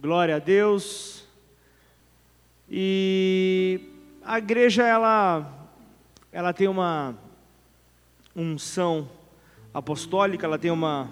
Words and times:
Glória 0.00 0.36
a 0.36 0.38
Deus. 0.38 1.28
E 2.70 3.78
a 4.24 4.38
igreja 4.38 4.82
ela 4.82 5.68
ela 6.32 6.54
tem 6.54 6.68
uma 6.68 7.14
unção 8.34 9.10
apostólica, 9.74 10.46
ela 10.46 10.58
tem 10.58 10.70
uma 10.70 11.10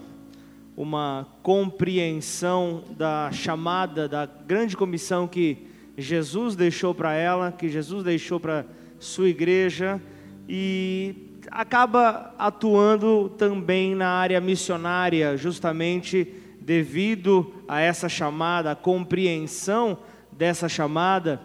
uma 0.74 1.26
compreensão 1.42 2.82
da 2.96 3.30
chamada 3.30 4.08
da 4.08 4.24
grande 4.24 4.74
comissão 4.74 5.28
que 5.28 5.66
Jesus 5.94 6.56
deixou 6.56 6.94
para 6.94 7.12
ela, 7.12 7.52
que 7.52 7.68
Jesus 7.68 8.02
deixou 8.02 8.40
para 8.40 8.64
sua 8.98 9.28
igreja 9.28 10.00
e 10.48 11.14
acaba 11.50 12.34
atuando 12.38 13.28
também 13.36 13.94
na 13.94 14.08
área 14.08 14.40
missionária, 14.40 15.36
justamente 15.36 16.37
devido 16.68 17.50
a 17.66 17.80
essa 17.80 18.10
chamada, 18.10 18.70
a 18.70 18.76
compreensão 18.76 19.96
dessa 20.30 20.68
chamada. 20.68 21.40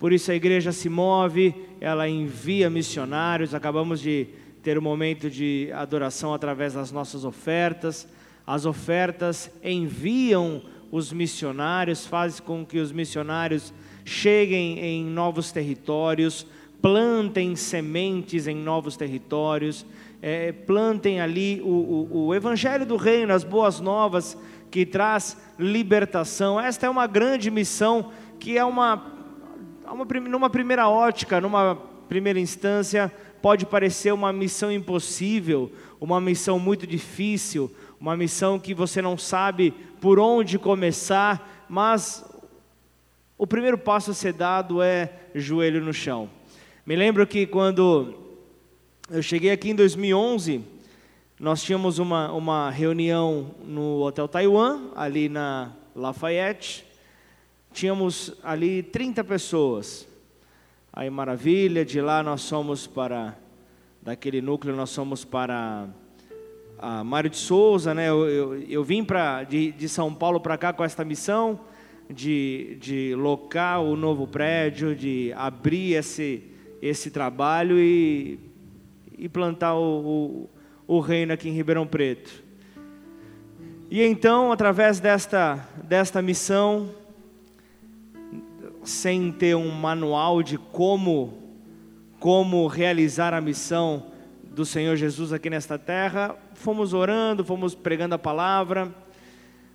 Por 0.00 0.12
isso 0.12 0.32
a 0.32 0.34
igreja 0.34 0.72
se 0.72 0.88
move, 0.88 1.54
ela 1.80 2.08
envia 2.08 2.68
missionários. 2.68 3.54
Acabamos 3.54 4.00
de 4.00 4.26
ter 4.64 4.76
um 4.76 4.82
momento 4.82 5.30
de 5.30 5.70
adoração 5.72 6.34
através 6.34 6.74
das 6.74 6.90
nossas 6.90 7.24
ofertas. 7.24 8.08
As 8.44 8.66
ofertas 8.66 9.48
enviam 9.62 10.60
os 10.90 11.12
missionários, 11.12 12.04
fazem 12.04 12.42
com 12.42 12.66
que 12.66 12.80
os 12.80 12.90
missionários 12.90 13.72
cheguem 14.04 14.80
em 14.80 15.04
novos 15.04 15.52
territórios, 15.52 16.44
plantem 16.82 17.54
sementes 17.54 18.48
em 18.48 18.56
novos 18.56 18.96
territórios, 18.96 19.86
é, 20.20 20.50
plantem 20.50 21.20
ali 21.20 21.60
o, 21.62 21.68
o, 21.68 22.26
o 22.26 22.34
Evangelho 22.34 22.84
do 22.84 22.96
Reino, 22.96 23.32
as 23.32 23.44
boas 23.44 23.78
novas 23.78 24.36
que 24.74 24.84
traz 24.84 25.36
libertação. 25.56 26.60
Esta 26.60 26.86
é 26.86 26.90
uma 26.90 27.06
grande 27.06 27.48
missão 27.48 28.10
que 28.40 28.58
é 28.58 28.64
uma, 28.64 29.06
uma 29.86 30.04
numa 30.28 30.50
primeira 30.50 30.88
ótica, 30.88 31.40
numa 31.40 31.76
primeira 32.08 32.40
instância, 32.40 33.08
pode 33.40 33.66
parecer 33.66 34.12
uma 34.12 34.32
missão 34.32 34.72
impossível, 34.72 35.70
uma 36.00 36.20
missão 36.20 36.58
muito 36.58 36.88
difícil, 36.88 37.70
uma 38.00 38.16
missão 38.16 38.58
que 38.58 38.74
você 38.74 39.00
não 39.00 39.16
sabe 39.16 39.72
por 40.00 40.18
onde 40.18 40.58
começar, 40.58 41.64
mas 41.68 42.24
o 43.38 43.46
primeiro 43.46 43.78
passo 43.78 44.10
a 44.10 44.14
ser 44.14 44.32
dado 44.32 44.82
é 44.82 45.08
joelho 45.36 45.84
no 45.84 45.94
chão. 45.94 46.28
Me 46.84 46.96
lembro 46.96 47.24
que 47.28 47.46
quando 47.46 48.12
eu 49.08 49.22
cheguei 49.22 49.52
aqui 49.52 49.70
em 49.70 49.76
2011, 49.76 50.64
nós 51.38 51.64
tínhamos 51.64 51.98
uma, 51.98 52.30
uma 52.32 52.70
reunião 52.70 53.50
no 53.64 54.00
Hotel 54.02 54.28
Taiwan, 54.28 54.90
ali 54.94 55.28
na 55.28 55.72
Lafayette. 55.94 56.86
Tínhamos 57.72 58.32
ali 58.40 58.84
30 58.84 59.24
pessoas. 59.24 60.06
Aí, 60.92 61.10
maravilha, 61.10 61.84
de 61.84 62.00
lá 62.00 62.22
nós 62.22 62.42
somos 62.42 62.86
para, 62.86 63.36
daquele 64.00 64.40
núcleo, 64.40 64.76
nós 64.76 64.90
somos 64.90 65.24
para 65.24 65.88
a 66.78 67.02
Mário 67.02 67.28
de 67.28 67.36
Souza, 67.36 67.92
né? 67.92 68.08
Eu, 68.08 68.28
eu, 68.28 68.62
eu 68.62 68.84
vim 68.84 69.02
pra, 69.02 69.42
de, 69.42 69.72
de 69.72 69.88
São 69.88 70.14
Paulo 70.14 70.38
para 70.38 70.56
cá 70.56 70.72
com 70.72 70.84
esta 70.84 71.04
missão 71.04 71.58
de, 72.08 72.76
de 72.80 73.12
locar 73.16 73.82
o 73.82 73.96
novo 73.96 74.24
prédio, 74.28 74.94
de 74.94 75.32
abrir 75.34 75.94
esse, 75.94 76.44
esse 76.80 77.10
trabalho 77.10 77.76
e, 77.76 78.38
e 79.18 79.28
plantar 79.28 79.74
o, 79.74 80.44
o 80.44 80.53
o 80.86 81.00
reino 81.00 81.32
aqui 81.32 81.48
em 81.48 81.52
Ribeirão 81.52 81.86
Preto. 81.86 82.42
E 83.90 84.02
então, 84.02 84.50
através 84.50 84.98
desta, 85.00 85.68
desta 85.82 86.20
missão, 86.20 86.90
sem 88.82 89.30
ter 89.30 89.54
um 89.54 89.70
manual 89.70 90.42
de 90.42 90.58
como, 90.58 91.38
como 92.18 92.66
realizar 92.66 93.32
a 93.32 93.40
missão 93.40 94.06
do 94.42 94.64
Senhor 94.64 94.96
Jesus 94.96 95.32
aqui 95.32 95.48
nesta 95.48 95.78
terra, 95.78 96.36
fomos 96.54 96.92
orando, 96.92 97.44
fomos 97.44 97.74
pregando 97.74 98.14
a 98.14 98.18
palavra, 98.18 98.94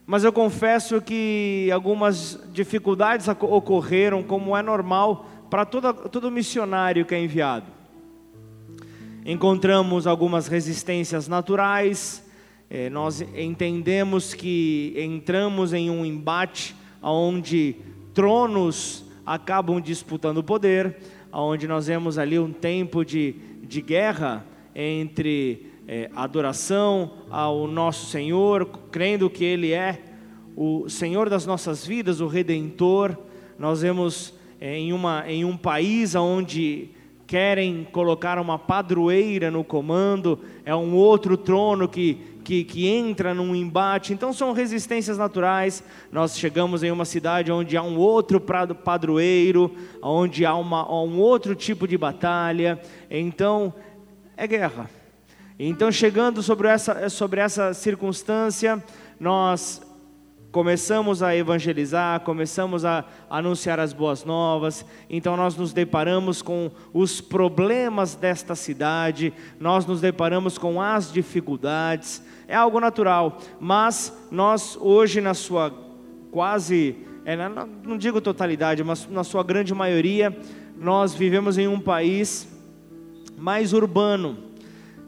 mas 0.05 0.23
eu 0.23 0.33
confesso 0.33 1.01
que 1.01 1.69
algumas 1.71 2.39
dificuldades 2.51 3.27
ocorreram, 3.27 4.23
como 4.23 4.57
é 4.57 4.61
normal 4.61 5.27
para 5.49 5.65
todo 5.65 6.31
missionário 6.31 7.05
que 7.05 7.15
é 7.15 7.23
enviado 7.23 7.78
encontramos 9.25 10.07
algumas 10.07 10.47
resistências 10.47 11.27
naturais, 11.27 12.23
eh, 12.69 12.89
nós 12.89 13.21
entendemos 13.21 14.33
que 14.33 14.93
entramos 14.97 15.73
em 15.73 15.89
um 15.89 16.05
embate 16.05 16.75
onde 17.01 17.75
tronos 18.13 19.05
acabam 19.25 19.79
disputando 19.79 20.39
o 20.39 20.43
poder, 20.43 20.97
onde 21.31 21.67
nós 21.67 21.87
vemos 21.87 22.17
ali 22.17 22.39
um 22.39 22.51
tempo 22.51 23.03
de, 23.03 23.35
de 23.63 23.81
guerra 23.81 24.45
entre 24.73 25.67
eh, 25.87 26.09
adoração 26.15 27.11
ao 27.29 27.67
nosso 27.67 28.07
Senhor, 28.07 28.65
crendo 28.91 29.29
que 29.29 29.43
Ele 29.43 29.71
é 29.71 30.01
o 30.55 30.89
Senhor 30.89 31.29
das 31.29 31.45
nossas 31.45 31.85
vidas, 31.85 32.21
o 32.21 32.27
Redentor. 32.27 33.17
Nós 33.57 33.81
vemos 33.81 34.33
eh, 34.59 34.77
em, 34.77 34.93
uma, 34.93 35.23
em 35.27 35.45
um 35.45 35.57
país 35.57 36.15
onde 36.15 36.89
querem 37.29 37.87
colocar 37.91 38.39
uma 38.39 38.57
padroeira 38.57 39.51
no 39.51 39.63
comando, 39.63 40.39
é 40.65 40.75
um 40.75 40.95
outro 40.95 41.37
trono 41.37 41.87
que, 41.87 42.15
que, 42.43 42.63
que, 42.63 42.87
entra 42.87 43.35
num 43.35 43.55
embate. 43.55 44.13
Então 44.13 44.33
são 44.33 44.51
resistências 44.51 45.15
naturais. 45.15 45.83
Nós 46.11 46.35
chegamos 46.35 46.81
em 46.81 46.89
uma 46.89 47.05
cidade 47.05 47.51
onde 47.51 47.77
há 47.77 47.83
um 47.83 47.99
outro 47.99 48.41
padroeiro, 48.41 49.71
onde 50.01 50.43
há 50.43 50.55
uma, 50.55 50.91
um 50.91 51.19
outro 51.19 51.53
tipo 51.53 51.87
de 51.87 51.99
batalha. 51.99 52.81
Então 53.11 53.71
é 54.35 54.47
guerra. 54.47 54.89
Então 55.59 55.91
chegando 55.91 56.41
sobre 56.41 56.67
essa, 56.67 57.09
sobre 57.09 57.41
essa 57.41 57.75
circunstância, 57.75 58.83
nós 59.19 59.83
começamos 60.51 61.21
a 61.21 61.35
evangelizar, 61.35 62.19
começamos 62.21 62.83
a 62.83 63.05
anunciar 63.29 63.79
as 63.79 63.93
boas 63.93 64.25
novas, 64.25 64.85
então 65.09 65.37
nós 65.37 65.55
nos 65.55 65.73
deparamos 65.73 66.41
com 66.41 66.71
os 66.93 67.21
problemas 67.21 68.15
desta 68.15 68.55
cidade, 68.55 69.31
nós 69.59 69.85
nos 69.85 70.01
deparamos 70.01 70.57
com 70.57 70.81
as 70.81 71.11
dificuldades, 71.11 72.23
é 72.47 72.55
algo 72.55 72.79
natural, 72.79 73.37
mas 73.59 74.11
nós 74.31 74.75
hoje, 74.79 75.21
na 75.21 75.35
sua 75.35 75.71
quase, 76.31 76.95
é, 77.25 77.35
não 77.83 77.97
digo 77.97 78.19
totalidade, 78.19 78.83
mas 78.83 79.07
na 79.07 79.23
sua 79.23 79.43
grande 79.43 79.73
maioria, 79.73 80.35
nós 80.77 81.13
vivemos 81.13 81.57
em 81.57 81.67
um 81.67 81.79
país 81.79 82.47
mais 83.37 83.71
urbano, 83.71 84.48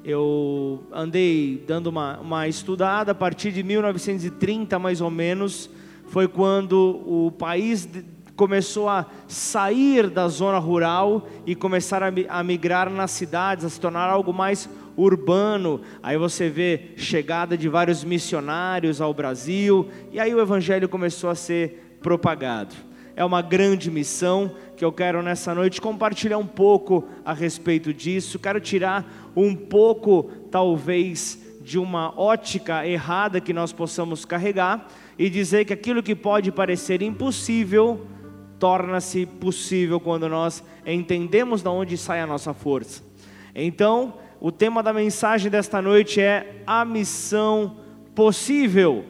eu 0.03 0.83
andei 0.91 1.63
dando 1.67 1.87
uma, 1.87 2.19
uma 2.19 2.47
estudada 2.47 3.11
a 3.11 3.15
partir 3.15 3.51
de 3.51 3.63
1930 3.63 4.77
mais 4.79 5.01
ou 5.01 5.11
menos, 5.11 5.69
foi 6.07 6.27
quando 6.27 7.01
o 7.05 7.31
país 7.31 7.87
começou 8.35 8.89
a 8.89 9.05
sair 9.27 10.09
da 10.09 10.27
zona 10.27 10.57
rural 10.57 11.27
e 11.45 11.53
começar 11.55 12.01
a 12.03 12.43
migrar 12.43 12.89
nas 12.89 13.11
cidades, 13.11 13.63
a 13.63 13.69
se 13.69 13.79
tornar 13.79 14.09
algo 14.09 14.33
mais 14.33 14.67
urbano. 14.97 15.81
Aí 16.01 16.17
você 16.17 16.49
vê 16.49 16.91
chegada 16.97 17.57
de 17.57 17.69
vários 17.69 18.03
missionários 18.03 18.99
ao 18.99 19.13
Brasil, 19.13 19.87
e 20.11 20.19
aí 20.19 20.33
o 20.33 20.41
evangelho 20.41 20.89
começou 20.89 21.29
a 21.29 21.35
ser 21.35 21.99
propagado. 22.01 22.75
É 23.15 23.23
uma 23.23 23.41
grande 23.41 23.91
missão 23.91 24.51
que 24.75 24.83
eu 24.83 24.91
quero 24.91 25.21
nessa 25.21 25.53
noite 25.53 25.81
compartilhar 25.81 26.37
um 26.37 26.47
pouco 26.47 27.07
a 27.23 27.33
respeito 27.33 27.93
disso. 27.93 28.39
Quero 28.39 28.59
tirar 28.59 29.20
um 29.35 29.55
pouco, 29.55 30.31
talvez, 30.49 31.39
de 31.61 31.77
uma 31.77 32.13
ótica 32.19 32.85
errada 32.85 33.39
que 33.39 33.53
nós 33.53 33.71
possamos 33.71 34.25
carregar 34.25 34.87
e 35.17 35.29
dizer 35.29 35.65
que 35.65 35.73
aquilo 35.73 36.03
que 36.03 36.15
pode 36.15 36.51
parecer 36.51 37.01
impossível 37.01 38.05
torna-se 38.59 39.25
possível 39.25 39.99
quando 39.99 40.27
nós 40.29 40.63
entendemos 40.85 41.61
de 41.61 41.69
onde 41.69 41.97
sai 41.97 42.21
a 42.21 42.27
nossa 42.27 42.53
força. 42.53 43.03
Então, 43.55 44.13
o 44.39 44.51
tema 44.51 44.81
da 44.81 44.93
mensagem 44.93 45.49
desta 45.51 45.81
noite 45.81 46.19
é 46.19 46.63
a 46.65 46.83
missão 46.83 47.77
possível. 48.15 49.05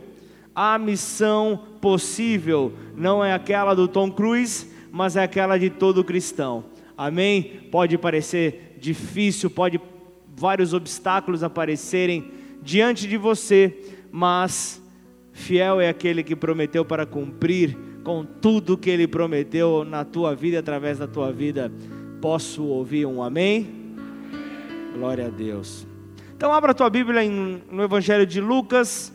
A 0.54 0.78
missão 0.78 1.60
possível 1.80 2.74
não 2.96 3.24
é 3.24 3.34
aquela 3.34 3.74
do 3.74 3.88
Tom 3.88 4.12
Cruise, 4.12 4.70
mas 4.92 5.16
é 5.16 5.24
aquela 5.24 5.58
de 5.58 5.70
todo 5.70 6.04
cristão. 6.04 6.66
Amém? 6.98 7.62
Pode 7.72 7.98
parecer 7.98 8.78
difícil, 8.80 9.50
pode 9.50 9.80
vários 10.42 10.74
obstáculos 10.74 11.44
aparecerem 11.44 12.32
diante 12.64 13.08
de 13.08 13.16
você, 13.16 13.78
mas 14.12 14.82
fiel 15.32 15.80
é 15.80 15.88
aquele 15.88 16.24
que 16.24 16.36
prometeu 16.36 16.84
para 16.84 17.06
cumprir 17.06 17.78
com 18.04 18.26
tudo 18.26 18.76
que 18.76 18.90
ele 18.90 19.08
prometeu 19.08 19.86
na 19.86 20.04
tua 20.04 20.34
vida 20.34 20.58
através 20.58 20.98
da 20.98 21.08
tua 21.08 21.32
vida. 21.32 21.72
Posso 22.20 22.64
ouvir 22.64 23.06
um 23.06 23.22
amém? 23.22 23.96
Glória 24.96 25.28
a 25.28 25.30
Deus. 25.30 25.86
Então 26.36 26.52
abra 26.52 26.72
a 26.72 26.74
tua 26.74 26.90
Bíblia 26.90 27.24
em, 27.24 27.62
no 27.72 27.84
Evangelho 27.84 28.26
de 28.26 28.42
Lucas, 28.42 29.14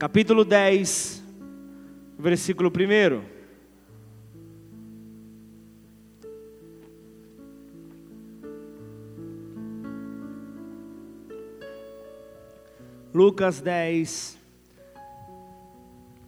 capítulo 0.00 0.44
10 0.44 1.22
versículo 2.18 2.70
1. 2.70 3.35
Lucas 13.16 13.62
10, 13.62 14.36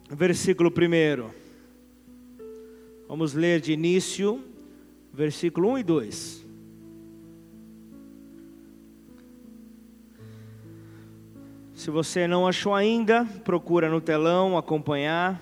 versículo 0.08 0.70
1. 0.70 1.28
Vamos 3.06 3.34
ler 3.34 3.60
de 3.60 3.72
início, 3.72 4.42
versículo 5.12 5.72
1 5.72 5.78
e 5.80 5.82
2. 5.82 6.46
Se 11.74 11.90
você 11.90 12.26
não 12.26 12.46
achou 12.46 12.74
ainda, 12.74 13.26
procura 13.44 13.90
no 13.90 14.00
telão 14.00 14.56
acompanhar. 14.56 15.38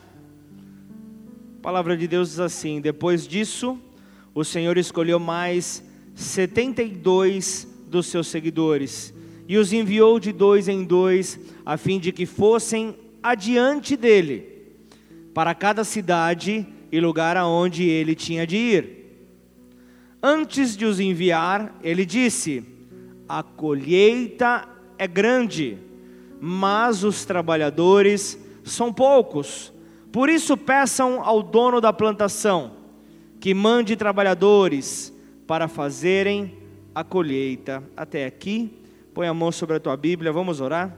A 1.61 1.63
palavra 1.63 1.97
de 1.97 2.09
Deus 2.09 2.31
diz 2.31 2.41
assim: 2.41 2.81
Depois 2.81 3.25
disso, 3.25 3.79
o 4.35 4.43
Senhor 4.43 4.77
escolheu 4.77 5.21
mais 5.21 5.81
72 6.17 7.69
dos 7.89 8.07
seus 8.09 8.27
seguidores 8.27 9.15
e 9.49 9.57
os 9.57 9.73
enviou 9.73 10.19
de 10.19 10.33
dois 10.33 10.69
em 10.69 10.85
dois, 10.85 11.39
a 11.65 11.77
fim 11.77 11.99
de 11.99 12.13
que 12.13 12.27
fossem 12.27 12.97
adiante 13.23 13.97
dele, 13.97 14.45
para 15.33 15.55
cada 15.55 15.85
cidade 15.85 16.67
e 16.91 17.01
lugar 17.01 17.37
aonde 17.37 17.85
ele 17.85 18.15
tinha 18.15 18.47
de 18.47 18.57
ir. 18.57 18.97
Antes 20.23 20.77
de 20.77 20.85
os 20.85 20.99
enviar, 20.99 21.79
ele 21.83 22.05
disse: 22.05 22.65
A 23.29 23.43
colheita 23.43 24.69
é 24.99 25.07
grande 25.07 25.79
mas 26.41 27.03
os 27.05 27.25
trabalhadores 27.25 28.39
são 28.65 28.93
poucos. 28.93 29.73
Por 30.13 30.29
isso, 30.29 30.57
peçam 30.57 31.23
ao 31.23 31.43
dono 31.43 31.81
da 31.81 31.93
plantação 31.93 32.73
que 33.41 33.53
mande 33.55 33.97
trabalhadores 33.97 35.13
para 35.47 35.69
fazerem 35.69 36.55
a 36.95 37.05
colheita. 37.05 37.83
Até 37.97 38.27
aqui, 38.27 38.73
põe 39.17 39.27
a 39.27 39.33
mão 39.33 39.51
sobre 39.51 39.77
a 39.77 39.81
tua 39.81 39.97
Bíblia, 39.97 40.31
vamos 40.31 40.61
orar. 40.61 40.95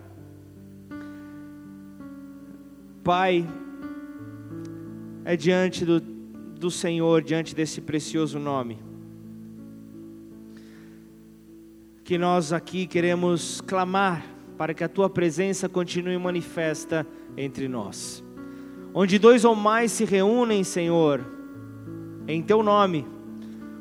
Pai, 3.05 3.47
é 5.25 5.37
diante 5.37 5.85
do, 5.85 6.01
do 6.01 6.69
Senhor, 6.69 7.23
diante 7.23 7.55
desse 7.55 7.81
precioso 7.81 8.41
nome, 8.41 8.77
que 12.03 12.19
nós 12.19 12.53
aqui 12.53 12.89
queremos 12.89 13.61
clamar 13.61 14.27
para 14.57 14.75
que 14.75 14.83
a 14.83 14.89
tua 14.89 15.09
presença 15.09 15.69
continue 15.69 16.19
manifesta 16.19 17.07
entre 17.37 17.69
nós. 17.69 18.25
Onde 18.93 19.17
dois 19.17 19.45
ou 19.45 19.55
mais 19.55 19.93
se 19.93 20.05
reúnem, 20.05 20.65
Senhor, 20.65 21.25
em 22.27 22.43
teu 22.43 22.65
nome, 22.65 23.07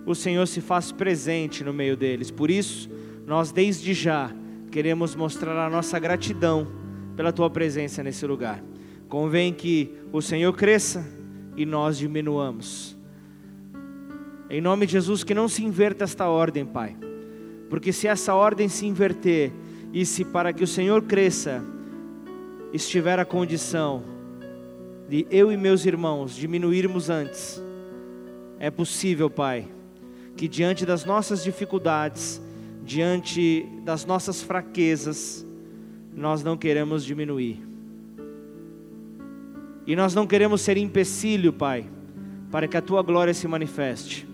o 0.05 0.13
Senhor 0.13 0.45
se 0.45 0.61
faz 0.61 0.91
presente 0.91 1.63
no 1.63 1.73
meio 1.73 1.97
deles. 1.97 2.29
Por 2.29 2.51
isso, 2.51 2.87
nós 3.27 3.51
desde 3.51 3.93
já 3.93 4.31
queremos 4.71 5.13
mostrar 5.13 5.67
a 5.67 5.69
nossa 5.69 5.99
gratidão 5.99 6.65
pela 7.13 7.33
tua 7.33 7.49
presença 7.49 8.01
nesse 8.01 8.25
lugar. 8.25 8.63
Convém 9.09 9.53
que 9.53 9.91
o 10.13 10.21
Senhor 10.21 10.53
cresça 10.53 11.05
e 11.57 11.65
nós 11.65 11.97
diminuamos. 11.97 12.97
Em 14.49 14.61
nome 14.61 14.85
de 14.85 14.93
Jesus, 14.93 15.25
que 15.25 15.33
não 15.33 15.49
se 15.49 15.61
inverta 15.61 16.05
esta 16.05 16.29
ordem, 16.29 16.65
Pai. 16.65 16.95
Porque 17.69 17.91
se 17.91 18.07
essa 18.07 18.33
ordem 18.33 18.69
se 18.69 18.85
inverter, 18.85 19.51
e 19.91 20.05
se 20.05 20.23
para 20.23 20.53
que 20.53 20.63
o 20.63 20.67
Senhor 20.67 21.01
cresça, 21.03 21.61
estiver 22.71 23.19
a 23.19 23.25
condição 23.25 24.03
de 25.09 25.27
eu 25.29 25.51
e 25.51 25.57
meus 25.57 25.85
irmãos 25.85 26.33
diminuirmos 26.33 27.09
antes, 27.09 27.61
é 28.57 28.71
possível, 28.71 29.29
Pai, 29.29 29.67
que 30.37 30.47
diante 30.47 30.85
das 30.85 31.03
nossas 31.03 31.43
dificuldades, 31.43 32.41
diante 32.87 33.67
das 33.83 34.05
nossas 34.05 34.41
fraquezas, 34.41 35.45
nós 36.15 36.41
não 36.41 36.55
queremos 36.55 37.03
diminuir. 37.03 37.61
E 39.85 39.93
nós 39.93 40.15
não 40.15 40.25
queremos 40.25 40.61
ser 40.61 40.77
empecilho, 40.77 41.51
Pai, 41.51 41.85
para 42.49 42.65
que 42.65 42.77
a 42.77 42.81
tua 42.81 43.01
glória 43.01 43.33
se 43.33 43.45
manifeste. 43.45 44.25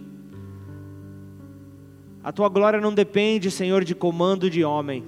A 2.23 2.31
tua 2.31 2.47
glória 2.47 2.79
não 2.79 2.93
depende, 2.93 3.49
Senhor, 3.49 3.83
de 3.83 3.95
comando 3.95 4.51
de 4.51 4.63
homem. 4.63 5.03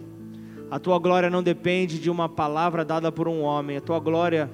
A 0.72 0.80
tua 0.80 0.98
glória 0.98 1.30
não 1.30 1.44
depende 1.44 2.00
de 2.00 2.10
uma 2.10 2.28
palavra 2.28 2.84
dada 2.84 3.12
por 3.12 3.28
um 3.28 3.42
homem, 3.42 3.78
a 3.78 3.82
tua 3.82 4.00
glória 4.00 4.50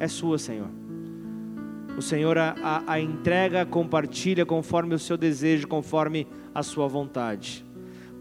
é 0.00 0.08
sua, 0.08 0.38
Senhor. 0.38 0.70
O 1.98 2.00
Senhor 2.00 2.38
a, 2.38 2.82
a, 2.86 2.98
entrega, 2.98 3.66
compartilha 3.66 4.46
conforme 4.46 4.94
o 4.94 4.98
seu 4.98 5.18
desejo, 5.18 5.68
conforme 5.68 6.26
a 6.54 6.62
sua 6.62 6.88
vontade. 6.88 7.62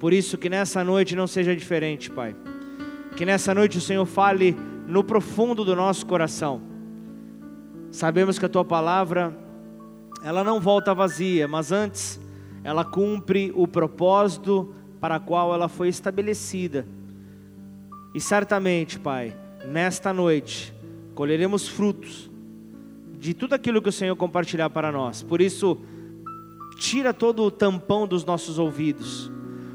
Por 0.01 0.12
isso, 0.12 0.38
que 0.38 0.50
nessa 0.50 0.83
noite 0.83 1.15
não 1.15 1.27
seja 1.27 1.56
diferente, 1.56 2.12
Pai. 2.12 2.36
Que 3.15 3.25
nessa 3.25 3.56
noite 3.56 3.77
o 3.77 3.81
Senhor 3.81 4.06
fale 4.06 4.57
no 4.86 5.01
profundo 5.01 5.63
do 5.63 5.74
nosso 5.74 6.06
coração. 6.06 6.62
Sabemos 7.89 8.38
que 8.38 8.45
a 8.45 8.50
tua 8.50 8.65
palavra, 8.65 9.33
ela 10.24 10.44
não 10.44 10.59
volta 10.59 10.94
vazia, 10.94 11.48
mas 11.48 11.71
antes, 11.71 12.19
ela 12.63 12.83
cumpre 12.83 13.53
o 13.56 13.65
propósito 13.65 14.74
para 15.00 15.19
qual 15.19 15.53
ela 15.53 15.69
foi 15.69 15.88
estabelecida 15.88 16.86
e 18.13 18.19
certamente, 18.19 19.00
Pai, 19.00 19.33
nesta 19.65 20.12
noite, 20.13 20.74
colheremos 21.15 21.68
frutos 21.68 22.30
de 23.18 23.33
tudo 23.33 23.53
aquilo 23.53 23.81
que 23.81 23.89
o 23.89 23.92
Senhor 23.92 24.15
compartilhar 24.15 24.69
para 24.69 24.92
nós. 24.92 25.24
Por 25.24 25.39
isso, 25.39 25.77
tira 26.77 27.13
todo 27.13 27.44
o 27.44 27.51
tampão 27.51 28.06
dos 28.06 28.25
nossos 28.25 28.59
ouvidos, 28.59 29.31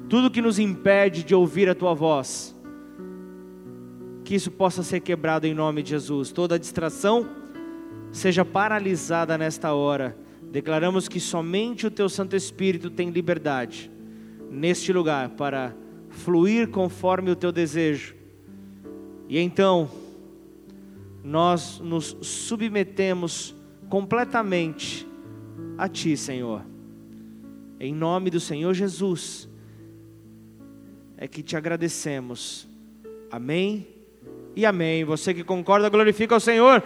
tudo 0.09 0.31
que 0.31 0.41
nos 0.41 0.59
impede 0.59 1.25
de 1.25 1.35
ouvir 1.35 1.69
a 1.69 1.75
tua 1.75 1.95
voz. 1.95 2.55
Que 4.25 4.35
isso 4.35 4.51
possa 4.51 4.83
ser 4.83 5.01
quebrado 5.01 5.47
em 5.47 5.55
nome 5.55 5.83
de 5.83 5.91
Jesus. 5.91 6.33
Toda 6.33 6.59
distração 6.59 7.29
seja 8.11 8.45
paralisada 8.45 9.37
nesta 9.39 9.73
hora. 9.73 10.17
Declaramos 10.51 11.09
que 11.09 11.21
somente 11.21 11.87
o 11.87 11.91
teu 11.91 12.09
Santo 12.09 12.35
Espírito 12.35 12.91
tem 12.91 13.11
liberdade 13.11 13.91
neste 14.51 14.93
lugar 14.93 15.31
para 15.31 15.75
fluir 16.09 16.69
conforme 16.69 17.31
o 17.31 17.37
teu 17.37 17.53
desejo 17.53 18.17
e 19.29 19.39
então, 19.39 19.91
nós 21.25 21.81
nos 21.81 22.17
submetemos 22.23 23.55
completamente 23.89 25.07
a 25.77 25.89
Ti, 25.89 26.17
Senhor. 26.17 26.63
Em 27.81 27.93
nome 27.93 28.31
do 28.31 28.39
Senhor 28.39 28.73
Jesus, 28.73 29.46
é 31.19 31.27
que 31.27 31.43
te 31.43 31.57
agradecemos. 31.57 32.69
Amém 33.31 33.87
e 34.55 34.67
amém. 34.67 35.05
Você 35.05 35.33
que 35.33 35.43
concorda, 35.43 35.89
glorifica 35.89 36.37
o 36.37 36.41
Senhor. 36.41 36.83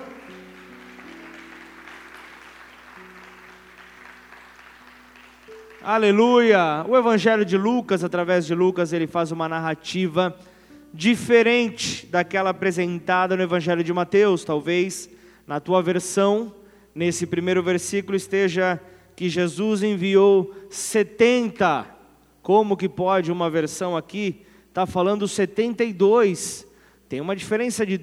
Aleluia! 5.83 6.85
O 6.89 6.97
Evangelho 6.97 7.45
de 7.45 7.57
Lucas, 7.57 8.05
através 8.05 8.47
de 8.47 8.55
Lucas, 8.55 8.93
ele 8.93 9.07
faz 9.07 9.33
uma 9.33 9.49
narrativa 9.49 10.37
diferente 10.93 12.07
daquela 12.07 12.51
apresentada 12.51 13.37
no 13.37 13.43
Evangelho 13.43 13.83
de 13.83 13.93
Mateus. 13.93 14.45
Talvez 14.45 15.09
na 15.47 15.59
tua 15.59 15.83
versão, 15.83 16.55
nesse 16.95 17.27
primeiro 17.27 17.63
versículo, 17.63 18.17
esteja 18.17 18.81
que 19.17 19.29
Jesus 19.29 19.83
enviou 19.83 20.55
70. 20.69 22.00
Como 22.43 22.77
que 22.77 22.89
pode 22.89 23.31
uma 23.31 23.51
versão 23.51 23.97
aqui 23.97 24.43
está 24.69 24.87
falando 24.87 25.29
72? 25.29 26.67
Tem 27.09 27.21
uma 27.21 27.35
diferença 27.35 27.85
de, 27.85 28.01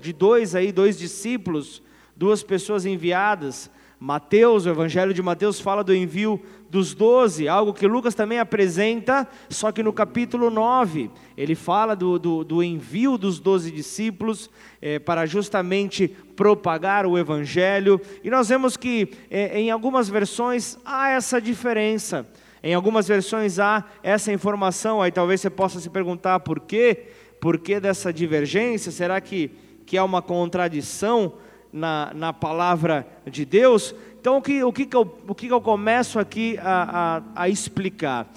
de 0.00 0.12
dois 0.12 0.54
aí, 0.54 0.72
dois 0.72 0.98
discípulos, 0.98 1.82
duas 2.16 2.42
pessoas 2.42 2.86
enviadas. 2.86 3.70
Mateus, 3.98 4.66
o 4.66 4.68
Evangelho 4.68 5.14
de 5.14 5.22
Mateus 5.22 5.58
fala 5.58 5.82
do 5.82 5.94
envio 5.94 6.40
dos 6.68 6.94
doze, 6.94 7.48
algo 7.48 7.72
que 7.72 7.86
Lucas 7.86 8.14
também 8.14 8.38
apresenta, 8.38 9.26
só 9.48 9.72
que 9.72 9.82
no 9.82 9.92
capítulo 9.92 10.50
9, 10.50 11.10
ele 11.36 11.54
fala 11.54 11.94
do, 11.94 12.18
do, 12.18 12.44
do 12.44 12.62
envio 12.62 13.16
dos 13.16 13.38
doze 13.38 13.70
discípulos 13.70 14.50
é, 14.82 14.98
para 14.98 15.24
justamente 15.24 16.08
propagar 16.34 17.06
o 17.06 17.16
Evangelho, 17.16 17.98
e 18.22 18.28
nós 18.28 18.48
vemos 18.48 18.76
que 18.76 19.08
é, 19.30 19.58
em 19.58 19.70
algumas 19.70 20.08
versões 20.10 20.76
há 20.84 21.08
essa 21.08 21.40
diferença, 21.40 22.26
em 22.62 22.74
algumas 22.74 23.06
versões 23.06 23.58
há 23.58 23.84
essa 24.02 24.32
informação, 24.32 25.00
aí 25.02 25.10
talvez 25.10 25.40
você 25.40 25.50
possa 25.50 25.80
se 25.80 25.90
perguntar 25.90 26.40
por 26.40 26.60
quê, 26.60 27.08
por 27.40 27.58
que 27.58 27.78
dessa 27.78 28.12
divergência, 28.12 28.90
será 28.90 29.20
que, 29.20 29.50
que 29.84 29.96
há 29.96 30.04
uma 30.04 30.22
contradição? 30.22 31.34
na, 31.72 32.10
na 32.14 32.32
palavra 32.32 33.06
de 33.26 33.44
Deus. 33.44 33.94
Então, 34.18 34.38
o 34.38 34.42
que, 34.42 34.64
o 34.64 34.72
que, 34.72 34.86
que, 34.86 34.96
eu, 34.96 35.18
o 35.28 35.34
que, 35.34 35.46
que 35.46 35.52
eu 35.52 35.60
começo 35.60 36.18
aqui 36.18 36.56
a, 36.62 37.22
a, 37.36 37.42
a 37.42 37.48
explicar? 37.50 38.32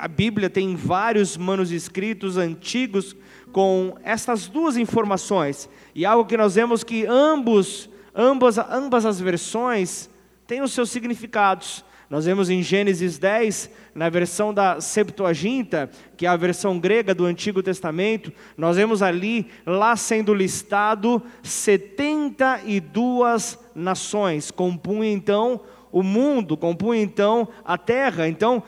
A 0.00 0.08
Bíblia 0.08 0.50
tem 0.50 0.74
vários 0.74 1.36
manuscritos 1.36 2.36
antigos 2.36 3.14
com 3.52 3.94
essas 4.02 4.48
duas 4.48 4.76
informações, 4.76 5.68
e 5.94 6.04
algo 6.04 6.24
que 6.24 6.36
nós 6.36 6.56
vemos 6.56 6.82
que 6.82 7.06
ambos 7.06 7.88
ambas, 8.14 8.58
ambas 8.58 9.06
as 9.06 9.20
versões 9.20 10.08
têm 10.46 10.62
os 10.62 10.72
seus 10.72 10.90
significados. 10.90 11.84
Nós 12.12 12.26
vemos 12.26 12.50
em 12.50 12.62
Gênesis 12.62 13.16
10, 13.16 13.70
na 13.94 14.10
versão 14.10 14.52
da 14.52 14.82
Septuaginta, 14.82 15.88
que 16.14 16.26
é 16.26 16.28
a 16.28 16.36
versão 16.36 16.78
grega 16.78 17.14
do 17.14 17.24
Antigo 17.24 17.62
Testamento, 17.62 18.30
nós 18.54 18.76
vemos 18.76 19.00
ali, 19.00 19.46
lá 19.64 19.96
sendo 19.96 20.34
listado 20.34 21.22
72 21.42 23.58
nações, 23.74 24.50
compunha 24.50 25.10
então 25.10 25.62
o 25.92 26.02
mundo, 26.02 26.56
compunha 26.56 27.02
então 27.02 27.46
a 27.64 27.76
terra. 27.76 28.26
Então, 28.26 28.62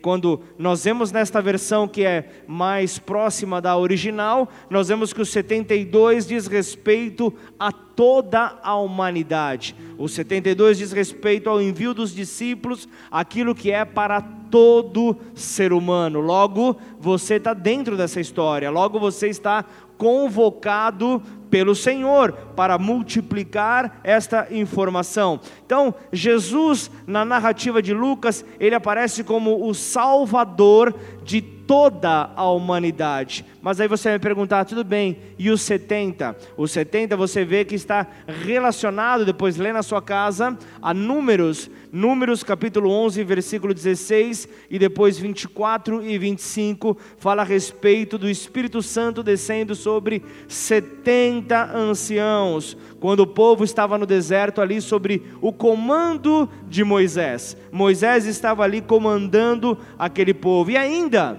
quando 0.00 0.40
nós 0.56 0.84
vemos 0.84 1.10
nesta 1.10 1.42
versão 1.42 1.88
que 1.88 2.04
é 2.04 2.30
mais 2.46 2.98
próxima 2.98 3.60
da 3.60 3.76
original, 3.76 4.48
nós 4.70 4.88
vemos 4.88 5.12
que 5.12 5.20
o 5.20 5.26
72 5.26 6.26
diz 6.28 6.46
respeito 6.46 7.34
a 7.58 7.72
toda 7.72 8.58
a 8.62 8.76
humanidade. 8.76 9.74
O 9.98 10.08
72 10.08 10.78
diz 10.78 10.92
respeito 10.92 11.50
ao 11.50 11.60
envio 11.60 11.92
dos 11.92 12.14
discípulos, 12.14 12.88
aquilo 13.10 13.54
que 13.54 13.72
é 13.72 13.84
para 13.84 14.22
todo 14.22 15.16
ser 15.34 15.72
humano. 15.72 16.20
Logo, 16.20 16.76
você 16.98 17.34
está 17.34 17.52
dentro 17.52 17.96
dessa 17.96 18.20
história, 18.20 18.70
logo 18.70 18.98
você 18.98 19.28
está 19.28 19.64
convocado 19.98 21.22
pelo 21.50 21.74
Senhor 21.74 22.32
para 22.54 22.78
multiplicar 22.78 24.00
esta 24.04 24.46
informação. 24.50 25.40
Então, 25.66 25.94
Jesus, 26.12 26.90
na 27.06 27.24
narrativa 27.24 27.82
de 27.82 27.92
Lucas, 27.92 28.44
ele 28.58 28.74
aparece 28.74 29.24
como 29.24 29.68
o 29.68 29.74
Salvador 29.74 30.94
de 31.24 31.40
toda 31.40 32.32
a 32.34 32.50
humanidade. 32.50 33.44
Mas 33.62 33.80
aí 33.80 33.86
você 33.86 34.08
vai 34.08 34.18
me 34.18 34.22
perguntar, 34.22 34.64
tudo 34.64 34.82
bem, 34.82 35.18
e 35.38 35.50
os 35.50 35.62
70? 35.62 36.36
Os 36.56 36.72
70 36.72 37.16
você 37.16 37.44
vê 37.44 37.64
que 37.64 37.76
está 37.76 38.06
relacionado, 38.26 39.24
depois 39.24 39.56
lê 39.56 39.72
na 39.72 39.82
sua 39.82 40.02
casa, 40.02 40.58
a 40.82 40.92
números, 40.92 41.70
números 41.92 42.42
capítulo 42.42 42.90
11, 42.90 43.22
versículo 43.22 43.72
16, 43.72 44.48
e 44.68 44.78
depois 44.80 45.18
24 45.18 46.02
e 46.04 46.18
25, 46.18 46.98
fala 47.18 47.42
a 47.42 47.44
respeito 47.44 48.18
do 48.18 48.28
Espírito 48.28 48.82
Santo 48.82 49.22
descendo 49.22 49.76
sobre 49.76 50.24
70 50.48 51.39
anciãos, 51.74 52.76
quando 52.98 53.20
o 53.20 53.26
povo 53.26 53.64
estava 53.64 53.96
no 53.98 54.06
deserto 54.06 54.60
ali 54.60 54.80
sobre 54.80 55.22
o 55.40 55.52
comando 55.52 56.48
de 56.68 56.84
Moisés. 56.84 57.56
Moisés 57.70 58.26
estava 58.26 58.62
ali 58.62 58.80
comandando 58.80 59.76
aquele 59.98 60.34
povo. 60.34 60.70
E 60.70 60.76
ainda, 60.76 61.38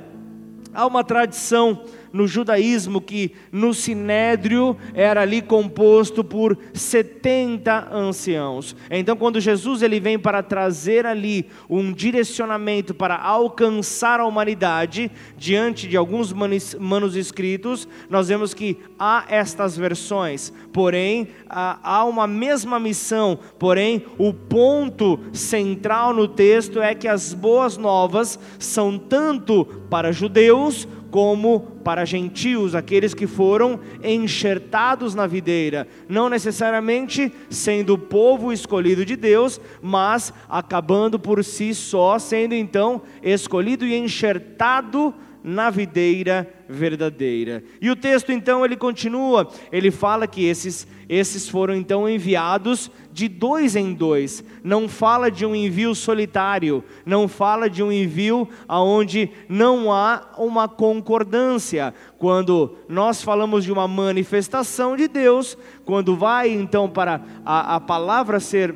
Há 0.74 0.86
uma 0.86 1.04
tradição 1.04 1.84
no 2.14 2.28
judaísmo 2.28 3.00
que 3.02 3.34
no 3.52 3.74
sinédrio 3.74 4.78
era 4.94 5.22
ali 5.22 5.42
composto 5.42 6.24
por 6.24 6.58
70 6.74 7.90
anciãos. 7.92 8.76
Então 8.90 9.16
quando 9.16 9.40
Jesus 9.40 9.82
ele 9.82 10.00
vem 10.00 10.18
para 10.18 10.44
trazer 10.44 11.06
ali 11.06 11.46
um 11.70 11.92
direcionamento 11.92 12.94
para 12.94 13.16
alcançar 13.16 14.20
a 14.20 14.26
humanidade 14.26 15.12
diante 15.38 15.88
de 15.88 15.98
alguns 15.98 16.34
manuscritos, 16.34 17.88
nós 18.10 18.28
vemos 18.28 18.54
que 18.54 18.78
há 18.98 19.26
estas 19.30 19.78
versões, 19.78 20.52
porém 20.72 21.30
há 21.50 22.04
uma 22.06 22.28
mesma 22.28 22.80
missão, 22.80 23.38
porém 23.58 24.04
o 24.18 24.34
ponto 24.34 25.20
central 25.34 26.14
no 26.14 26.28
texto 26.28 26.82
é 26.82 26.94
que 26.96 27.08
as 27.08 27.34
boas 27.34 27.78
novas 27.78 28.40
são 28.60 28.98
tanto 28.98 29.66
para 29.90 30.12
judeus 30.12 30.88
como 31.10 31.81
para 31.82 32.06
gentios, 32.06 32.76
aqueles 32.76 33.14
que 33.14 33.28
foram 33.28 33.80
enxertados 34.04 35.14
na 35.14 35.28
videira, 35.28 35.88
não 36.08 36.30
necessariamente 36.30 37.32
sendo 37.50 37.94
o 37.94 37.98
povo 37.98 38.54
escolhido 38.54 39.06
de 39.06 39.16
Deus, 39.16 39.60
mas 39.82 40.34
acabando 40.50 41.20
por 41.20 41.44
si 41.44 41.74
só 41.74 42.18
sendo 42.20 42.54
então 42.54 43.02
escolhido 43.22 43.86
e 43.86 43.96
enxertado 43.96 45.14
na 45.44 45.70
videira 45.70 46.48
verdadeira. 46.70 47.64
E 47.82 47.90
o 47.90 47.96
texto 47.96 48.32
então 48.32 48.64
ele 48.64 48.78
continua, 48.78 49.50
ele 49.72 49.92
fala 49.92 50.28
que 50.28 50.46
esses 50.46 50.88
esses 51.12 51.50
foram 51.50 51.76
então 51.76 52.08
enviados 52.08 52.90
de 53.12 53.28
dois 53.28 53.76
em 53.76 53.94
dois. 53.94 54.42
Não 54.64 54.88
fala 54.88 55.30
de 55.30 55.46
um 55.46 55.54
envio 55.54 55.94
solitário, 55.94 56.82
não 57.06 57.28
fala 57.28 57.70
de 57.70 57.84
um 57.84 57.92
envio 57.92 58.48
aonde 58.66 59.30
não 59.50 59.92
há 59.92 60.32
uma 60.38 60.70
concordância. 60.70 61.71
Quando 62.18 62.76
nós 62.88 63.22
falamos 63.22 63.64
de 63.64 63.72
uma 63.72 63.88
manifestação 63.88 64.96
de 64.96 65.08
Deus, 65.08 65.58
quando 65.86 66.16
vai 66.16 66.50
então 66.50 66.90
para 66.90 67.22
a, 67.46 67.76
a 67.76 67.80
palavra 67.80 68.40
ser 68.40 68.76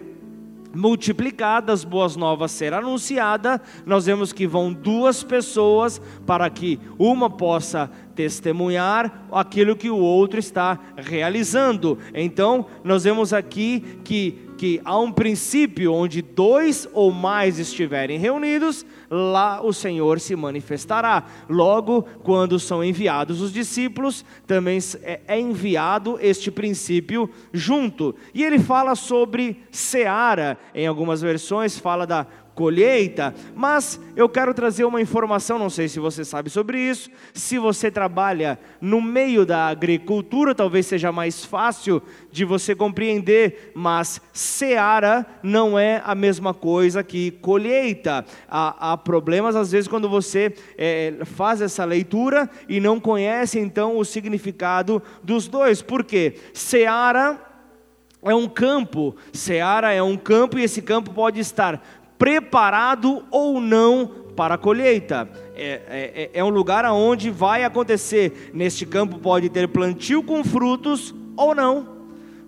multiplicada, 0.75 1.71
as 1.71 1.83
boas 1.83 2.15
novas 2.15 2.51
ser 2.51 2.73
anunciada, 2.73 3.61
nós 3.85 4.05
vemos 4.05 4.33
que 4.33 4.45
vão 4.45 4.73
duas 4.73 5.23
pessoas 5.23 6.01
para 6.25 6.49
que 6.49 6.79
uma 6.99 7.29
possa 7.29 7.89
testemunhar 8.13 9.25
aquilo 9.31 9.75
que 9.75 9.89
o 9.89 9.97
outro 9.97 10.39
está 10.39 10.77
realizando. 10.97 11.97
Então, 12.13 12.65
nós 12.83 13.05
vemos 13.05 13.33
aqui 13.33 13.99
que 14.03 14.45
que 14.55 14.81
há 14.83 14.97
um 14.97 15.11
princípio 15.11 15.93
onde 15.93 16.21
dois 16.21 16.87
ou 16.93 17.11
mais 17.11 17.59
estiverem 17.59 18.17
reunidos, 18.17 18.85
lá 19.09 19.62
o 19.62 19.74
Senhor 19.74 20.19
se 20.19 20.35
manifestará. 20.35 21.24
Logo, 21.50 22.03
quando 22.24 22.59
são 22.59 22.83
enviados 22.83 23.41
os 23.41 23.51
discípulos, 23.51 24.25
também 24.47 24.79
é, 25.01 25.21
é 25.27 25.39
enviado 25.39 26.17
este 26.21 26.51
princípio 26.51 27.29
junto. 27.53 28.15
E 28.33 28.43
ele 28.43 28.59
fala 28.59 28.95
sobre 28.95 29.63
seara, 29.71 30.57
em 30.74 30.88
algumas 30.88 31.21
versões 31.21 31.77
fala 31.77 32.05
da 32.05 32.25
colheita, 32.55 33.35
mas 33.53 34.00
eu 34.15 34.29
quero 34.29 34.53
trazer 34.53 34.85
uma 34.85 35.01
informação, 35.01 35.59
não 35.59 35.69
sei 35.69 35.89
se 35.89 36.00
você 36.00 36.24
sabe 36.24 36.50
sobre 36.50 36.79
isso, 36.79 37.09
se 37.33 37.59
você 37.59 37.91
trabalha 37.91 38.57
no 38.79 39.01
meio 39.01 39.45
da 39.45 39.67
agricultura, 39.67 40.55
talvez 40.55 40.85
seja 40.85 41.12
mais 41.12 41.43
fácil 41.43 42.01
de 42.31 42.45
você 42.45 42.74
compreender, 42.74 43.71
mas 43.75 44.21
seara 44.31 45.25
não 45.43 45.77
é 45.77 46.01
a 46.05 46.15
mesma 46.15 46.53
coisa 46.53 47.03
que 47.03 47.31
colheita. 47.31 48.25
Há, 48.47 48.93
há 48.93 48.97
problemas 48.97 49.55
às 49.55 49.71
vezes 49.71 49.88
quando 49.88 50.09
você 50.09 50.53
é, 50.77 51.13
faz 51.25 51.62
essa 51.62 51.83
leitura 51.83 52.50
e 52.69 52.79
não 52.79 53.00
conhece 53.00 53.59
então 53.59 53.97
o 53.97 54.05
significado 54.05 55.03
dos 55.21 55.47
dois, 55.47 55.81
porque 55.81 56.35
seara 56.53 57.53
é 58.31 58.33
um 58.33 58.47
campo, 58.47 59.15
seara 59.31 59.93
é 59.93 60.01
um 60.01 60.17
campo 60.17 60.57
e 60.57 60.63
esse 60.63 60.81
campo 60.81 61.13
pode 61.13 61.39
estar 61.39 61.79
preparado 62.17 63.25
ou 63.31 63.60
não 63.60 64.25
para 64.36 64.55
a 64.55 64.57
colheita. 64.57 65.29
É, 65.55 66.29
é, 66.34 66.39
é 66.39 66.43
um 66.43 66.50
lugar 66.50 66.86
onde 66.86 67.31
vai 67.31 67.63
acontecer. 67.63 68.51
Neste 68.53 68.86
campo 68.86 69.19
pode 69.19 69.50
ter 69.50 69.67
plantio 69.67 70.22
com 70.22 70.43
frutos 70.43 71.13
ou 71.38 71.55
não. 71.55 71.95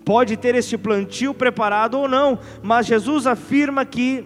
Pode 0.04 0.36
ter 0.36 0.54
este 0.54 0.76
plantio 0.78 1.34
preparado 1.34 1.98
ou 1.98 2.08
não. 2.08 2.38
Mas 2.62 2.86
Jesus 2.86 3.26
afirma 3.26 3.84
que 3.84 4.24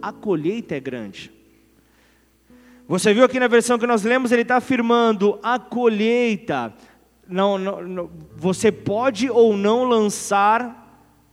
a 0.00 0.12
colheita 0.12 0.76
é 0.76 0.80
grande. 0.80 1.32
Você 2.88 3.12
viu 3.12 3.24
aqui 3.24 3.40
na 3.40 3.48
versão 3.48 3.78
que 3.78 3.86
nós 3.86 4.04
lemos, 4.04 4.30
ele 4.30 4.42
está 4.42 4.56
afirmando 4.56 5.40
a 5.42 5.58
colheita. 5.58 6.72
Não, 7.28 7.58
não, 7.58 7.82
não, 7.82 8.10
você 8.36 8.70
pode 8.70 9.28
ou 9.28 9.56
não 9.56 9.82
lançar 9.82 10.84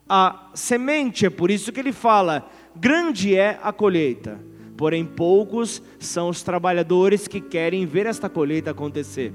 a 0.09 0.49
semente, 0.55 1.27
é 1.27 1.29
por 1.29 1.51
isso 1.51 1.71
que 1.71 1.79
ele 1.79 1.93
fala: 1.93 2.49
grande 2.75 3.35
é 3.35 3.59
a 3.61 3.71
colheita, 3.71 4.39
porém 4.75 5.05
poucos 5.05 5.81
são 5.99 6.29
os 6.29 6.41
trabalhadores 6.43 7.27
que 7.27 7.39
querem 7.39 7.85
ver 7.85 8.05
esta 8.05 8.29
colheita 8.29 8.71
acontecer. 8.71 9.33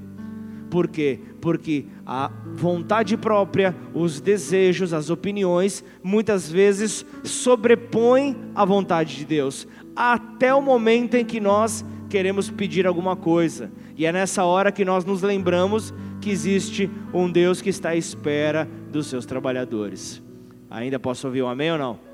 Por 0.70 0.88
quê? 0.88 1.18
Porque 1.40 1.86
a 2.04 2.30
vontade 2.54 3.16
própria, 3.16 3.74
os 3.94 4.20
desejos, 4.20 4.92
as 4.92 5.08
opiniões, 5.08 5.82
muitas 6.02 6.50
vezes 6.50 7.06
sobrepõem 7.24 8.36
a 8.54 8.64
vontade 8.64 9.16
de 9.16 9.24
Deus, 9.24 9.66
até 9.96 10.54
o 10.54 10.60
momento 10.60 11.14
em 11.14 11.24
que 11.24 11.40
nós 11.40 11.84
queremos 12.08 12.50
pedir 12.50 12.86
alguma 12.86 13.16
coisa. 13.16 13.70
E 13.96 14.04
é 14.04 14.12
nessa 14.12 14.44
hora 14.44 14.70
que 14.70 14.84
nós 14.84 15.04
nos 15.04 15.22
lembramos 15.22 15.92
que 16.20 16.30
existe 16.30 16.90
um 17.12 17.30
Deus 17.30 17.60
que 17.60 17.70
está 17.70 17.90
à 17.90 17.96
espera 17.96 18.68
dos 18.90 19.06
seus 19.06 19.24
trabalhadores. 19.24 20.22
Ainda 20.70 20.98
posso 20.98 21.26
ouvir 21.26 21.42
um 21.42 21.48
amém 21.48 21.72
ou 21.72 21.78
não? 21.78 22.07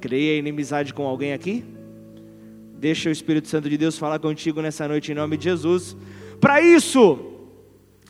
Criei 0.00 0.38
inimizade 0.38 0.92
com 0.92 1.06
alguém 1.06 1.32
aqui? 1.32 1.64
Deixa 2.78 3.08
o 3.08 3.12
Espírito 3.12 3.48
Santo 3.48 3.70
de 3.70 3.78
Deus 3.78 3.98
falar 3.98 4.18
contigo 4.18 4.60
nessa 4.60 4.86
noite 4.86 5.12
em 5.12 5.14
nome 5.14 5.36
de 5.36 5.44
Jesus. 5.44 5.96
Para 6.40 6.60
isso, 6.60 7.35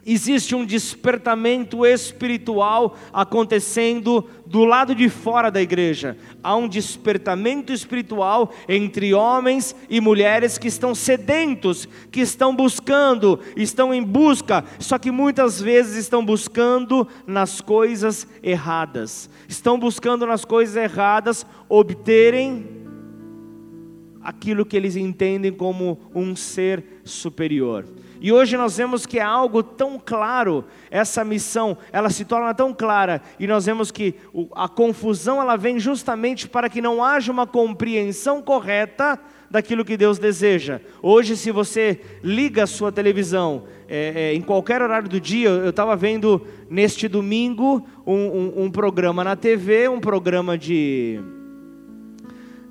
existe 0.07 0.55
um 0.55 0.65
despertamento 0.65 1.85
espiritual 1.85 2.97
acontecendo 3.13 4.25
do 4.47 4.65
lado 4.65 4.95
de 4.95 5.09
fora 5.09 5.51
da 5.51 5.61
igreja. 5.61 6.17
Há 6.41 6.55
um 6.55 6.69
despertamento 6.69 7.73
espiritual 7.73 8.53
entre 8.69 9.13
homens 9.13 9.75
e 9.91 10.01
mulheres 10.01 10.57
que 10.57 10.69
estão 10.69 10.95
sedentos, 10.95 11.89
que 12.13 12.21
estão 12.21 12.55
buscando, 12.55 13.41
estão 13.57 13.93
em 13.93 14.03
busca, 14.03 14.65
só 14.79 14.97
que 14.97 15.11
muitas 15.11 15.61
vezes 15.61 15.97
estão 15.97 16.25
buscando 16.25 17.09
nas 17.27 17.61
coisas 17.61 18.29
erradas. 18.41 19.29
Estão 19.49 19.77
buscando 19.77 20.25
nas 20.25 20.45
coisas 20.45 20.77
erradas 20.77 21.45
obterem 21.69 22.65
aquilo 24.23 24.65
que 24.65 24.77
eles 24.77 24.95
entendem 24.95 25.53
como 25.53 25.99
um 26.15 26.37
ser 26.37 27.01
superior. 27.05 27.85
E 28.21 28.33
hoje 28.33 28.57
nós 28.57 28.77
vemos 28.77 29.07
que 29.07 29.19
é 29.19 29.23
algo 29.23 29.63
tão 29.63 30.01
claro, 30.03 30.65
essa 30.91 31.25
missão, 31.25 31.77
ela 31.93 32.11
se 32.11 32.25
torna 32.25 32.55
tão 32.55 32.73
clara, 32.73 33.21
e 33.39 33.47
nós 33.47 33.67
vemos 33.67 33.91
que 33.91 34.15
a 34.55 34.69
confusão 34.69 35.41
ela 35.41 35.57
vem 35.57 35.79
justamente 35.79 36.49
para 36.49 36.69
que 36.69 36.81
não 36.81 37.03
haja 37.03 37.31
uma 37.31 37.47
compreensão 37.47 38.43
correta 38.43 39.19
daquilo 39.51 39.85
que 39.85 39.97
Deus 39.97 40.19
deseja. 40.19 40.81
Hoje, 41.03 41.37
se 41.37 41.51
você 41.51 42.01
liga 42.23 42.65
a 42.65 42.67
sua 42.67 42.91
televisão, 42.91 43.65
é, 43.89 44.13
é, 44.15 44.35
em 44.35 44.41
qualquer 44.41 44.83
horário 44.83 45.09
do 45.09 45.21
dia, 45.21 45.49
eu 45.49 45.71
estava 45.71 45.95
vendo 45.95 46.45
neste 46.69 47.09
domingo 47.09 47.87
um, 48.07 48.15
um, 48.15 48.65
um 48.65 48.71
programa 48.71 49.23
na 49.23 49.37
TV, 49.37 49.89
um 49.89 50.01
programa 50.01 50.59
de 50.59 51.21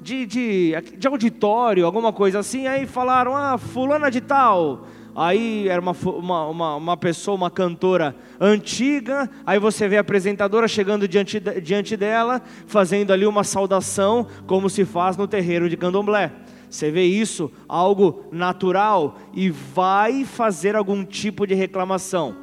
de, 0.01 0.23
de, 0.27 0.75
de, 0.99 1.07
auditório, 1.07 1.83
alguma 1.83 2.13
coisa 2.13 2.37
assim, 2.37 2.67
aí 2.67 2.85
falaram, 2.85 3.35
ah, 3.35 3.57
fulana 3.57 4.11
de 4.11 4.21
tal, 4.21 4.85
aí 5.15 5.69
era 5.69 5.81
uma, 5.81 5.93
uma, 5.93 6.75
uma, 6.75 6.97
pessoa, 6.97 7.35
uma 7.35 7.49
cantora 7.49 8.13
antiga, 8.39 9.29
aí 9.45 9.57
você 9.57 9.87
vê 9.87 9.97
a 9.97 10.01
apresentadora 10.01 10.67
chegando 10.67 11.07
diante, 11.07 11.39
diante 11.39 11.95
dela, 11.95 12.41
fazendo 12.67 13.13
ali 13.13 13.25
uma 13.25 13.43
saudação, 13.43 14.27
como 14.45 14.69
se 14.69 14.83
faz 14.83 15.15
no 15.15 15.27
terreiro 15.27 15.69
de 15.69 15.77
candomblé. 15.77 16.31
Você 16.69 16.91
vê 16.91 17.05
isso, 17.05 17.49
algo 17.69 18.25
natural, 18.31 19.17
e 19.33 19.49
vai 19.49 20.25
fazer 20.25 20.75
algum 20.75 21.05
tipo 21.05 21.47
de 21.47 21.53
reclamação. 21.53 22.35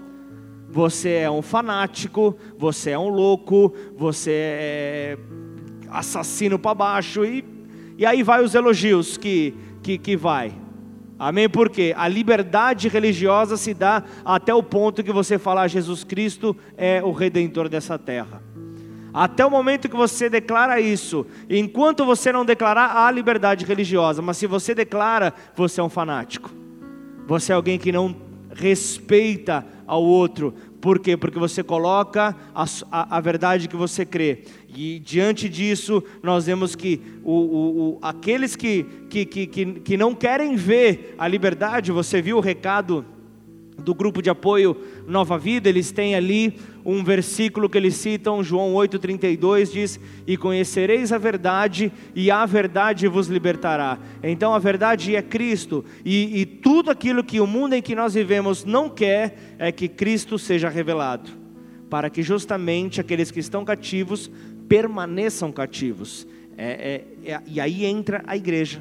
Você 0.70 1.10
é 1.10 1.30
um 1.30 1.42
fanático, 1.42 2.34
você 2.56 2.92
é 2.92 2.98
um 2.98 3.10
louco, 3.10 3.74
você 3.94 4.30
é 4.32 5.18
assassino 5.90 6.58
para 6.58 6.74
baixo, 6.74 7.22
e, 7.26 7.44
e 7.98 8.06
aí 8.06 8.22
vai 8.22 8.42
os 8.42 8.54
elogios 8.54 9.18
que, 9.18 9.54
que, 9.82 9.98
que 9.98 10.16
vai. 10.16 10.61
Amém? 11.22 11.48
Porque 11.48 11.94
a 11.96 12.08
liberdade 12.08 12.88
religiosa 12.88 13.56
se 13.56 13.72
dá 13.72 14.02
até 14.24 14.52
o 14.52 14.60
ponto 14.60 15.04
que 15.04 15.12
você 15.12 15.38
falar 15.38 15.68
Jesus 15.68 16.02
Cristo 16.02 16.56
é 16.76 17.00
o 17.00 17.12
redentor 17.12 17.68
dessa 17.68 17.96
terra. 17.96 18.42
Até 19.14 19.46
o 19.46 19.50
momento 19.50 19.88
que 19.88 19.94
você 19.94 20.28
declara 20.28 20.80
isso, 20.80 21.24
enquanto 21.48 22.04
você 22.04 22.32
não 22.32 22.44
declarar 22.44 23.06
a 23.06 23.08
liberdade 23.12 23.64
religiosa, 23.64 24.20
mas 24.20 24.36
se 24.36 24.48
você 24.48 24.74
declara, 24.74 25.32
você 25.54 25.80
é 25.80 25.84
um 25.84 25.88
fanático. 25.88 26.50
Você 27.28 27.52
é 27.52 27.54
alguém 27.54 27.78
que 27.78 27.92
não 27.92 28.16
respeita 28.52 29.64
ao 29.86 30.02
outro. 30.02 30.52
Por 30.82 30.98
quê? 30.98 31.16
Porque 31.16 31.38
você 31.38 31.62
coloca 31.62 32.34
a, 32.52 32.64
a, 32.90 33.16
a 33.16 33.20
verdade 33.20 33.68
que 33.68 33.76
você 33.76 34.04
crê. 34.04 34.40
E 34.74 34.98
diante 34.98 35.48
disso, 35.48 36.02
nós 36.20 36.46
vemos 36.46 36.74
que 36.74 37.00
o, 37.22 37.32
o, 37.32 37.88
o, 37.90 37.98
aqueles 38.02 38.56
que, 38.56 38.82
que, 39.08 39.24
que, 39.24 39.46
que 39.46 39.96
não 39.96 40.12
querem 40.12 40.56
ver 40.56 41.14
a 41.16 41.28
liberdade, 41.28 41.92
você 41.92 42.20
viu 42.20 42.36
o 42.36 42.40
recado 42.40 43.06
do 43.78 43.94
grupo 43.94 44.22
de 44.22 44.30
apoio 44.30 44.76
Nova 45.06 45.38
Vida, 45.38 45.68
eles 45.68 45.90
têm 45.90 46.14
ali 46.14 46.58
um 46.84 47.02
versículo 47.02 47.68
que 47.68 47.78
eles 47.78 47.94
citam, 47.96 48.42
João 48.42 48.74
8,32 48.74 49.72
diz: 49.72 50.00
E 50.26 50.36
conhecereis 50.36 51.12
a 51.12 51.18
verdade, 51.18 51.92
e 52.14 52.30
a 52.30 52.44
verdade 52.46 53.08
vos 53.08 53.28
libertará. 53.28 53.98
Então 54.22 54.54
a 54.54 54.58
verdade 54.58 55.16
é 55.16 55.22
Cristo, 55.22 55.84
e, 56.04 56.40
e 56.40 56.46
tudo 56.46 56.90
aquilo 56.90 57.24
que 57.24 57.40
o 57.40 57.46
mundo 57.46 57.74
em 57.74 57.82
que 57.82 57.94
nós 57.94 58.14
vivemos 58.14 58.64
não 58.64 58.88
quer 58.88 59.56
é 59.58 59.70
que 59.72 59.88
Cristo 59.88 60.38
seja 60.38 60.68
revelado, 60.68 61.30
para 61.88 62.10
que 62.10 62.22
justamente 62.22 63.00
aqueles 63.00 63.30
que 63.30 63.40
estão 63.40 63.64
cativos 63.64 64.30
permaneçam 64.68 65.52
cativos. 65.52 66.26
É, 66.56 67.04
é, 67.24 67.32
é, 67.32 67.40
e 67.46 67.60
aí 67.60 67.84
entra 67.84 68.22
a 68.26 68.36
igreja. 68.36 68.80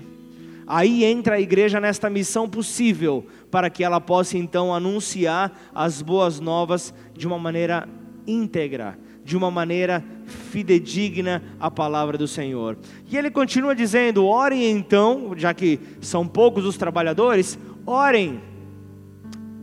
Aí 0.74 1.04
entra 1.04 1.36
a 1.36 1.42
igreja 1.42 1.82
nesta 1.82 2.10
missão 2.10 2.48
possível, 2.48 3.26
para 3.52 3.70
que 3.70 3.84
ela 3.84 4.00
possa 4.00 4.38
então 4.38 4.74
anunciar 4.74 5.52
as 5.76 6.02
boas 6.02 6.40
novas 6.40 6.94
de 7.14 7.28
uma 7.28 7.38
maneira 7.38 7.90
íntegra, 8.26 8.98
de 9.22 9.36
uma 9.36 9.52
maneira 9.52 10.02
fidedigna 10.50 11.44
à 11.60 11.70
palavra 11.70 12.18
do 12.18 12.26
Senhor. 12.26 12.78
E 13.12 13.18
ele 13.18 13.30
continua 13.30 13.76
dizendo: 13.76 14.26
orem 14.26 14.72
então, 14.72 15.34
já 15.36 15.54
que 15.54 15.78
são 16.00 16.26
poucos 16.26 16.64
os 16.64 16.78
trabalhadores, 16.78 17.60
orem, 17.86 18.40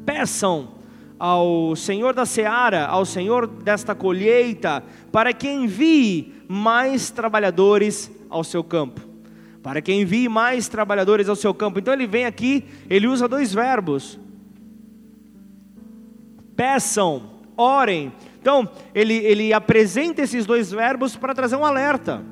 peçam 0.04 0.74
ao 1.18 1.74
Senhor 1.74 2.12
da 2.12 2.26
seara, 2.26 2.84
ao 2.84 3.06
Senhor 3.06 3.46
desta 3.46 3.94
colheita, 3.94 4.84
para 5.10 5.32
que 5.32 5.48
envie 5.48 6.34
mais 6.46 7.10
trabalhadores 7.10 8.10
ao 8.28 8.44
seu 8.44 8.62
campo. 8.62 9.07
Para 9.62 9.82
que 9.82 9.92
envie 9.92 10.28
mais 10.28 10.68
trabalhadores 10.68 11.28
ao 11.28 11.36
seu 11.36 11.52
campo. 11.52 11.78
Então 11.78 11.92
ele 11.92 12.06
vem 12.06 12.24
aqui, 12.24 12.64
ele 12.88 13.06
usa 13.06 13.28
dois 13.28 13.52
verbos: 13.52 14.18
peçam, 16.56 17.22
orem. 17.56 18.12
Então 18.40 18.68
ele, 18.94 19.14
ele 19.14 19.52
apresenta 19.52 20.22
esses 20.22 20.46
dois 20.46 20.70
verbos 20.70 21.16
para 21.16 21.34
trazer 21.34 21.56
um 21.56 21.64
alerta. 21.64 22.24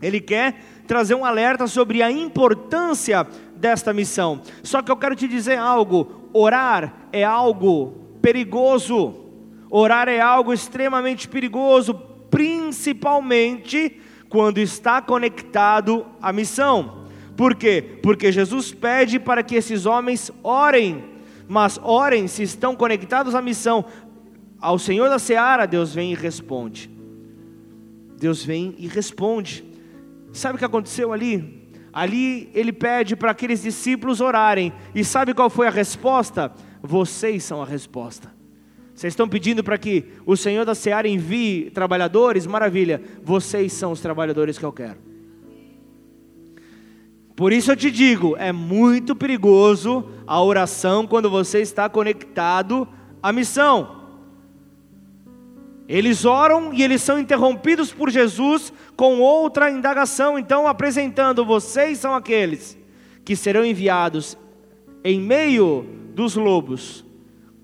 Ele 0.00 0.20
quer 0.20 0.60
trazer 0.86 1.14
um 1.14 1.24
alerta 1.24 1.66
sobre 1.66 2.02
a 2.02 2.10
importância 2.10 3.26
desta 3.56 3.92
missão. 3.92 4.40
Só 4.62 4.80
que 4.80 4.90
eu 4.90 4.96
quero 4.96 5.16
te 5.16 5.26
dizer 5.26 5.58
algo: 5.58 6.30
orar 6.32 7.08
é 7.12 7.24
algo 7.24 7.94
perigoso. 8.22 9.24
Orar 9.70 10.08
é 10.08 10.18
algo 10.18 10.52
extremamente 10.52 11.28
perigoso, 11.28 11.92
principalmente 12.30 14.00
quando 14.28 14.58
está 14.58 15.00
conectado 15.00 16.06
à 16.20 16.32
missão. 16.32 17.06
Por 17.36 17.54
quê? 17.54 17.98
Porque 18.02 18.32
Jesus 18.32 18.72
pede 18.72 19.18
para 19.18 19.42
que 19.42 19.54
esses 19.54 19.86
homens 19.86 20.30
orem, 20.42 21.04
mas 21.48 21.78
orem 21.82 22.26
se 22.26 22.42
estão 22.42 22.74
conectados 22.74 23.34
à 23.34 23.42
missão. 23.42 23.84
Ao 24.60 24.78
Senhor 24.78 25.08
da 25.08 25.18
seara, 25.18 25.66
Deus 25.66 25.94
vem 25.94 26.12
e 26.12 26.14
responde. 26.14 26.90
Deus 28.18 28.44
vem 28.44 28.74
e 28.78 28.88
responde. 28.88 29.64
Sabe 30.32 30.56
o 30.56 30.58
que 30.58 30.64
aconteceu 30.64 31.12
ali? 31.12 31.70
Ali 31.92 32.50
ele 32.52 32.72
pede 32.72 33.16
para 33.16 33.30
aqueles 33.30 33.62
discípulos 33.62 34.20
orarem, 34.20 34.72
e 34.94 35.04
sabe 35.04 35.32
qual 35.32 35.48
foi 35.48 35.66
a 35.66 35.70
resposta? 35.70 36.52
vocês 36.82 37.44
são 37.44 37.62
a 37.62 37.66
resposta. 37.66 38.32
Vocês 38.98 39.12
estão 39.12 39.28
pedindo 39.28 39.62
para 39.62 39.78
que 39.78 40.06
o 40.26 40.36
Senhor 40.36 40.64
da 40.64 40.74
Seara 40.74 41.06
envie 41.06 41.70
trabalhadores? 41.70 42.48
Maravilha, 42.48 43.00
vocês 43.22 43.72
são 43.72 43.92
os 43.92 44.00
trabalhadores 44.00 44.58
que 44.58 44.64
eu 44.64 44.72
quero. 44.72 44.96
Por 47.36 47.52
isso 47.52 47.70
eu 47.70 47.76
te 47.76 47.92
digo, 47.92 48.34
é 48.36 48.50
muito 48.50 49.14
perigoso 49.14 50.04
a 50.26 50.42
oração 50.42 51.06
quando 51.06 51.30
você 51.30 51.60
está 51.60 51.88
conectado 51.88 52.88
à 53.22 53.32
missão. 53.32 54.02
Eles 55.86 56.24
oram 56.24 56.74
e 56.74 56.82
eles 56.82 57.00
são 57.00 57.20
interrompidos 57.20 57.92
por 57.92 58.10
Jesus 58.10 58.72
com 58.96 59.20
outra 59.20 59.70
indagação, 59.70 60.36
então 60.36 60.66
apresentando: 60.66 61.44
vocês 61.44 61.98
são 62.00 62.16
aqueles 62.16 62.76
que 63.24 63.36
serão 63.36 63.64
enviados 63.64 64.36
em 65.04 65.20
meio 65.20 65.86
dos 66.16 66.34
lobos, 66.34 67.04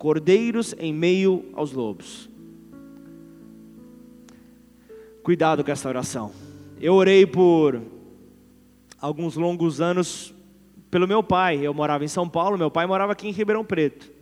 cordeiros 0.05 0.75
em 0.79 0.93
meio 0.93 1.47
aos 1.55 1.73
lobos. 1.73 2.29
Cuidado 5.23 5.64
com 5.64 5.71
essa 5.71 5.88
oração. 5.88 6.31
Eu 6.79 6.93
orei 6.93 7.25
por 7.25 7.81
alguns 9.01 9.35
longos 9.35 9.81
anos 9.81 10.35
pelo 10.90 11.09
meu 11.09 11.23
pai. 11.23 11.67
Eu 11.67 11.73
morava 11.73 12.05
em 12.05 12.09
São 12.09 12.29
Paulo, 12.29 12.59
meu 12.59 12.71
pai 12.71 12.87
morava 12.87 13.12
aqui 13.12 13.29
em 13.29 13.31
Ribeirão 13.31 13.64
Preto. 13.64 14.12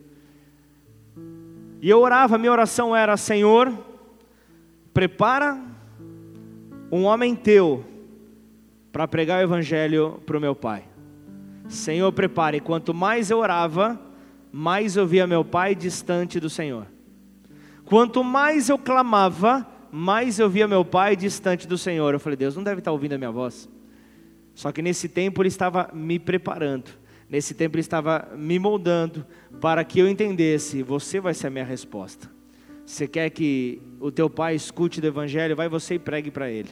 E 1.80 1.90
eu 1.90 1.98
orava, 1.98 2.38
minha 2.38 2.52
oração 2.52 2.94
era: 2.94 3.16
Senhor, 3.16 3.76
prepara 4.94 5.60
um 6.92 7.02
homem 7.02 7.34
teu 7.34 7.84
para 8.92 9.08
pregar 9.08 9.40
o 9.40 9.42
evangelho 9.42 10.22
para 10.24 10.38
o 10.38 10.40
meu 10.40 10.54
pai. 10.54 10.84
Senhor, 11.66 12.12
prepare. 12.12 12.60
Quanto 12.60 12.94
mais 12.94 13.32
eu 13.32 13.38
orava, 13.38 14.11
mais 14.52 14.96
eu 14.96 15.06
via 15.06 15.26
meu 15.26 15.44
pai 15.44 15.74
distante 15.74 16.38
do 16.38 16.50
Senhor. 16.50 16.86
Quanto 17.86 18.22
mais 18.22 18.68
eu 18.68 18.78
clamava, 18.78 19.66
mais 19.90 20.38
eu 20.38 20.48
via 20.48 20.68
meu 20.68 20.84
pai 20.84 21.16
distante 21.16 21.66
do 21.66 21.78
Senhor. 21.78 22.12
Eu 22.12 22.20
falei, 22.20 22.36
Deus 22.36 22.54
não 22.54 22.62
deve 22.62 22.80
estar 22.80 22.92
ouvindo 22.92 23.14
a 23.14 23.18
minha 23.18 23.30
voz. 23.30 23.68
Só 24.54 24.70
que 24.70 24.82
nesse 24.82 25.08
tempo 25.08 25.42
ele 25.42 25.48
estava 25.48 25.90
me 25.92 26.18
preparando. 26.18 26.90
Nesse 27.28 27.54
tempo 27.54 27.76
ele 27.76 27.80
estava 27.80 28.28
me 28.36 28.58
moldando 28.58 29.26
para 29.58 29.82
que 29.84 29.98
eu 29.98 30.06
entendesse, 30.06 30.82
você 30.82 31.18
vai 31.18 31.32
ser 31.32 31.46
a 31.46 31.50
minha 31.50 31.64
resposta. 31.64 32.30
Você 32.84 33.08
quer 33.08 33.30
que 33.30 33.80
o 33.98 34.10
teu 34.10 34.28
pai 34.28 34.54
escute 34.54 35.00
do 35.00 35.06
evangelho, 35.06 35.56
vai 35.56 35.68
você 35.68 35.94
e 35.94 35.98
pregue 35.98 36.30
para 36.30 36.50
ele. 36.50 36.70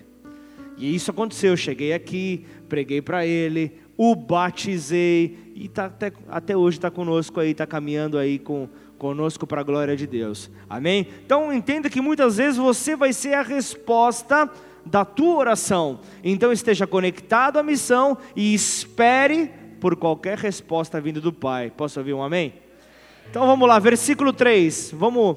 E 0.77 0.95
isso 0.95 1.11
aconteceu, 1.11 1.53
eu 1.53 1.57
cheguei 1.57 1.93
aqui, 1.93 2.45
preguei 2.69 3.01
para 3.01 3.27
ele, 3.27 3.73
o 4.03 4.15
batizei 4.15 5.53
e 5.55 5.69
tá 5.69 5.85
até, 5.85 6.11
até 6.27 6.57
hoje 6.57 6.79
está 6.79 6.91
conosco 6.91 7.39
aí, 7.39 7.51
está 7.51 7.67
caminhando 7.67 8.17
aí 8.17 8.39
com, 8.39 8.67
conosco 8.97 9.47
para 9.47 9.61
a 9.61 9.63
glória 9.63 9.95
de 9.95 10.07
Deus. 10.07 10.51
Amém? 10.71 11.07
Então 11.27 11.53
entenda 11.53 11.91
que 11.91 12.01
muitas 12.01 12.39
vezes 12.39 12.57
você 12.57 12.97
vai 12.97 13.13
ser 13.13 13.35
a 13.35 13.43
resposta 13.43 14.51
da 14.87 15.05
tua 15.05 15.37
oração. 15.37 16.01
Então 16.25 16.51
esteja 16.51 16.87
conectado 16.87 17.59
à 17.59 17.63
missão 17.63 18.17
e 18.35 18.55
espere 18.55 19.51
por 19.79 19.95
qualquer 19.95 20.39
resposta 20.39 20.99
vinda 20.99 21.21
do 21.21 21.31
Pai. 21.31 21.71
Posso 21.71 22.01
ouvir 22.01 22.15
um 22.15 22.23
amém? 22.23 22.55
Então 23.29 23.47
vamos 23.47 23.69
lá, 23.69 23.79
versículo 23.79 24.33
3. 24.33 24.93
Vamos, 24.95 25.37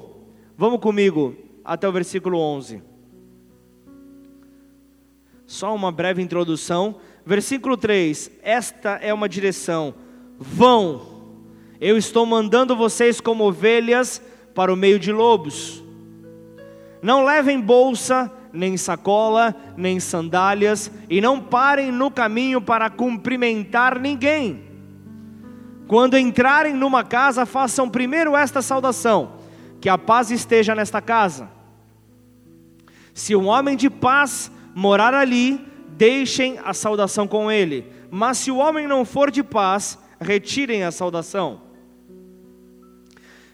vamos 0.56 0.80
comigo 0.80 1.36
até 1.62 1.86
o 1.86 1.92
versículo 1.92 2.38
11. 2.38 2.82
Só 5.46 5.74
uma 5.74 5.92
breve 5.92 6.22
introdução 6.22 6.96
Versículo 7.26 7.76
3: 7.76 8.30
Esta 8.42 8.98
é 9.02 9.12
uma 9.12 9.28
direção. 9.28 9.94
Vão, 10.38 11.02
eu 11.80 11.96
estou 11.96 12.26
mandando 12.26 12.76
vocês 12.76 13.20
como 13.20 13.44
ovelhas 13.44 14.20
para 14.54 14.72
o 14.72 14.76
meio 14.76 14.98
de 14.98 15.12
lobos. 15.12 15.82
Não 17.02 17.24
levem 17.24 17.60
bolsa, 17.60 18.32
nem 18.52 18.76
sacola, 18.76 19.54
nem 19.76 20.00
sandálias, 20.00 20.90
e 21.08 21.20
não 21.20 21.40
parem 21.40 21.90
no 21.90 22.10
caminho 22.10 22.60
para 22.60 22.88
cumprimentar 22.88 23.98
ninguém. 23.98 24.62
Quando 25.86 26.16
entrarem 26.16 26.74
numa 26.74 27.04
casa, 27.04 27.44
façam 27.44 27.88
primeiro 27.88 28.36
esta 28.36 28.62
saudação: 28.62 29.32
que 29.80 29.88
a 29.88 29.98
paz 29.98 30.30
esteja 30.30 30.74
nesta 30.74 31.00
casa. 31.00 31.50
Se 33.12 33.36
um 33.36 33.46
homem 33.46 33.76
de 33.76 33.88
paz 33.88 34.50
morar 34.74 35.14
ali, 35.14 35.73
deixem 35.96 36.58
a 36.64 36.74
saudação 36.74 37.26
com 37.26 37.50
ele. 37.50 37.86
Mas 38.10 38.38
se 38.38 38.50
o 38.50 38.56
homem 38.56 38.86
não 38.86 39.04
for 39.04 39.30
de 39.30 39.42
paz, 39.42 39.98
retirem 40.20 40.84
a 40.84 40.90
saudação. 40.90 41.62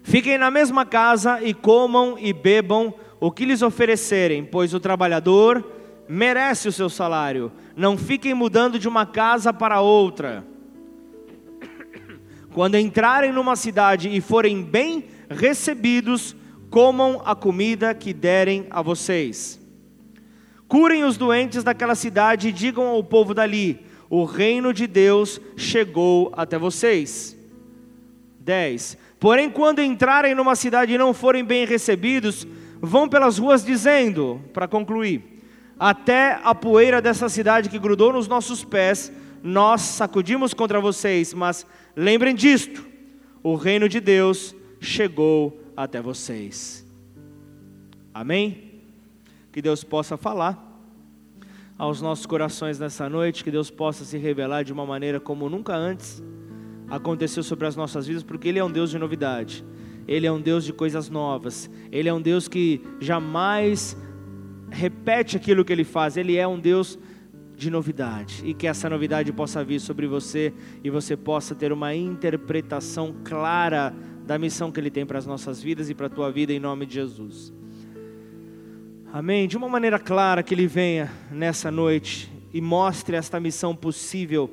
Fiquem 0.02 0.38
na 0.38 0.50
mesma 0.50 0.84
casa 0.84 1.42
e 1.42 1.52
comam 1.52 2.16
e 2.18 2.32
bebam 2.32 2.94
o 3.20 3.30
que 3.30 3.44
lhes 3.44 3.62
oferecerem, 3.62 4.44
pois 4.44 4.72
o 4.72 4.80
trabalhador 4.80 5.64
merece 6.08 6.68
o 6.68 6.72
seu 6.72 6.88
salário. 6.88 7.52
Não 7.76 7.96
fiquem 7.96 8.34
mudando 8.34 8.78
de 8.78 8.88
uma 8.88 9.04
casa 9.04 9.52
para 9.52 9.80
outra. 9.80 10.44
Quando 12.52 12.76
entrarem 12.76 13.32
numa 13.32 13.54
cidade 13.54 14.08
e 14.08 14.20
forem 14.20 14.62
bem 14.62 15.04
recebidos, 15.28 16.34
comam 16.70 17.22
a 17.24 17.34
comida 17.34 17.94
que 17.94 18.12
derem 18.12 18.66
a 18.70 18.82
vocês 18.82 19.59
Curem 20.70 21.02
os 21.02 21.16
doentes 21.16 21.64
daquela 21.64 21.96
cidade 21.96 22.46
e 22.46 22.52
digam 22.52 22.86
ao 22.86 23.02
povo 23.02 23.34
dali: 23.34 23.80
o 24.08 24.22
reino 24.22 24.72
de 24.72 24.86
Deus 24.86 25.40
chegou 25.56 26.32
até 26.32 26.56
vocês. 26.56 27.36
10. 28.38 28.96
Porém, 29.18 29.50
quando 29.50 29.82
entrarem 29.82 30.32
numa 30.32 30.54
cidade 30.54 30.92
e 30.92 30.98
não 30.98 31.12
forem 31.12 31.44
bem 31.44 31.66
recebidos, 31.66 32.46
vão 32.80 33.08
pelas 33.08 33.36
ruas 33.36 33.64
dizendo, 33.64 34.40
para 34.52 34.68
concluir, 34.68 35.42
até 35.76 36.38
a 36.44 36.54
poeira 36.54 37.02
dessa 37.02 37.28
cidade 37.28 37.68
que 37.68 37.76
grudou 37.76 38.12
nos 38.12 38.28
nossos 38.28 38.62
pés, 38.62 39.10
nós 39.42 39.80
sacudimos 39.80 40.54
contra 40.54 40.80
vocês, 40.80 41.34
mas 41.34 41.66
lembrem 41.96 42.32
disto: 42.32 42.86
o 43.42 43.56
reino 43.56 43.88
de 43.88 43.98
Deus 43.98 44.54
chegou 44.78 45.60
até 45.76 46.00
vocês. 46.00 46.86
Amém? 48.14 48.69
Que 49.52 49.60
Deus 49.60 49.82
possa 49.82 50.16
falar 50.16 50.66
aos 51.76 52.02
nossos 52.02 52.26
corações 52.26 52.78
nessa 52.78 53.08
noite, 53.08 53.42
que 53.42 53.50
Deus 53.50 53.70
possa 53.70 54.04
se 54.04 54.18
revelar 54.18 54.62
de 54.62 54.72
uma 54.72 54.84
maneira 54.84 55.18
como 55.18 55.48
nunca 55.48 55.74
antes 55.74 56.22
aconteceu 56.90 57.42
sobre 57.42 57.66
as 57.66 57.76
nossas 57.76 58.06
vidas, 58.06 58.22
porque 58.22 58.48
Ele 58.48 58.58
é 58.58 58.64
um 58.64 58.70
Deus 58.70 58.90
de 58.90 58.98
novidade, 58.98 59.64
Ele 60.06 60.26
é 60.26 60.32
um 60.32 60.40
Deus 60.40 60.64
de 60.64 60.72
coisas 60.72 61.08
novas, 61.08 61.70
Ele 61.90 62.08
é 62.08 62.12
um 62.12 62.20
Deus 62.20 62.48
que 62.48 62.82
jamais 63.00 63.96
repete 64.70 65.36
aquilo 65.36 65.64
que 65.64 65.72
Ele 65.72 65.84
faz, 65.84 66.16
Ele 66.16 66.36
é 66.36 66.46
um 66.46 66.58
Deus 66.58 66.98
de 67.56 67.70
novidade, 67.70 68.42
e 68.44 68.52
que 68.52 68.66
essa 68.66 68.90
novidade 68.90 69.32
possa 69.32 69.62
vir 69.62 69.80
sobre 69.80 70.06
você 70.06 70.52
e 70.82 70.90
você 70.90 71.16
possa 71.16 71.54
ter 71.54 71.72
uma 71.72 71.94
interpretação 71.94 73.14
clara 73.24 73.94
da 74.26 74.38
missão 74.38 74.72
que 74.72 74.80
Ele 74.80 74.90
tem 74.90 75.06
para 75.06 75.18
as 75.18 75.26
nossas 75.26 75.62
vidas 75.62 75.88
e 75.88 75.94
para 75.94 76.06
a 76.06 76.10
tua 76.10 76.30
vida, 76.30 76.52
em 76.52 76.60
nome 76.60 76.86
de 76.86 76.94
Jesus. 76.94 77.52
Amém? 79.12 79.48
De 79.48 79.56
uma 79.56 79.68
maneira 79.68 79.98
clara 79.98 80.40
que 80.40 80.54
Ele 80.54 80.68
venha 80.68 81.10
nessa 81.32 81.68
noite 81.68 82.30
e 82.54 82.60
mostre 82.60 83.16
esta 83.16 83.40
missão 83.40 83.74
possível 83.74 84.48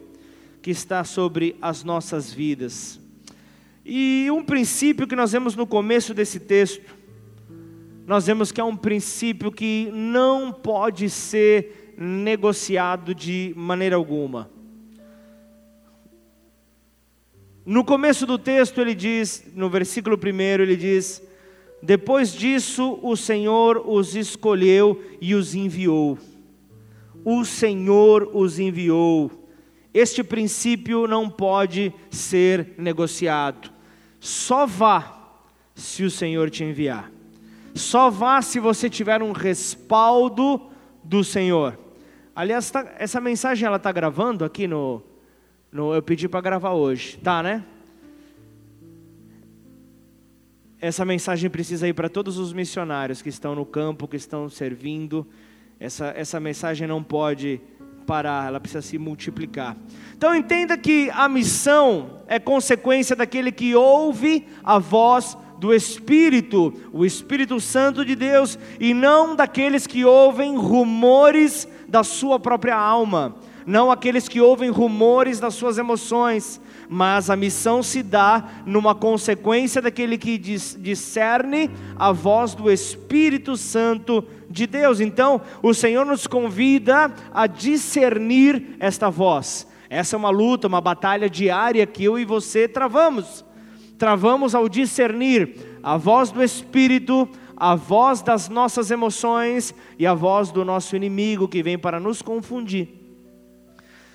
que 0.63 0.71
está 0.71 1.03
sobre 1.03 1.55
as 1.61 1.83
nossas 1.83 2.33
vidas. 2.33 2.99
E 3.85 4.27
um 4.31 4.43
princípio 4.43 5.05
que 5.05 5.15
nós 5.15 5.31
vemos 5.31 5.55
no 5.55 5.67
começo 5.67 6.11
desse 6.11 6.39
texto, 6.39 6.95
nós 8.07 8.25
vemos 8.25 8.51
que 8.51 8.59
é 8.59 8.63
um 8.63 8.75
princípio 8.75 9.51
que 9.51 9.91
não 9.93 10.51
pode 10.51 11.07
ser 11.07 11.93
negociado 11.95 13.13
de 13.13 13.53
maneira 13.55 13.95
alguma. 13.95 14.49
No 17.63 17.85
começo 17.85 18.25
do 18.25 18.39
texto 18.39 18.81
ele 18.81 18.95
diz, 18.95 19.43
no 19.53 19.69
versículo 19.69 20.17
1, 20.17 20.41
ele 20.63 20.75
diz: 20.75 21.21
depois 21.81 22.33
disso, 22.33 22.99
o 23.01 23.15
Senhor 23.15 23.83
os 23.85 24.15
escolheu 24.15 25.03
e 25.21 25.35
os 25.35 25.53
enviou. 25.53 26.17
O 27.23 27.45
Senhor 27.45 28.29
os 28.33 28.59
enviou. 28.59 29.31
Este 29.93 30.23
princípio 30.23 31.07
não 31.07 31.29
pode 31.29 31.93
ser 32.09 32.73
negociado. 32.77 33.71
Só 34.19 34.65
vá 34.65 35.39
se 35.75 36.03
o 36.03 36.11
Senhor 36.11 36.49
te 36.49 36.63
enviar. 36.63 37.11
Só 37.75 38.09
vá 38.09 38.41
se 38.41 38.59
você 38.59 38.89
tiver 38.89 39.21
um 39.21 39.31
respaldo 39.31 40.61
do 41.03 41.23
Senhor. 41.23 41.77
Aliás, 42.35 42.69
tá, 42.69 42.93
essa 42.97 43.21
mensagem 43.21 43.65
ela 43.65 43.77
está 43.77 43.91
gravando 43.91 44.43
aqui 44.43 44.67
no, 44.67 45.03
no. 45.71 45.93
Eu 45.93 46.01
pedi 46.01 46.27
para 46.27 46.41
gravar 46.41 46.73
hoje, 46.73 47.17
tá, 47.17 47.41
né? 47.41 47.63
Essa 50.79 51.03
mensagem 51.03 51.49
precisa 51.49 51.87
ir 51.87 51.93
para 51.93 52.09
todos 52.09 52.37
os 52.37 52.53
missionários 52.53 53.21
que 53.21 53.29
estão 53.29 53.55
no 53.55 53.65
campo, 53.65 54.07
que 54.07 54.15
estão 54.15 54.49
servindo. 54.49 55.25
Essa, 55.79 56.13
essa 56.15 56.39
mensagem 56.39 56.87
não 56.87 57.03
pode 57.03 57.59
parar, 58.05 58.47
ela 58.47 58.59
precisa 58.59 58.81
se 58.81 58.97
multiplicar. 58.97 59.75
Então 60.15 60.33
entenda 60.35 60.77
que 60.77 61.09
a 61.13 61.27
missão 61.27 62.21
é 62.27 62.39
consequência 62.39 63.15
daquele 63.15 63.51
que 63.51 63.75
ouve 63.75 64.47
a 64.63 64.79
voz 64.79 65.37
do 65.59 65.73
Espírito, 65.73 66.73
o 66.93 67.03
Espírito 67.03 67.59
Santo 67.59 68.05
de 68.05 68.15
Deus, 68.15 68.57
e 68.79 68.93
não 68.93 69.35
daqueles 69.35 69.87
que 69.87 70.05
ouvem 70.05 70.55
rumores 70.55 71.67
da 71.87 72.03
sua 72.03 72.39
própria 72.39 72.75
alma, 72.75 73.35
não 73.65 73.91
aqueles 73.91 74.29
que 74.29 74.39
ouvem 74.39 74.69
rumores 74.69 75.39
das 75.39 75.55
suas 75.55 75.77
emoções, 75.77 76.61
mas 76.89 77.29
a 77.29 77.35
missão 77.35 77.83
se 77.83 78.01
dá 78.01 78.43
numa 78.65 78.95
consequência 78.95 79.81
daquele 79.81 80.17
que 80.17 80.37
discerne 80.37 81.69
a 81.95 82.11
voz 82.11 82.55
do 82.55 82.71
Espírito 82.71 83.57
Santo 83.57 84.23
de 84.49 84.65
Deus. 84.65 84.99
Então, 84.99 85.41
o 85.61 85.73
Senhor 85.73 86.05
nos 86.05 86.27
convida 86.27 87.13
a 87.33 87.47
discernir 87.47 88.75
esta 88.79 89.09
voz. 89.09 89.67
Essa 89.89 90.15
é 90.15 90.17
uma 90.17 90.29
luta, 90.29 90.67
uma 90.67 90.81
batalha 90.81 91.29
diária 91.29 91.85
que 91.85 92.03
eu 92.03 92.17
e 92.17 92.25
você 92.25 92.67
travamos. 92.67 93.45
Travamos 93.97 94.53
ao 94.53 94.69
discernir 94.69 95.79
a 95.81 95.97
voz 95.97 96.31
do 96.31 96.43
Espírito, 96.43 97.27
a 97.55 97.75
voz 97.75 98.21
das 98.21 98.49
nossas 98.49 98.91
emoções 98.91 99.73
e 99.97 100.05
a 100.05 100.13
voz 100.13 100.51
do 100.51 100.63
nosso 100.63 100.95
inimigo 100.95 101.47
que 101.47 101.63
vem 101.63 101.77
para 101.77 101.99
nos 101.99 102.21
confundir. 102.21 102.96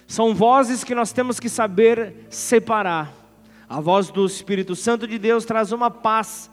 São 0.07 0.35
vozes 0.35 0.85
que 0.85 0.95
nós 0.95 1.12
temos 1.12 1.41
que 1.41 1.49
saber 1.49 2.27
separar. 2.29 3.12
A 3.69 3.81
voz 3.81 4.11
do 4.11 4.27
Espírito 4.27 4.77
Santo 4.77 5.07
de 5.07 5.19
Deus 5.19 5.45
traz 5.45 5.73
uma 5.73 5.91
paz, 5.91 6.51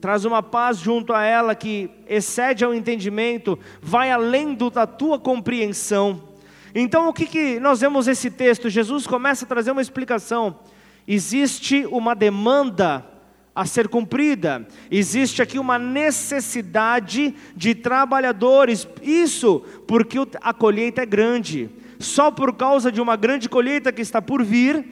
traz 0.00 0.24
uma 0.24 0.42
paz 0.42 0.78
junto 0.78 1.12
a 1.12 1.24
ela 1.24 1.54
que 1.54 1.90
excede 2.08 2.64
ao 2.64 2.72
entendimento, 2.72 3.58
vai 3.82 4.12
além 4.12 4.54
da 4.54 4.86
tua 4.86 5.18
compreensão. 5.18 6.22
Então, 6.72 7.08
o 7.08 7.12
que, 7.12 7.26
que 7.26 7.58
nós 7.58 7.80
vemos 7.80 8.06
esse 8.06 8.30
texto? 8.30 8.70
Jesus 8.70 9.06
começa 9.06 9.44
a 9.44 9.48
trazer 9.48 9.72
uma 9.72 9.82
explicação. 9.82 10.60
Existe 11.06 11.86
uma 11.86 12.14
demanda 12.14 13.04
a 13.54 13.64
ser 13.66 13.88
cumprida. 13.88 14.66
Existe 14.90 15.40
aqui 15.40 15.58
uma 15.58 15.78
necessidade 15.78 17.34
de 17.56 17.74
trabalhadores. 17.74 18.86
Isso 19.02 19.60
porque 19.86 20.18
a 20.40 20.52
colheita 20.52 21.02
é 21.02 21.06
grande 21.06 21.70
só 22.04 22.30
por 22.30 22.54
causa 22.54 22.92
de 22.92 23.00
uma 23.00 23.16
grande 23.16 23.48
colheita 23.48 23.92
que 23.92 24.02
está 24.02 24.20
por 24.20 24.44
vir, 24.44 24.84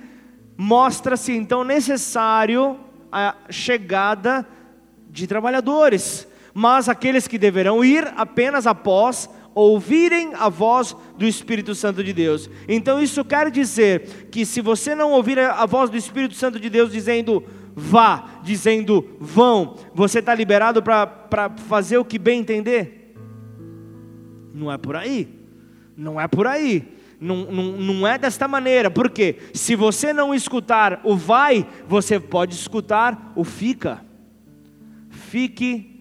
mostra-se 0.57 1.33
então 1.33 1.62
necessário 1.64 2.79
a 3.11 3.35
chegada 3.51 4.46
de 5.11 5.27
trabalhadores, 5.27 6.27
mas 6.55 6.88
aqueles 6.88 7.29
que 7.29 7.38
deverão 7.38 7.85
ir 7.85 8.12
apenas 8.16 8.66
após 8.66 9.29
ouvirem 9.55 10.33
a 10.35 10.48
voz 10.48 10.96
do 11.18 11.27
Espírito 11.27 11.75
Santo 11.75 12.03
de 12.03 12.12
Deus. 12.12 12.48
Então 12.66 13.03
isso 13.03 13.25
quer 13.25 13.51
dizer 13.51 14.29
que 14.31 14.46
se 14.46 14.61
você 14.61 14.94
não 14.94 15.12
ouvir 15.12 15.38
a 15.38 15.66
voz 15.66 15.90
do 15.90 15.96
Espírito 15.96 16.35
Santo 16.35 16.59
de 16.59 16.70
Deus 16.70 16.90
dizendo 16.90 17.44
vá, 17.75 18.40
dizendo 18.42 19.16
vão, 19.20 19.77
você 19.94 20.18
está 20.20 20.35
liberado 20.35 20.83
para 20.83 21.51
fazer 21.68 21.98
o 21.98 22.05
que 22.05 22.18
bem 22.18 22.40
entender? 22.40 23.14
Não 24.55 24.70
é 24.70 24.79
por 24.79 24.96
aí, 24.96 25.29
não 25.96 26.20
é 26.20 26.27
por 26.27 26.46
aí. 26.46 27.01
Não, 27.22 27.44
não, 27.44 27.64
não 27.72 28.06
é 28.06 28.18
desta 28.18 28.48
maneira, 28.48 28.90
porque 28.90 29.38
se 29.54 29.76
você 29.76 30.12
não 30.12 30.35
escutar 30.35 31.00
o 31.04 31.16
vai, 31.16 31.64
você 31.87 32.18
pode 32.18 32.52
escutar 32.54 33.32
o 33.37 33.44
fica. 33.44 34.04
Fique 35.08 35.92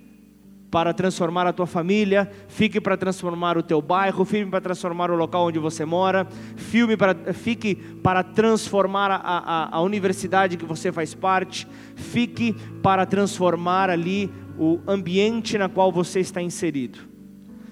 para 0.71 0.93
transformar 0.93 1.45
a 1.45 1.53
tua 1.53 1.67
família, 1.67 2.31
fique 2.47 2.81
para 2.81 2.97
transformar 2.97 3.55
o 3.55 3.61
teu 3.61 3.81
bairro, 3.83 4.25
fique 4.25 4.49
para 4.49 4.61
transformar 4.61 5.11
o 5.11 5.15
local 5.15 5.45
onde 5.45 5.59
você 5.59 5.85
mora, 5.85 6.25
filme 6.55 6.97
para, 6.97 7.33
fique 7.33 7.75
para 7.75 8.23
transformar 8.23 9.11
a, 9.11 9.17
a, 9.17 9.75
a 9.75 9.81
universidade 9.81 10.57
que 10.57 10.65
você 10.65 10.91
faz 10.91 11.13
parte, 11.13 11.67
fique 11.95 12.53
para 12.81 13.05
transformar 13.05 13.91
ali 13.91 14.31
o 14.57 14.79
ambiente 14.87 15.55
na 15.55 15.69
qual 15.69 15.91
você 15.91 16.19
está 16.19 16.41
inserido. 16.41 17.10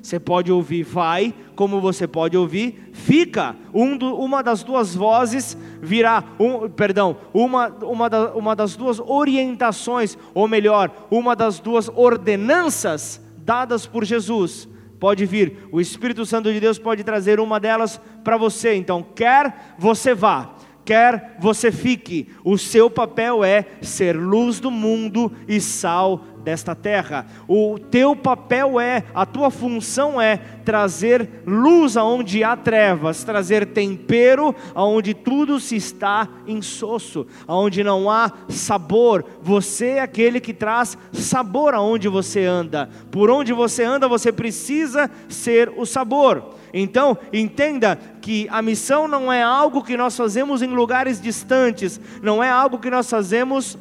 Você 0.01 0.19
pode 0.19 0.51
ouvir 0.51 0.83
vai, 0.83 1.33
como 1.55 1.81
você 1.81 2.07
pode 2.07 2.37
ouvir 2.37 2.89
fica. 2.93 3.55
Um 3.73 3.97
do, 3.97 4.15
uma 4.15 4.41
das 4.41 4.63
duas 4.63 4.95
vozes 4.95 5.57
virá, 5.81 6.23
um, 6.39 6.69
perdão, 6.69 7.17
uma, 7.33 7.67
uma, 7.67 8.09
da, 8.09 8.33
uma 8.33 8.55
das 8.55 8.75
duas 8.75 8.99
orientações, 8.99 10.17
ou 10.33 10.47
melhor, 10.47 10.91
uma 11.09 11.35
das 11.35 11.59
duas 11.59 11.89
ordenanças 11.89 13.21
dadas 13.37 13.85
por 13.85 14.05
Jesus. 14.05 14.67
Pode 14.99 15.25
vir, 15.25 15.69
o 15.71 15.79
Espírito 15.79 16.25
Santo 16.25 16.51
de 16.51 16.59
Deus 16.59 16.77
pode 16.77 17.03
trazer 17.03 17.39
uma 17.39 17.59
delas 17.59 17.99
para 18.23 18.35
você. 18.35 18.75
Então, 18.75 19.01
quer 19.01 19.75
você 19.77 20.13
vá, 20.13 20.55
quer 20.89 21.35
você 21.37 21.71
fique, 21.71 22.29
o 22.43 22.57
seu 22.57 22.89
papel 22.89 23.43
é 23.43 23.63
ser 23.79 24.17
luz 24.17 24.59
do 24.59 24.71
mundo 24.71 25.31
e 25.47 25.61
sal 25.61 26.25
desta 26.43 26.73
terra. 26.73 27.27
O 27.47 27.77
teu 27.77 28.15
papel 28.15 28.79
é, 28.79 29.03
a 29.13 29.23
tua 29.23 29.51
função 29.51 30.19
é 30.19 30.37
trazer 30.65 31.43
luz 31.45 31.95
aonde 31.95 32.43
há 32.43 32.57
trevas, 32.57 33.23
trazer 33.23 33.67
tempero 33.67 34.55
aonde 34.73 35.13
tudo 35.13 35.59
se 35.59 35.75
está 35.75 36.27
insosso, 36.47 37.27
aonde 37.45 37.83
não 37.83 38.09
há 38.09 38.31
sabor. 38.49 39.23
Você 39.43 39.89
é 39.89 40.01
aquele 40.01 40.39
que 40.39 40.55
traz 40.55 40.97
sabor 41.13 41.75
aonde 41.75 42.07
você 42.07 42.45
anda. 42.45 42.89
Por 43.11 43.29
onde 43.29 43.53
você 43.53 43.83
anda, 43.83 44.07
você 44.07 44.31
precisa 44.31 45.07
ser 45.27 45.71
o 45.77 45.85
sabor. 45.85 46.57
Então, 46.73 47.17
entenda 47.33 47.97
que 48.21 48.47
a 48.49 48.61
missão 48.61 49.07
não 49.07 49.31
é 49.31 49.41
algo 49.41 49.83
que 49.83 49.97
nós 49.97 50.15
fazemos 50.15 50.61
em 50.61 50.67
lugares 50.67 51.21
distantes, 51.21 51.99
não 52.21 52.43
é 52.43 52.49
algo 52.49 52.79
que 52.79 52.89
nós 52.89 53.09
fazemos 53.09 53.77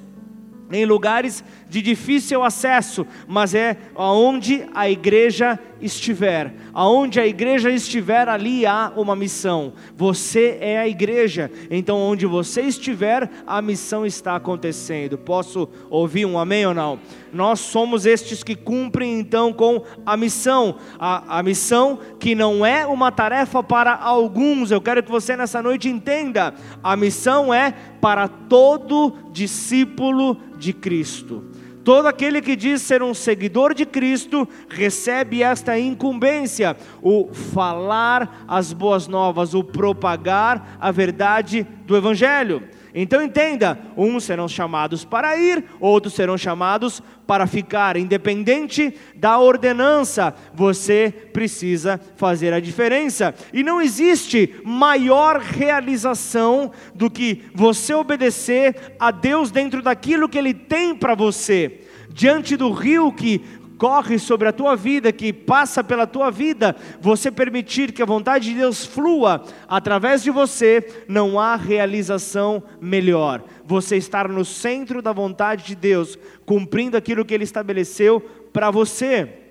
em 0.70 0.84
lugares 0.84 1.42
de 1.68 1.82
difícil 1.82 2.42
acesso, 2.42 3.06
mas 3.26 3.54
é 3.54 3.76
aonde 3.94 4.66
a 4.74 4.88
igreja 4.88 5.58
estiver. 5.80 6.54
Aonde 6.72 7.20
a 7.20 7.26
igreja 7.26 7.70
estiver, 7.70 8.28
ali 8.28 8.66
há 8.66 8.92
uma 8.96 9.14
missão. 9.14 9.72
Você 9.96 10.58
é 10.60 10.78
a 10.78 10.88
igreja. 10.88 11.50
Então, 11.70 11.98
onde 11.98 12.26
você 12.26 12.62
estiver, 12.62 13.30
a 13.46 13.60
missão 13.62 14.04
está 14.04 14.36
acontecendo. 14.36 15.18
Posso 15.18 15.68
ouvir 15.90 16.26
um 16.26 16.38
amém 16.38 16.66
ou 16.66 16.74
não? 16.74 16.98
Nós 17.32 17.60
somos 17.60 18.06
estes 18.06 18.42
que 18.42 18.54
cumprem 18.54 19.18
então 19.18 19.52
com 19.52 19.82
a 20.04 20.16
missão. 20.16 20.76
A, 20.98 21.38
a 21.38 21.42
missão 21.42 21.98
que 22.18 22.34
não 22.34 22.64
é 22.64 22.86
uma 22.86 23.12
tarefa 23.12 23.62
para 23.62 23.94
alguns. 23.94 24.70
Eu 24.70 24.80
quero 24.80 25.02
que 25.02 25.10
você 25.10 25.36
nessa 25.36 25.62
noite 25.62 25.88
entenda. 25.88 26.54
A 26.82 26.96
missão 26.96 27.52
é 27.52 27.74
para 28.00 28.28
todo 28.28 29.14
discípulo 29.32 30.36
de 30.58 30.72
Cristo. 30.72 31.44
Todo 31.88 32.06
aquele 32.06 32.42
que 32.42 32.54
diz 32.54 32.82
ser 32.82 33.02
um 33.02 33.14
seguidor 33.14 33.72
de 33.72 33.86
Cristo 33.86 34.46
recebe 34.68 35.42
esta 35.42 35.78
incumbência, 35.78 36.76
o 37.00 37.32
falar 37.32 38.44
as 38.46 38.74
boas 38.74 39.08
novas, 39.08 39.54
o 39.54 39.64
propagar 39.64 40.76
a 40.78 40.90
verdade 40.90 41.66
do 41.86 41.96
Evangelho. 41.96 42.62
Então 42.94 43.22
entenda: 43.22 43.78
uns 43.96 44.24
serão 44.24 44.48
chamados 44.48 45.04
para 45.04 45.36
ir, 45.36 45.64
outros 45.80 46.14
serão 46.14 46.38
chamados 46.38 47.02
para 47.26 47.46
ficar. 47.46 47.96
Independente 47.96 48.94
da 49.14 49.38
ordenança, 49.38 50.34
você 50.54 51.12
precisa 51.32 52.00
fazer 52.16 52.52
a 52.52 52.60
diferença. 52.60 53.34
E 53.52 53.62
não 53.62 53.80
existe 53.80 54.54
maior 54.64 55.38
realização 55.38 56.72
do 56.94 57.10
que 57.10 57.42
você 57.54 57.92
obedecer 57.94 58.94
a 58.98 59.10
Deus 59.10 59.50
dentro 59.50 59.82
daquilo 59.82 60.28
que 60.28 60.38
Ele 60.38 60.54
tem 60.54 60.94
para 60.94 61.14
você. 61.14 61.82
Diante 62.10 62.56
do 62.56 62.72
rio 62.72 63.12
que 63.12 63.42
corre 63.78 64.18
sobre 64.18 64.48
a 64.48 64.52
tua 64.52 64.74
vida, 64.74 65.12
que 65.12 65.32
passa 65.32 65.84
pela 65.84 66.06
tua 66.06 66.30
vida, 66.30 66.74
você 67.00 67.30
permitir 67.30 67.92
que 67.92 68.02
a 68.02 68.06
vontade 68.06 68.50
de 68.50 68.56
Deus 68.56 68.84
flua 68.84 69.44
através 69.68 70.22
de 70.22 70.30
você, 70.30 71.04
não 71.08 71.38
há 71.38 71.54
realização 71.54 72.62
melhor. 72.80 73.44
Você 73.64 73.96
estar 73.96 74.28
no 74.28 74.44
centro 74.44 75.00
da 75.00 75.12
vontade 75.12 75.64
de 75.64 75.76
Deus, 75.76 76.18
cumprindo 76.44 76.96
aquilo 76.96 77.24
que 77.24 77.32
Ele 77.32 77.44
estabeleceu 77.44 78.20
para 78.52 78.70
você. 78.70 79.44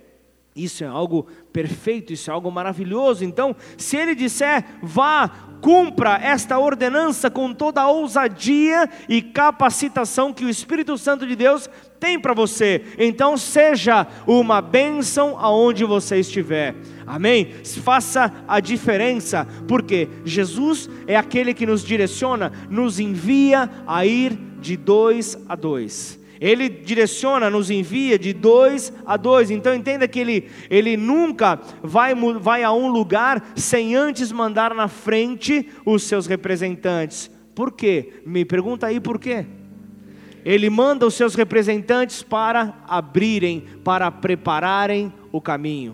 Isso 0.58 0.84
é 0.84 0.88
algo 0.88 1.28
perfeito, 1.54 2.12
isso 2.12 2.32
é 2.32 2.34
algo 2.34 2.52
maravilhoso. 2.52 3.24
Então, 3.24 3.56
se 3.78 3.96
Ele 3.96 4.16
disser, 4.16 4.66
vá, 4.82 5.30
cumpra 5.62 6.18
esta 6.22 6.58
ordenança 6.58 7.30
com 7.30 7.54
toda 7.54 7.82
a 7.82 7.90
ousadia 7.90 8.90
e 9.08 9.22
capacitação 9.22 10.34
que 10.34 10.44
o 10.44 10.50
Espírito 10.50 10.98
Santo 10.98 11.28
de 11.28 11.36
Deus 11.36 11.70
tem 12.00 12.20
para 12.20 12.34
você. 12.34 12.84
Então 12.98 13.38
seja 13.38 14.08
uma 14.26 14.62
bênção 14.62 15.38
aonde 15.38 15.84
você 15.84 16.18
estiver. 16.18 16.76
Amém? 17.06 17.54
Faça 17.84 18.34
a 18.48 18.60
diferença, 18.60 19.48
porque 19.68 20.10
Jesus 20.26 20.90
é 21.08 21.16
aquele 21.16 21.54
que 21.54 21.66
nos 21.66 21.84
direciona, 21.84 22.52
nos 22.70 23.00
envia 23.00 23.70
a 23.86 24.06
ir 24.06 24.38
de 24.60 24.76
dois 24.76 25.38
a 25.48 25.56
dois. 25.56 26.20
Ele 26.40 26.70
direciona, 26.70 27.50
nos 27.50 27.72
envia 27.72 28.18
de 28.18 28.34
dois 28.34 28.94
a 29.06 29.18
dois. 29.18 29.50
Então 29.50 29.74
entenda 29.74 30.08
que 30.08 30.20
ele, 30.20 30.50
ele 30.70 30.96
nunca 30.96 31.60
vai, 31.82 32.14
vai 32.40 32.64
a 32.64 32.72
um 32.72 32.90
lugar 32.90 33.54
sem 33.56 33.96
antes 33.96 34.32
mandar 34.32 34.74
na 34.74 34.88
frente 34.88 35.68
os 35.86 36.04
seus 36.04 36.28
representantes. 36.28 37.32
Por 37.56 37.72
quê? 37.72 38.22
Me 38.26 38.46
pergunta 38.46 38.86
aí 38.86 39.00
por 39.00 39.18
quê? 39.18 39.46
Ele 40.48 40.70
manda 40.70 41.06
os 41.06 41.14
seus 41.14 41.36
representantes 41.36 42.24
para 42.24 42.74
abrirem, 42.88 43.66
para 43.84 44.10
prepararem 44.10 45.12
o 45.30 45.42
caminho. 45.42 45.94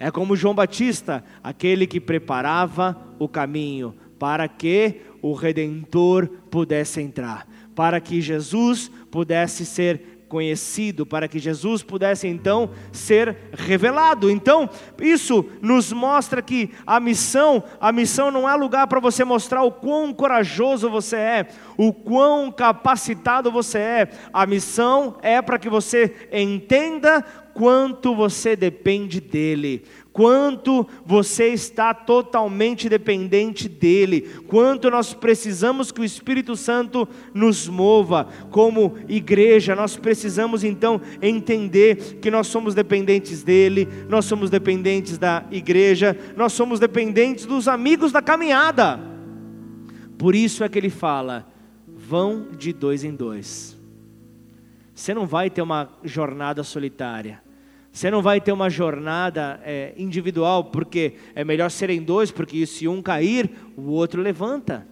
É 0.00 0.10
como 0.10 0.34
João 0.34 0.52
Batista, 0.52 1.24
aquele 1.44 1.86
que 1.86 2.00
preparava 2.00 3.00
o 3.20 3.28
caminho 3.28 3.94
para 4.18 4.48
que 4.48 5.02
o 5.22 5.32
redentor 5.32 6.26
pudesse 6.50 7.00
entrar, 7.00 7.46
para 7.72 8.00
que 8.00 8.20
Jesus 8.20 8.90
pudesse 9.12 9.64
ser 9.64 10.17
conhecido, 10.28 11.06
para 11.06 11.26
que 11.26 11.38
Jesus 11.38 11.82
pudesse 11.82 12.28
então 12.28 12.70
ser 12.92 13.36
revelado. 13.52 14.30
Então, 14.30 14.68
isso 15.00 15.44
nos 15.60 15.92
mostra 15.92 16.42
que 16.42 16.70
a 16.86 17.00
missão, 17.00 17.62
a 17.80 17.90
missão 17.90 18.30
não 18.30 18.48
é 18.48 18.54
lugar 18.54 18.86
para 18.86 19.00
você 19.00 19.24
mostrar 19.24 19.62
o 19.62 19.72
quão 19.72 20.12
corajoso 20.12 20.90
você 20.90 21.16
é, 21.16 21.48
o 21.76 21.92
quão 21.92 22.52
capacitado 22.52 23.50
você 23.50 23.78
é. 23.78 24.08
A 24.32 24.46
missão 24.46 25.16
é 25.22 25.40
para 25.40 25.58
que 25.58 25.68
você 25.68 26.28
entenda 26.32 27.24
quanto 27.58 28.14
você 28.14 28.54
depende 28.54 29.20
dele, 29.20 29.82
quanto 30.18 30.84
você 31.06 31.50
está 31.50 31.94
totalmente 31.94 32.88
dependente 32.88 33.68
dele, 33.68 34.22
quanto 34.48 34.90
nós 34.90 35.14
precisamos 35.14 35.92
que 35.92 36.00
o 36.00 36.04
Espírito 36.04 36.56
Santo 36.56 37.08
nos 37.32 37.68
mova. 37.68 38.26
Como 38.50 38.96
igreja, 39.08 39.76
nós 39.76 39.96
precisamos 39.96 40.64
então 40.64 41.00
entender 41.22 42.18
que 42.20 42.32
nós 42.32 42.48
somos 42.48 42.74
dependentes 42.74 43.44
dele, 43.44 43.86
nós 44.08 44.24
somos 44.24 44.50
dependentes 44.50 45.18
da 45.18 45.44
igreja, 45.52 46.18
nós 46.36 46.52
somos 46.52 46.80
dependentes 46.80 47.46
dos 47.46 47.68
amigos 47.68 48.10
da 48.10 48.20
caminhada. 48.20 48.98
Por 50.18 50.34
isso 50.34 50.64
é 50.64 50.68
que 50.68 50.80
ele 50.80 50.90
fala: 50.90 51.46
vão 51.86 52.48
de 52.58 52.72
dois 52.72 53.04
em 53.04 53.14
dois. 53.14 53.78
Você 54.92 55.14
não 55.14 55.28
vai 55.28 55.48
ter 55.48 55.62
uma 55.62 55.88
jornada 56.02 56.64
solitária. 56.64 57.40
Você 57.98 58.12
não 58.12 58.22
vai 58.22 58.40
ter 58.40 58.52
uma 58.52 58.70
jornada 58.70 59.60
é, 59.64 59.92
individual, 59.96 60.62
porque 60.62 61.14
é 61.34 61.42
melhor 61.42 61.68
serem 61.68 62.00
dois, 62.00 62.30
porque 62.30 62.64
se 62.64 62.86
um 62.86 63.02
cair, 63.02 63.50
o 63.76 63.90
outro 63.90 64.22
levanta. 64.22 64.86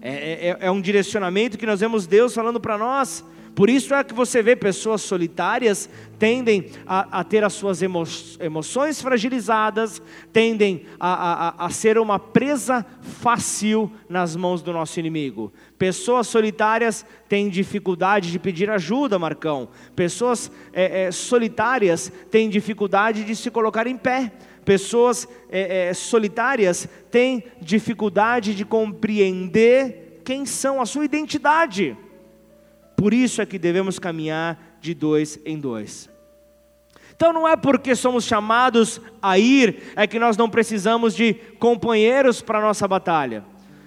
É, 0.00 0.50
é, 0.50 0.56
é 0.60 0.70
um 0.70 0.80
direcionamento 0.80 1.58
que 1.58 1.66
nós 1.66 1.80
vemos 1.80 2.06
Deus 2.06 2.32
falando 2.32 2.60
para 2.60 2.78
nós. 2.78 3.24
Por 3.58 3.68
isso 3.68 3.92
é 3.92 4.04
que 4.04 4.14
você 4.14 4.40
vê 4.40 4.54
pessoas 4.54 5.02
solitárias 5.02 5.90
tendem 6.16 6.70
a, 6.86 7.18
a 7.18 7.24
ter 7.24 7.42
as 7.42 7.54
suas 7.54 7.82
emo, 7.82 8.04
emoções 8.38 9.02
fragilizadas, 9.02 10.00
tendem 10.32 10.84
a, 11.00 11.64
a, 11.64 11.66
a, 11.66 11.70
ser 11.70 11.98
uma 11.98 12.20
presa 12.20 12.86
fácil 13.02 13.90
nas 14.08 14.36
mãos 14.36 14.62
do 14.62 14.72
nosso 14.72 15.00
inimigo. 15.00 15.52
Pessoas 15.76 16.28
solitárias 16.28 17.04
têm 17.28 17.48
dificuldade 17.48 18.30
de 18.30 18.38
pedir 18.38 18.70
ajuda, 18.70 19.18
Marcão. 19.18 19.70
Pessoas 19.96 20.52
é, 20.72 21.06
é, 21.06 21.10
solitárias 21.10 22.12
têm 22.30 22.48
dificuldade 22.48 23.24
de 23.24 23.34
se 23.34 23.50
colocar 23.50 23.88
em 23.88 23.96
pé. 23.96 24.34
Pessoas 24.64 25.26
é, 25.50 25.88
é 25.88 25.94
solitárias 25.94 26.88
têm 27.10 27.42
dificuldade 27.60 28.54
de 28.54 28.64
compreender 28.64 30.20
quem 30.24 30.46
são, 30.46 30.80
a 30.80 30.86
sua 30.86 31.04
identidade. 31.04 31.96
Por 32.98 33.14
isso 33.14 33.40
é 33.40 33.46
que 33.46 33.60
devemos 33.60 33.96
caminhar 33.96 34.76
de 34.80 34.92
dois 34.92 35.38
em 35.46 35.56
dois. 35.56 36.10
Então 37.14 37.32
não 37.32 37.46
é 37.46 37.56
porque 37.56 37.94
somos 37.94 38.24
chamados 38.24 39.00
a 39.22 39.38
ir, 39.38 39.92
é 39.94 40.04
que 40.04 40.18
nós 40.18 40.36
não 40.36 40.50
precisamos 40.50 41.14
de 41.14 41.32
companheiros 41.60 42.42
para 42.42 42.58
a 42.58 42.62
nossa 42.62 42.88
batalha. 42.88 43.44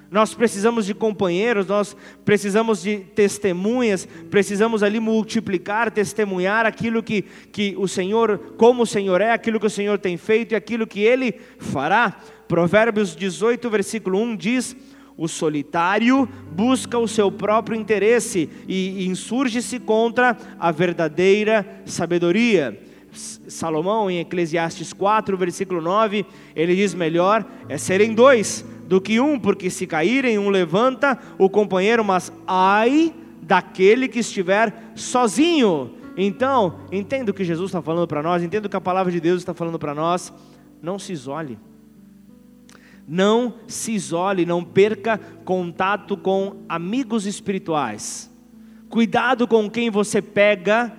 Nós 0.09 0.33
precisamos 0.33 0.85
de 0.85 0.93
companheiros, 0.93 1.67
nós 1.67 1.95
precisamos 2.23 2.81
de 2.81 2.99
testemunhas, 2.99 4.07
precisamos 4.29 4.81
ali 4.81 5.01
multiplicar, 5.01 5.91
testemunhar 5.91 6.65
aquilo 6.65 7.03
que, 7.03 7.23
que 7.51 7.75
o 7.77 7.89
Senhor, 7.89 8.37
como 8.55 8.83
o 8.83 8.87
Senhor 8.87 9.19
é, 9.19 9.31
aquilo 9.31 9.59
que 9.59 9.67
o 9.67 9.69
Senhor 9.69 9.99
tem 9.99 10.15
feito 10.15 10.53
e 10.53 10.55
aquilo 10.55 10.87
que 10.87 11.01
Ele 11.01 11.33
fará. 11.59 12.17
Provérbios 12.47 13.13
18, 13.13 13.69
versículo 13.69 14.19
1 14.19 14.37
diz: 14.37 14.75
o 15.17 15.27
solitário 15.27 16.27
busca 16.51 16.97
o 16.97 17.07
seu 17.07 17.31
próprio 17.31 17.77
interesse 17.77 18.49
e 18.67 19.05
insurge-se 19.07 19.79
contra 19.79 20.37
a 20.59 20.71
verdadeira 20.71 21.83
sabedoria. 21.85 22.79
Salomão, 23.13 24.09
em 24.09 24.19
Eclesiastes 24.19 24.93
4, 24.93 25.37
versículo 25.37 25.81
9, 25.81 26.25
ele 26.55 26.75
diz: 26.75 26.93
Melhor 26.93 27.45
é 27.67 27.77
serem 27.77 28.13
dois 28.13 28.65
do 28.87 29.01
que 29.01 29.19
um, 29.19 29.39
porque 29.39 29.69
se 29.69 29.85
caírem, 29.85 30.37
um 30.37 30.49
levanta 30.49 31.19
o 31.37 31.49
companheiro, 31.49 32.03
mas 32.03 32.31
ai 32.47 33.13
daquele 33.41 34.07
que 34.07 34.19
estiver 34.19 34.91
sozinho. 34.95 35.91
Então, 36.17 36.79
entenda 36.91 37.31
o 37.31 37.33
que 37.33 37.43
Jesus 37.43 37.69
está 37.69 37.81
falando 37.81 38.07
para 38.07 38.23
nós, 38.23 38.43
entenda 38.43 38.67
o 38.67 38.69
que 38.69 38.77
a 38.77 38.81
palavra 38.81 39.11
de 39.11 39.19
Deus 39.19 39.41
está 39.41 39.53
falando 39.53 39.79
para 39.79 39.93
nós. 39.93 40.31
Não 40.81 40.97
se 40.97 41.13
isole. 41.13 41.57
Não 43.07 43.55
se 43.67 43.91
isole, 43.93 44.45
não 44.45 44.63
perca 44.63 45.17
contato 45.43 46.15
com 46.15 46.63
amigos 46.69 47.25
espirituais. 47.25 48.31
Cuidado 48.89 49.47
com 49.47 49.69
quem 49.69 49.89
você 49.89 50.21
pega 50.21 50.93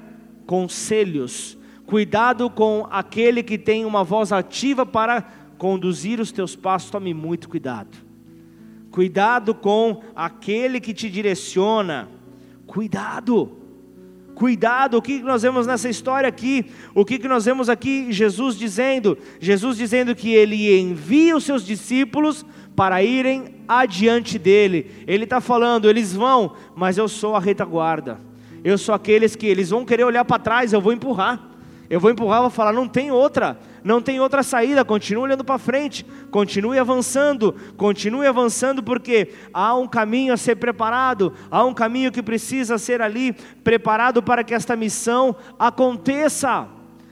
conselhos. 0.47 1.59
Cuidado 1.87 2.49
com 2.49 2.87
aquele 2.91 3.43
que 3.43 3.59
tem 3.59 3.85
uma 3.85 4.03
voz 4.03 4.33
ativa 4.33 4.87
para 4.87 5.23
conduzir 5.59 6.21
os 6.21 6.33
teus 6.33 6.57
passos. 6.57 6.91
Tome 6.91 7.13
muito 7.13 7.49
cuidado. 7.49 7.97
Cuidado 8.91 9.55
com 9.55 10.03
aquele 10.15 10.81
que 10.81 10.93
te 10.93 11.09
direciona. 11.09 12.09
Cuidado. 12.67 13.62
Cuidado, 14.43 14.97
o 14.97 15.01
que 15.01 15.23
nós 15.23 15.43
vemos 15.43 15.69
nessa 15.69 15.89
história 15.89 16.29
aqui? 16.29 16.67
O 16.97 17.05
que 17.05 17.29
nós 17.29 17.45
vemos 17.45 17.69
aqui? 17.69 18.11
Jesus 18.11 18.59
dizendo: 18.59 19.17
Jesus 19.39 19.77
dizendo 19.77 20.17
que 20.17 20.35
ele 20.35 20.77
envia 20.81 21.37
os 21.37 21.45
seus 21.45 21.65
discípulos 21.65 22.45
para 22.75 23.05
irem 23.05 23.55
adiante 23.69 24.41
dele. 24.41 24.91
Ele 25.07 25.23
está 25.23 25.41
falando, 25.41 25.89
eles 25.89 26.13
vão, 26.13 26.57
mas 26.75 26.99
eu 26.99 27.07
sou 27.07 27.37
a 27.37 27.39
retaguarda. 27.39 28.19
Eu 28.65 28.77
sou 28.77 28.93
aqueles 28.93 29.37
que 29.37 29.47
eles 29.47 29.71
vão 29.71 29.85
querer 29.85 30.03
olhar 30.03 30.25
para 30.25 30.43
trás, 30.43 30.73
eu 30.73 30.81
vou 30.81 30.93
empurrar. 30.93 31.41
Eu 31.89 32.01
vou 32.01 32.11
empurrar, 32.11 32.41
vou 32.41 32.51
falar, 32.51 32.73
não 32.73 32.89
tem 32.89 33.13
outra, 33.13 33.57
não 33.85 34.01
tem 34.01 34.21
outra 34.21 34.43
saída, 34.43 34.85
continue 34.85 35.25
olhando 35.25 35.45
para 35.45 35.59
frente, 35.59 36.05
continue 36.31 36.79
avançando, 36.79 37.55
continue 37.77 38.27
avançando, 38.27 38.83
porque 38.83 39.33
há 39.53 39.75
um 39.75 39.87
caminho 39.87 40.33
a 40.33 40.37
ser 40.37 40.57
preparado, 40.57 41.33
há 41.51 41.65
um 41.65 41.75
caminho 41.75 42.13
que 42.13 42.23
precisa 42.23 42.79
ser 42.79 43.03
ali 43.03 43.33
preparado 43.65 44.23
para 44.23 44.45
que 44.45 44.55
esta 44.55 44.77
missão 44.77 45.35
aconteça. 45.59 46.69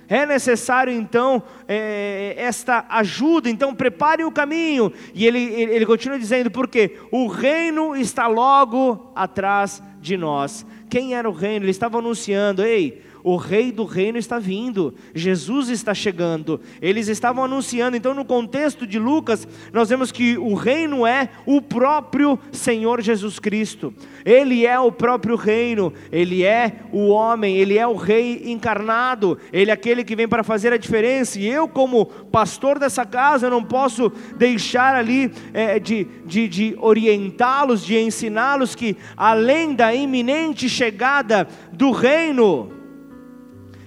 É 0.08 0.26
necessário 0.26 0.92
então 0.92 1.40
é, 1.68 2.34
esta 2.36 2.84
ajuda, 2.88 3.48
então 3.48 3.72
prepare 3.72 4.24
o 4.24 4.32
caminho. 4.32 4.92
E 5.14 5.24
ele, 5.24 5.38
ele, 5.38 5.72
ele 5.72 5.86
continua 5.86 6.18
dizendo, 6.18 6.50
porque 6.50 6.98
o 7.12 7.28
reino 7.28 7.94
está 7.94 8.26
logo 8.26 9.12
atrás 9.14 9.80
de 10.00 10.16
nós. 10.16 10.66
Quem 10.88 11.14
era 11.14 11.30
o 11.30 11.32
reino? 11.32 11.64
Ele 11.64 11.70
estava 11.70 11.98
anunciando, 11.98 12.64
ei, 12.64 13.02
o 13.22 13.36
rei 13.36 13.70
do 13.72 13.84
reino 13.84 14.18
está 14.18 14.38
vindo, 14.38 14.94
Jesus 15.14 15.68
está 15.68 15.94
chegando. 15.94 16.60
Eles 16.80 17.08
estavam 17.08 17.44
anunciando, 17.44 17.96
então 17.96 18.14
no 18.14 18.24
contexto 18.24 18.86
de 18.86 18.98
Lucas, 18.98 19.46
nós 19.72 19.88
vemos 19.88 20.10
que 20.10 20.38
o 20.38 20.54
reino 20.54 21.06
é 21.06 21.30
o 21.46 21.60
próprio 21.60 22.38
Senhor 22.52 23.00
Jesus 23.00 23.38
Cristo. 23.38 23.92
Ele 24.24 24.66
é 24.66 24.78
o 24.78 24.92
próprio 24.92 25.36
reino, 25.36 25.92
ele 26.12 26.44
é 26.44 26.80
o 26.92 27.08
homem, 27.08 27.56
ele 27.56 27.78
é 27.78 27.86
o 27.86 27.96
rei 27.96 28.42
encarnado, 28.46 29.38
ele 29.52 29.70
é 29.70 29.74
aquele 29.74 30.04
que 30.04 30.16
vem 30.16 30.28
para 30.28 30.44
fazer 30.44 30.72
a 30.72 30.76
diferença. 30.76 31.38
E 31.38 31.46
eu, 31.46 31.66
como 31.68 32.06
pastor 32.06 32.78
dessa 32.78 33.04
casa, 33.04 33.50
não 33.50 33.64
posso 33.64 34.10
deixar 34.36 34.94
ali 34.94 35.32
é, 35.52 35.78
de, 35.78 36.06
de, 36.24 36.48
de 36.48 36.76
orientá-los, 36.78 37.84
de 37.84 37.98
ensiná-los 37.98 38.74
que 38.74 38.96
além 39.16 39.74
da 39.74 39.94
iminente 39.94 40.68
chegada 40.68 41.46
do 41.72 41.90
reino, 41.90 42.79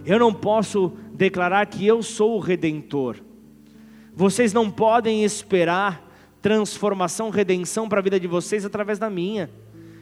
eu 0.06 0.20
não 0.20 0.34
posso 0.34 0.94
declarar 1.14 1.66
que 1.66 1.86
eu 1.86 2.04
sou 2.04 2.36
o 2.36 2.40
redentor. 2.40 3.18
Vocês 4.16 4.54
não 4.54 4.70
podem 4.70 5.24
esperar 5.24 6.12
transformação, 6.42 7.30
redenção 7.30 7.88
para 7.88 8.00
a 8.00 8.04
vida 8.04 8.20
de 8.20 8.28
vocês 8.28 8.66
através 8.66 9.00
da 9.00 9.10
minha. 9.10 9.50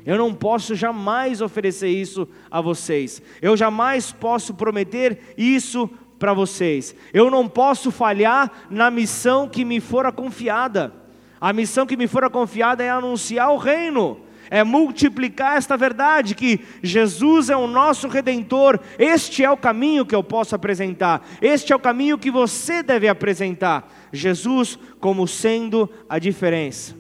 Eu 0.06 0.18
não 0.18 0.34
posso 0.34 0.74
jamais 0.74 1.42
oferecer 1.42 1.90
isso 1.90 2.28
a 2.50 2.60
vocês. 2.60 3.22
Eu 3.42 3.56
jamais 3.56 4.12
posso 4.12 4.54
prometer 4.54 5.36
isso 5.38 5.88
para 6.18 6.34
vocês. 6.34 6.96
Eu 7.14 7.30
não 7.30 7.48
posso 7.48 7.92
falhar 7.92 8.52
na 8.70 8.90
missão 8.90 9.48
que 9.48 9.64
me 9.64 9.80
fora 9.80 10.12
confiada. 10.12 10.94
A 11.40 11.54
missão 11.54 11.86
que 11.86 11.98
me 11.98 12.08
fora 12.08 12.30
confiada 12.30 12.84
é 12.84 12.90
anunciar 12.90 13.52
o 13.52 13.58
reino 13.58 14.20
é 14.52 14.66
multiplicar 14.66 15.56
esta 15.56 15.78
verdade 15.78 16.36
que 16.36 16.60
Jesus 16.84 17.50
é 17.50 17.56
o 17.56 17.68
nosso 17.68 18.10
redentor. 18.10 18.78
Este 19.00 19.46
é 19.46 19.50
o 19.50 19.56
caminho 19.56 20.06
que 20.06 20.14
eu 20.14 20.22
posso 20.22 20.54
apresentar. 20.54 21.26
Este 21.42 21.72
é 21.72 21.76
o 21.76 21.80
caminho 21.80 22.18
que 22.18 22.30
você 22.30 22.84
deve 22.84 23.08
apresentar. 23.08 23.90
Jesus 24.12 24.78
como 25.00 25.26
sendo 25.26 25.90
a 26.10 26.20
diferença. 26.20 26.94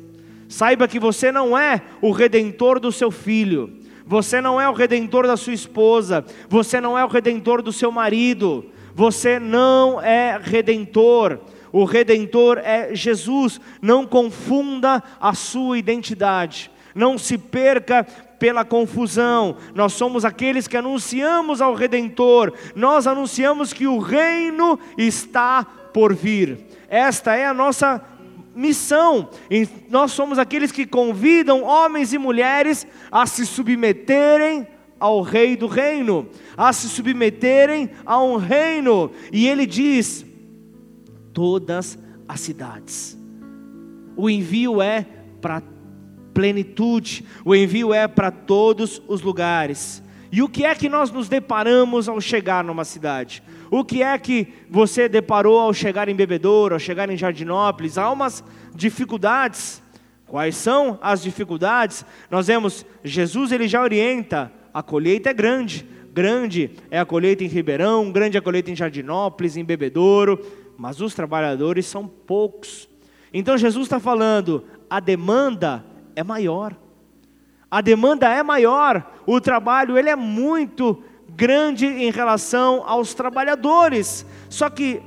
Saiba 0.47 0.87
que 0.87 0.97
você 0.97 1.29
não 1.29 1.57
é 1.57 1.81
o 2.01 2.11
redentor 2.11 2.79
do 2.79 2.89
seu 2.89 3.11
filho. 3.11 3.69
Você 4.07 4.39
não 4.39 4.59
é 4.59 4.69
o 4.69 4.73
redentor 4.73 5.27
da 5.27 5.35
sua 5.35 5.53
esposa. 5.53 6.23
Você 6.47 6.79
não 6.79 6.97
é 6.97 7.03
o 7.03 7.09
redentor 7.09 7.61
do 7.61 7.73
seu 7.73 7.91
marido. 7.91 8.65
Você 8.95 9.39
não 9.39 10.01
é 10.01 10.39
redentor. 10.41 11.37
O 11.69 11.83
redentor 11.83 12.59
é 12.59 12.95
Jesus. 12.95 13.59
Não 13.81 14.07
confunda 14.07 15.03
a 15.19 15.33
sua 15.33 15.77
identidade 15.77 16.71
não 16.93 17.17
se 17.17 17.37
perca 17.37 18.03
pela 18.39 18.65
confusão. 18.65 19.55
Nós 19.75 19.93
somos 19.93 20.25
aqueles 20.25 20.67
que 20.67 20.77
anunciamos 20.77 21.61
ao 21.61 21.73
Redentor, 21.73 22.53
nós 22.75 23.07
anunciamos 23.07 23.73
que 23.73 23.87
o 23.87 23.99
reino 23.99 24.79
está 24.97 25.63
por 25.93 26.13
vir. 26.13 26.65
Esta 26.89 27.35
é 27.35 27.45
a 27.45 27.53
nossa 27.53 28.01
missão. 28.55 29.29
E 29.49 29.67
nós 29.89 30.11
somos 30.11 30.39
aqueles 30.39 30.71
que 30.71 30.85
convidam 30.85 31.63
homens 31.63 32.13
e 32.13 32.17
mulheres 32.17 32.85
a 33.11 33.25
se 33.25 33.45
submeterem 33.45 34.67
ao 34.99 35.21
rei 35.21 35.57
do 35.57 35.67
reino, 35.67 36.27
a 36.55 36.71
se 36.71 36.87
submeterem 36.87 37.89
a 38.05 38.21
um 38.21 38.37
reino. 38.37 39.11
E 39.31 39.47
ele 39.47 39.65
diz: 39.65 40.25
todas 41.33 41.97
as 42.27 42.39
cidades. 42.39 43.17
O 44.15 44.29
envio 44.29 44.81
é 44.81 45.05
para 45.41 45.61
plenitude. 46.33 47.25
O 47.45 47.55
envio 47.55 47.93
é 47.93 48.07
para 48.07 48.31
todos 48.31 49.01
os 49.07 49.21
lugares. 49.21 50.03
E 50.31 50.41
o 50.41 50.47
que 50.47 50.63
é 50.63 50.73
que 50.73 50.87
nós 50.87 51.11
nos 51.11 51.27
deparamos 51.27 52.07
ao 52.07 52.21
chegar 52.21 52.63
numa 52.63 52.85
cidade? 52.85 53.43
O 53.69 53.83
que 53.83 54.01
é 54.01 54.17
que 54.17 54.47
você 54.69 55.09
deparou 55.09 55.59
ao 55.59 55.73
chegar 55.73 56.07
em 56.07 56.15
Bebedouro, 56.15 56.73
ao 56.73 56.79
chegar 56.79 57.09
em 57.09 57.17
Jardinópolis? 57.17 57.97
Há 57.97 58.09
umas 58.09 58.43
dificuldades. 58.73 59.81
Quais 60.25 60.55
são 60.55 60.97
as 61.01 61.21
dificuldades? 61.21 62.05
Nós 62.29 62.47
vemos, 62.47 62.85
Jesus 63.03 63.51
ele 63.51 63.67
já 63.67 63.81
orienta, 63.81 64.51
a 64.73 64.81
colheita 64.81 65.29
é 65.29 65.33
grande. 65.33 65.85
Grande 66.13 66.71
é 66.89 66.99
a 66.99 67.05
colheita 67.05 67.43
em 67.43 67.47
Ribeirão, 67.47 68.11
grande 68.11 68.35
é 68.35 68.39
a 68.39 68.41
colheita 68.41 68.69
em 68.69 68.75
Jardinópolis, 68.75 69.55
em 69.55 69.63
Bebedouro, 69.63 70.45
mas 70.77 70.99
os 70.99 71.13
trabalhadores 71.13 71.85
são 71.85 72.05
poucos. 72.05 72.89
Então 73.33 73.57
Jesus 73.57 73.85
está 73.85 73.99
falando, 73.99 74.65
a 74.89 74.99
demanda 74.99 75.85
é 76.15 76.23
maior. 76.23 76.75
A 77.69 77.81
demanda 77.81 78.27
é 78.27 78.43
maior, 78.43 79.09
o 79.25 79.39
trabalho 79.39 79.97
ele 79.97 80.09
é 80.09 80.15
muito 80.15 81.01
grande 81.29 81.85
em 81.85 82.11
relação 82.11 82.83
aos 82.85 83.13
trabalhadores. 83.13 84.25
Só 84.49 84.69
que 84.69 85.01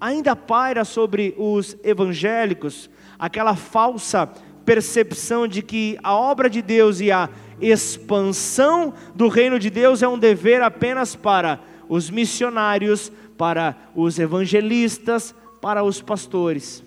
ainda 0.00 0.34
paira 0.36 0.84
sobre 0.84 1.34
os 1.36 1.76
evangélicos 1.82 2.88
aquela 3.18 3.54
falsa 3.54 4.26
percepção 4.64 5.46
de 5.46 5.62
que 5.62 5.98
a 6.02 6.14
obra 6.14 6.48
de 6.48 6.62
Deus 6.62 7.00
e 7.00 7.12
a 7.12 7.28
expansão 7.60 8.94
do 9.14 9.28
reino 9.28 9.58
de 9.58 9.68
Deus 9.68 10.02
é 10.02 10.08
um 10.08 10.18
dever 10.18 10.62
apenas 10.62 11.14
para 11.14 11.60
os 11.88 12.08
missionários, 12.08 13.12
para 13.36 13.76
os 13.94 14.18
evangelistas, 14.18 15.34
para 15.60 15.82
os 15.82 16.00
pastores. 16.00 16.82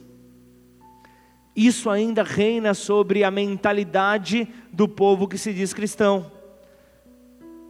Isso 1.56 1.90
ainda 1.90 2.24
reina 2.24 2.74
sobre 2.74 3.24
a 3.24 3.30
mentalidade 3.30 4.48
do 4.72 4.88
povo 4.88 5.28
que 5.28 5.38
se 5.38 5.54
diz 5.54 5.74
cristão. 5.74 6.32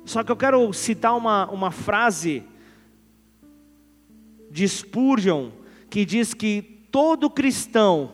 Só 0.06 0.24
que 0.24 0.32
eu 0.32 0.38
quero 0.38 0.72
citar 0.74 1.16
uma, 1.16 1.50
uma 1.50 1.72
frase 1.72 2.44
de 4.50 4.68
Spurgeon, 4.68 5.50
que 5.90 6.06
diz 6.06 6.34
que 6.34 6.62
todo 6.92 7.30
cristão 7.30 8.14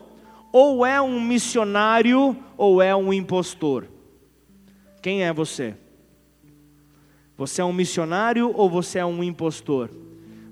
ou 0.52 0.84
é 0.84 1.00
um 1.00 1.20
missionário 1.20 2.36
ou 2.56 2.82
é 2.82 2.94
um 2.94 3.12
impostor. 3.12 3.86
Quem 5.00 5.22
é 5.24 5.32
você? 5.32 5.74
Você 7.36 7.60
é 7.60 7.64
um 7.64 7.72
missionário 7.72 8.52
ou 8.54 8.68
você 8.68 8.98
é 8.98 9.04
um 9.04 9.22
impostor? 9.22 9.90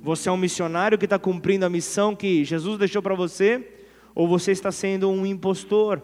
Você 0.01 0.29
é 0.29 0.33
um 0.33 0.37
missionário 0.37 0.97
que 0.97 1.07
está 1.07 1.19
cumprindo 1.19 1.67
a 1.67 1.69
missão 1.69 2.15
que 2.15 2.45
Jesus 2.45 2.79
deixou 2.79 3.03
para 3.03 3.15
você? 3.15 3.78
Ou 4.19 4.27
você 4.27 4.51
está 4.51 4.73
sendo 4.73 5.09
um 5.09 5.25
impostor? 5.25 6.03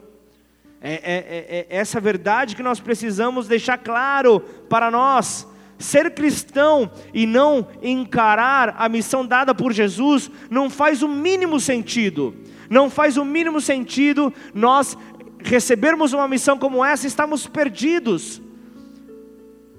É, 0.80 0.92
é, 0.92 0.98
é, 1.02 1.66
é 1.68 1.76
essa 1.76 2.00
verdade 2.00 2.54
que 2.54 2.62
nós 2.62 2.78
precisamos 2.78 3.48
deixar 3.48 3.76
claro 3.76 4.38
para 4.68 4.88
nós. 4.88 5.48
Ser 5.80 6.14
cristão 6.14 6.88
e 7.12 7.26
não 7.26 7.66
encarar 7.82 8.76
a 8.78 8.88
missão 8.88 9.26
dada 9.26 9.52
por 9.52 9.72
Jesus 9.72 10.30
não 10.48 10.70
faz 10.70 11.02
o 11.02 11.08
mínimo 11.08 11.58
sentido. 11.58 12.36
Não 12.70 12.88
faz 12.88 13.16
o 13.16 13.24
mínimo 13.24 13.60
sentido 13.60 14.32
nós 14.54 14.96
recebermos 15.42 16.12
uma 16.12 16.28
missão 16.28 16.56
como 16.56 16.84
essa 16.84 17.06
e 17.06 17.08
estamos 17.08 17.48
perdidos. 17.48 18.40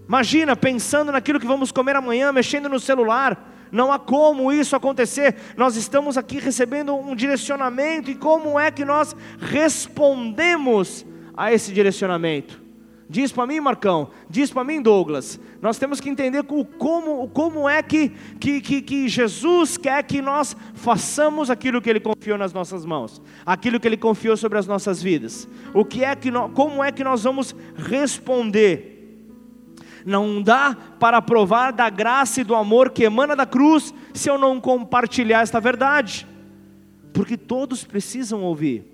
Imagina 0.06 0.58
pensando 0.58 1.10
naquilo 1.10 1.40
que 1.40 1.48
vamos 1.48 1.72
comer 1.72 1.96
amanhã, 1.96 2.34
mexendo 2.34 2.68
no 2.68 2.82
celular. 2.82 3.55
Não 3.72 3.92
há 3.92 4.00
como 4.00 4.52
isso 4.52 4.76
acontecer. 4.76 5.36
Nós 5.58 5.76
estamos 5.76 6.18
aqui 6.18 6.40
recebendo 6.40 6.96
um 6.96 7.16
direcionamento 7.16 8.10
e 8.10 8.16
como 8.16 8.60
é 8.60 8.72
que 8.72 8.86
nós 8.86 9.16
respondemos 9.40 11.06
a 11.36 11.52
esse 11.52 11.74
direcionamento? 11.74 12.66
Diz 13.08 13.32
para 13.32 13.46
mim, 13.46 13.60
Marcão, 13.60 14.10
diz 14.28 14.50
para 14.50 14.64
mim, 14.64 14.82
Douglas. 14.82 15.40
Nós 15.62 15.78
temos 15.78 16.00
que 16.00 16.10
entender 16.10 16.44
como, 16.44 17.28
como 17.30 17.70
é 17.70 17.84
que, 17.84 18.10
que, 18.40 18.60
que, 18.60 18.82
que, 18.82 19.08
Jesus 19.08 19.78
quer 19.78 20.04
que 20.04 20.22
nós 20.22 20.58
façamos 20.74 21.52
aquilo 21.52 21.82
que 21.82 21.90
Ele 21.90 22.00
confiou 22.00 22.38
nas 22.38 22.52
nossas 22.52 22.84
mãos, 22.84 23.22
aquilo 23.46 23.80
que 23.80 23.88
Ele 23.88 23.98
confiou 23.98 24.36
sobre 24.36 24.58
as 24.58 24.66
nossas 24.66 25.04
vidas. 25.04 25.48
O 25.74 25.86
que 25.86 26.04
é 26.04 26.16
que 26.16 26.32
nós, 26.32 26.52
como 26.54 26.84
é 26.84 26.92
que 26.92 27.04
nós 27.04 27.24
vamos 27.24 27.56
responder? 27.76 28.95
Não 30.06 30.40
dá 30.40 30.78
para 31.00 31.20
provar 31.20 31.74
da 31.74 31.90
graça 31.90 32.42
e 32.42 32.44
do 32.44 32.54
amor 32.54 32.92
que 32.92 33.04
emana 33.04 33.36
da 33.36 33.46
cruz 33.46 33.92
se 34.14 34.30
eu 34.30 34.38
não 34.38 34.62
compartilhar 34.62 35.42
esta 35.42 35.60
verdade, 35.60 36.28
porque 37.12 37.36
todos 37.36 37.84
precisam 37.84 38.44
ouvir, 38.44 38.86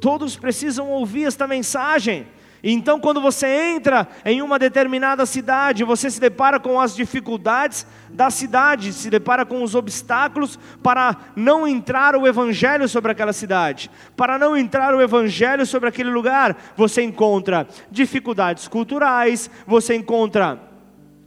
todos 0.00 0.36
precisam 0.36 0.88
ouvir 0.88 1.24
esta 1.24 1.48
mensagem. 1.48 2.28
Então, 2.62 2.98
quando 2.98 3.20
você 3.20 3.46
entra 3.46 4.08
em 4.24 4.42
uma 4.42 4.58
determinada 4.58 5.24
cidade, 5.26 5.84
você 5.84 6.10
se 6.10 6.20
depara 6.20 6.58
com 6.58 6.80
as 6.80 6.94
dificuldades 6.94 7.86
da 8.10 8.30
cidade, 8.30 8.92
se 8.92 9.10
depara 9.10 9.44
com 9.44 9.62
os 9.62 9.74
obstáculos 9.74 10.58
para 10.82 11.16
não 11.34 11.66
entrar 11.66 12.16
o 12.16 12.26
evangelho 12.26 12.88
sobre 12.88 13.12
aquela 13.12 13.32
cidade, 13.32 13.90
para 14.16 14.38
não 14.38 14.56
entrar 14.56 14.94
o 14.94 15.02
evangelho 15.02 15.66
sobre 15.66 15.88
aquele 15.88 16.10
lugar. 16.10 16.56
Você 16.76 17.02
encontra 17.02 17.66
dificuldades 17.90 18.68
culturais, 18.68 19.50
você 19.66 19.94
encontra 19.94 20.75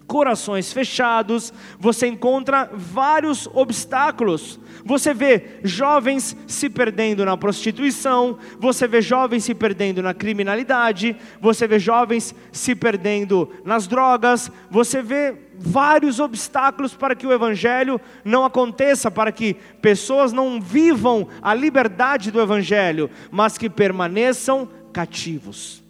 corações 0.09 0.73
fechados, 0.73 1.53
você 1.79 2.07
encontra 2.07 2.67
vários 2.73 3.47
obstáculos. 3.53 4.59
Você 4.83 5.13
vê 5.13 5.59
jovens 5.63 6.35
se 6.47 6.67
perdendo 6.67 7.23
na 7.23 7.37
prostituição, 7.37 8.39
você 8.59 8.87
vê 8.87 9.03
jovens 9.03 9.43
se 9.43 9.53
perdendo 9.53 10.01
na 10.01 10.15
criminalidade, 10.15 11.15
você 11.39 11.67
vê 11.67 11.77
jovens 11.77 12.33
se 12.51 12.73
perdendo 12.73 13.51
nas 13.63 13.85
drogas, 13.85 14.51
você 14.71 15.03
vê 15.03 15.35
vários 15.59 16.19
obstáculos 16.19 16.95
para 16.95 17.15
que 17.15 17.27
o 17.27 17.33
evangelho 17.33 18.01
não 18.25 18.43
aconteça, 18.43 19.11
para 19.11 19.31
que 19.31 19.53
pessoas 19.79 20.33
não 20.33 20.59
vivam 20.59 21.27
a 21.39 21.53
liberdade 21.53 22.31
do 22.31 22.41
evangelho, 22.41 23.11
mas 23.29 23.59
que 23.59 23.69
permaneçam 23.69 24.67
cativos 24.91 25.87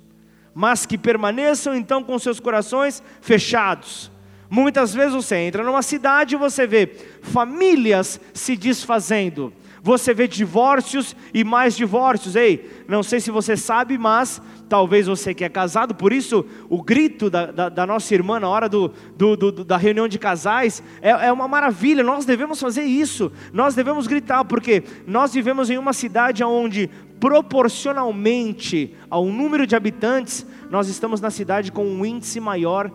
mas 0.60 0.86
que 0.86 0.98
permaneçam 0.98 1.74
então 1.74 2.04
com 2.04 2.20
seus 2.20 2.38
corações 2.38 3.02
fechados. 3.22 4.12
Muitas 4.50 4.94
vezes 4.94 5.14
você 5.14 5.38
entra 5.38 5.64
numa 5.64 5.82
cidade 5.82 6.36
e 6.36 6.38
você 6.38 6.68
vê 6.68 6.86
famílias 7.22 8.20
se 8.34 8.58
desfazendo, 8.58 9.54
você 9.82 10.14
vê 10.14 10.28
divórcios 10.28 11.16
e 11.34 11.44
mais 11.44 11.76
divórcios. 11.76 12.36
Ei, 12.36 12.84
não 12.88 13.04
sei 13.04 13.20
se 13.20 13.32
você 13.32 13.56
sabe, 13.56 13.98
mas 13.98 14.42
talvez 14.68 15.08
você 15.08 15.34
que 15.34 15.44
é 15.44 15.50
casado, 15.50 15.96
por 15.96 16.14
isso 16.14 16.46
o 16.70 16.82
grito 16.82 17.30
da, 17.30 17.48
da, 17.48 17.70
da 17.70 17.88
nossa 17.88 18.14
irmã 18.14 18.40
na 18.40 18.48
hora 18.48 18.70
do, 18.70 18.94
do, 19.16 19.36
do, 19.36 19.64
da 19.64 19.78
reunião 19.78 20.08
de 20.08 20.20
casais 20.20 20.84
é, 21.02 21.10
é 21.10 21.32
uma 21.32 21.48
maravilha. 21.48 22.04
Nós 22.04 22.26
devemos 22.26 22.60
fazer 22.60 22.84
isso, 22.84 23.32
nós 23.52 23.76
devemos 23.76 24.08
gritar, 24.08 24.46
porque 24.46 24.84
nós 25.08 25.34
vivemos 25.34 25.70
em 25.70 25.78
uma 25.78 25.94
cidade 25.94 26.44
onde 26.44 26.90
proporcionalmente 27.20 28.96
ao 29.10 29.26
número 29.26 29.68
de 29.68 29.76
habitantes, 29.76 30.46
nós 30.70 30.88
estamos 30.88 31.20
na 31.20 31.30
cidade 31.30 31.72
com 31.72 31.86
um 31.86 32.06
índice 32.06 32.40
maior 32.40 32.92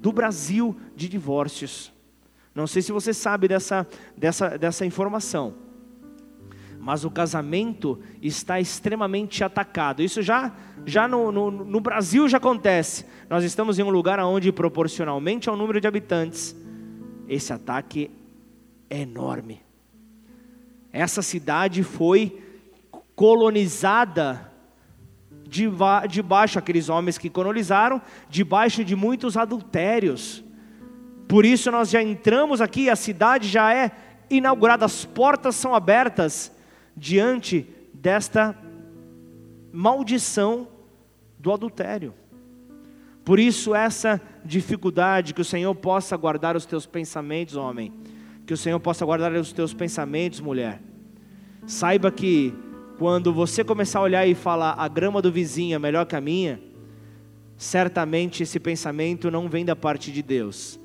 do 0.00 0.12
Brasil 0.12 0.76
de 0.96 1.08
divórcios. 1.08 1.92
Não 2.54 2.66
sei 2.66 2.82
se 2.82 2.90
você 2.90 3.14
sabe 3.14 3.46
dessa, 3.46 3.86
dessa, 4.16 4.58
dessa 4.58 4.84
informação, 4.84 5.54
mas 6.78 7.04
o 7.04 7.10
casamento 7.10 7.98
está 8.22 8.60
extremamente 8.60 9.42
atacado. 9.42 10.02
Isso 10.02 10.22
já, 10.22 10.52
já 10.86 11.08
no, 11.08 11.32
no, 11.32 11.50
no 11.50 11.80
Brasil 11.80 12.28
já 12.28 12.38
acontece. 12.38 13.04
Nós 13.28 13.44
estamos 13.44 13.78
em 13.78 13.82
um 13.82 13.90
lugar 13.90 14.18
onde, 14.20 14.52
proporcionalmente 14.52 15.48
ao 15.48 15.56
número 15.56 15.80
de 15.80 15.88
habitantes, 15.88 16.56
esse 17.28 17.52
ataque 17.52 18.10
é 18.88 19.00
enorme. 19.00 19.60
Essa 20.92 21.20
cidade 21.20 21.82
foi 21.82 22.42
colonizada 23.14 24.50
debaixo, 26.08 26.58
aqueles 26.58 26.88
homens 26.88 27.18
que 27.18 27.28
colonizaram, 27.28 28.00
debaixo 28.28 28.84
de 28.84 28.94
muitos 28.94 29.36
adultérios. 29.36 30.44
Por 31.26 31.44
isso 31.44 31.70
nós 31.70 31.90
já 31.90 32.02
entramos 32.02 32.60
aqui, 32.60 32.88
a 32.88 32.96
cidade 32.96 33.48
já 33.48 33.74
é 33.74 33.90
inaugurada, 34.30 34.84
as 34.84 35.04
portas 35.04 35.56
são 35.56 35.74
abertas 35.74 36.52
diante 36.98 37.66
desta 37.94 38.56
maldição 39.72 40.68
do 41.38 41.52
adultério. 41.52 42.12
Por 43.24 43.38
isso 43.38 43.74
essa 43.74 44.20
dificuldade, 44.44 45.34
que 45.34 45.40
o 45.40 45.44
Senhor 45.44 45.74
possa 45.74 46.16
guardar 46.16 46.56
os 46.56 46.64
teus 46.64 46.86
pensamentos, 46.86 47.56
homem, 47.56 47.92
que 48.46 48.54
o 48.54 48.56
Senhor 48.56 48.80
possa 48.80 49.04
guardar 49.04 49.32
os 49.34 49.52
teus 49.52 49.74
pensamentos, 49.74 50.40
mulher. 50.40 50.80
Saiba 51.66 52.10
que 52.10 52.54
quando 52.98 53.32
você 53.32 53.62
começar 53.62 53.98
a 53.98 54.02
olhar 54.02 54.26
e 54.26 54.34
falar 54.34 54.72
a 54.78 54.88
grama 54.88 55.20
do 55.20 55.30
vizinho 55.30 55.76
é 55.76 55.78
melhor 55.78 56.06
que 56.06 56.16
a 56.16 56.20
minha, 56.20 56.60
certamente 57.56 58.42
esse 58.42 58.58
pensamento 58.58 59.30
não 59.30 59.48
vem 59.48 59.64
da 59.64 59.76
parte 59.76 60.10
de 60.10 60.22
Deus. 60.22 60.80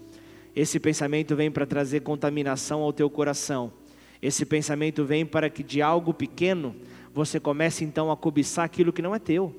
Esse 0.56 0.80
pensamento 0.80 1.36
vem 1.36 1.50
para 1.50 1.66
trazer 1.66 2.02
contaminação 2.02 2.82
ao 2.82 2.94
teu 2.94 3.10
coração. 3.10 3.72
Esse 4.24 4.46
pensamento 4.46 5.04
vem 5.04 5.26
para 5.26 5.50
que 5.50 5.62
de 5.62 5.82
algo 5.82 6.14
pequeno 6.14 6.74
você 7.14 7.42
comece 7.42 7.84
então 7.84 8.10
a 8.10 8.16
cobiçar 8.16 8.64
aquilo 8.64 8.94
que 8.94 9.02
não 9.02 9.14
é 9.14 9.20
teu. 9.20 9.54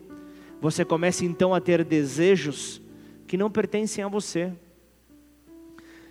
Você 0.59 0.87
comece 0.87 1.27
então 1.27 1.53
a 1.53 1.61
ter 1.61 1.85
desejos 1.85 2.81
que 3.27 3.37
não 3.37 3.51
pertencem 3.51 4.03
a 4.03 4.09
você. 4.09 4.51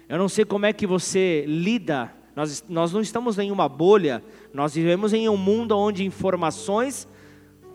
Eu 0.07 0.19
não 0.19 0.29
sei 0.29 0.45
como 0.45 0.67
é 0.67 0.71
que 0.71 0.85
você 0.85 1.43
lida 1.47 2.13
nós, 2.35 2.63
nós 2.69 2.93
não 2.93 3.01
estamos 3.01 3.39
em 3.39 3.49
uma 3.49 3.67
bolha, 3.67 4.23
nós 4.53 4.75
vivemos 4.75 5.13
em 5.13 5.27
um 5.27 5.37
mundo 5.37 5.75
onde 5.75 6.05
informações 6.05 7.07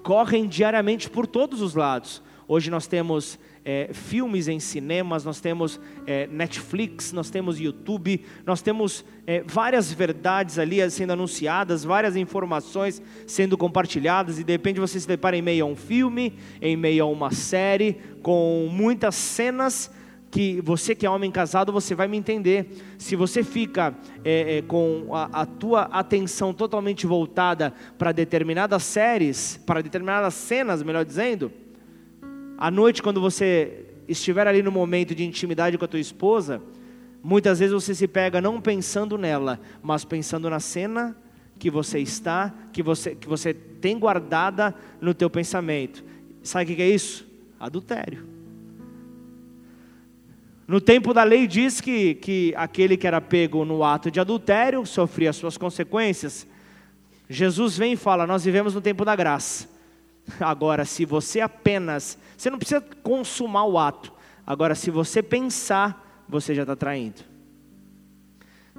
correm 0.04 0.46
diariamente 0.46 1.10
por 1.10 1.26
todos 1.26 1.60
os 1.60 1.74
lados. 1.74 2.22
Hoje 2.46 2.70
nós 2.70 2.86
temos 2.86 3.36
é, 3.68 3.90
filmes 3.92 4.48
em 4.48 4.58
cinemas, 4.58 5.26
nós 5.26 5.42
temos 5.42 5.78
é, 6.06 6.26
Netflix, 6.28 7.12
nós 7.12 7.28
temos 7.28 7.60
YouTube, 7.60 8.24
nós 8.46 8.62
temos 8.62 9.04
é, 9.26 9.44
várias 9.46 9.92
verdades 9.92 10.58
ali 10.58 10.90
sendo 10.90 11.12
anunciadas, 11.12 11.84
várias 11.84 12.16
informações 12.16 13.02
sendo 13.26 13.58
compartilhadas, 13.58 14.38
e 14.38 14.44
de 14.44 14.52
repente 14.52 14.80
você 14.80 14.98
se 14.98 15.06
depara 15.06 15.36
em 15.36 15.42
meio 15.42 15.66
a 15.66 15.68
um 15.68 15.76
filme, 15.76 16.38
em 16.62 16.78
meio 16.78 17.04
a 17.04 17.06
uma 17.06 17.30
série, 17.30 17.98
com 18.22 18.70
muitas 18.72 19.14
cenas 19.14 19.90
que 20.30 20.62
você 20.62 20.94
que 20.94 21.04
é 21.04 21.10
homem 21.10 21.30
casado, 21.30 21.70
você 21.70 21.94
vai 21.94 22.08
me 22.08 22.16
entender. 22.16 22.70
Se 22.96 23.16
você 23.16 23.44
fica 23.44 23.94
é, 24.24 24.56
é, 24.56 24.62
com 24.62 25.08
a, 25.12 25.42
a, 25.42 25.46
tua 25.46 25.82
atenção 25.82 26.54
totalmente 26.54 27.06
voltada 27.06 27.74
para 27.98 28.12
determinadas 28.12 28.82
séries, 28.82 29.60
para 29.66 29.82
determinadas 29.82 30.32
cenas, 30.32 30.82
melhor 30.82 31.04
dizendo, 31.04 31.52
à 32.58 32.72
noite 32.72 33.00
quando 33.00 33.20
você 33.20 33.86
estiver 34.08 34.48
ali 34.48 34.62
no 34.64 34.72
momento 34.72 35.14
de 35.14 35.24
intimidade 35.24 35.78
com 35.78 35.84
a 35.84 35.88
tua 35.88 36.00
esposa, 36.00 36.60
muitas 37.22 37.60
vezes 37.60 37.72
você 37.72 37.94
se 37.94 38.08
pega 38.08 38.40
não 38.40 38.60
pensando 38.60 39.16
nela, 39.16 39.60
mas 39.80 40.04
pensando 40.04 40.50
na 40.50 40.58
cena 40.58 41.16
que 41.56 41.70
você 41.70 42.00
está, 42.00 42.52
que 42.72 42.82
você, 42.82 43.14
que 43.14 43.28
você 43.28 43.54
tem 43.54 43.96
guardada 43.96 44.74
no 45.00 45.14
teu 45.14 45.30
pensamento. 45.30 46.02
Sabe 46.42 46.72
o 46.72 46.76
que 46.76 46.82
é 46.82 46.88
isso? 46.88 47.24
Adultério. 47.60 48.26
No 50.66 50.80
tempo 50.80 51.14
da 51.14 51.22
lei 51.22 51.46
diz 51.46 51.80
que, 51.80 52.16
que 52.16 52.52
aquele 52.56 52.96
que 52.96 53.06
era 53.06 53.20
pego 53.20 53.64
no 53.64 53.84
ato 53.84 54.10
de 54.10 54.18
adultério 54.18 54.84
sofria 54.84 55.30
as 55.30 55.36
suas 55.36 55.56
consequências. 55.56 56.46
Jesus 57.28 57.78
vem 57.78 57.92
e 57.92 57.96
fala: 57.96 58.26
Nós 58.26 58.44
vivemos 58.44 58.74
no 58.74 58.80
tempo 58.80 59.04
da 59.04 59.16
graça. 59.16 59.77
Agora, 60.40 60.84
se 60.84 61.04
você 61.04 61.40
apenas, 61.40 62.18
você 62.36 62.50
não 62.50 62.58
precisa 62.58 62.80
consumar 63.02 63.64
o 63.64 63.78
ato. 63.78 64.12
Agora, 64.46 64.74
se 64.74 64.90
você 64.90 65.22
pensar, 65.22 66.24
você 66.28 66.54
já 66.54 66.62
está 66.62 66.76
traindo. 66.76 67.22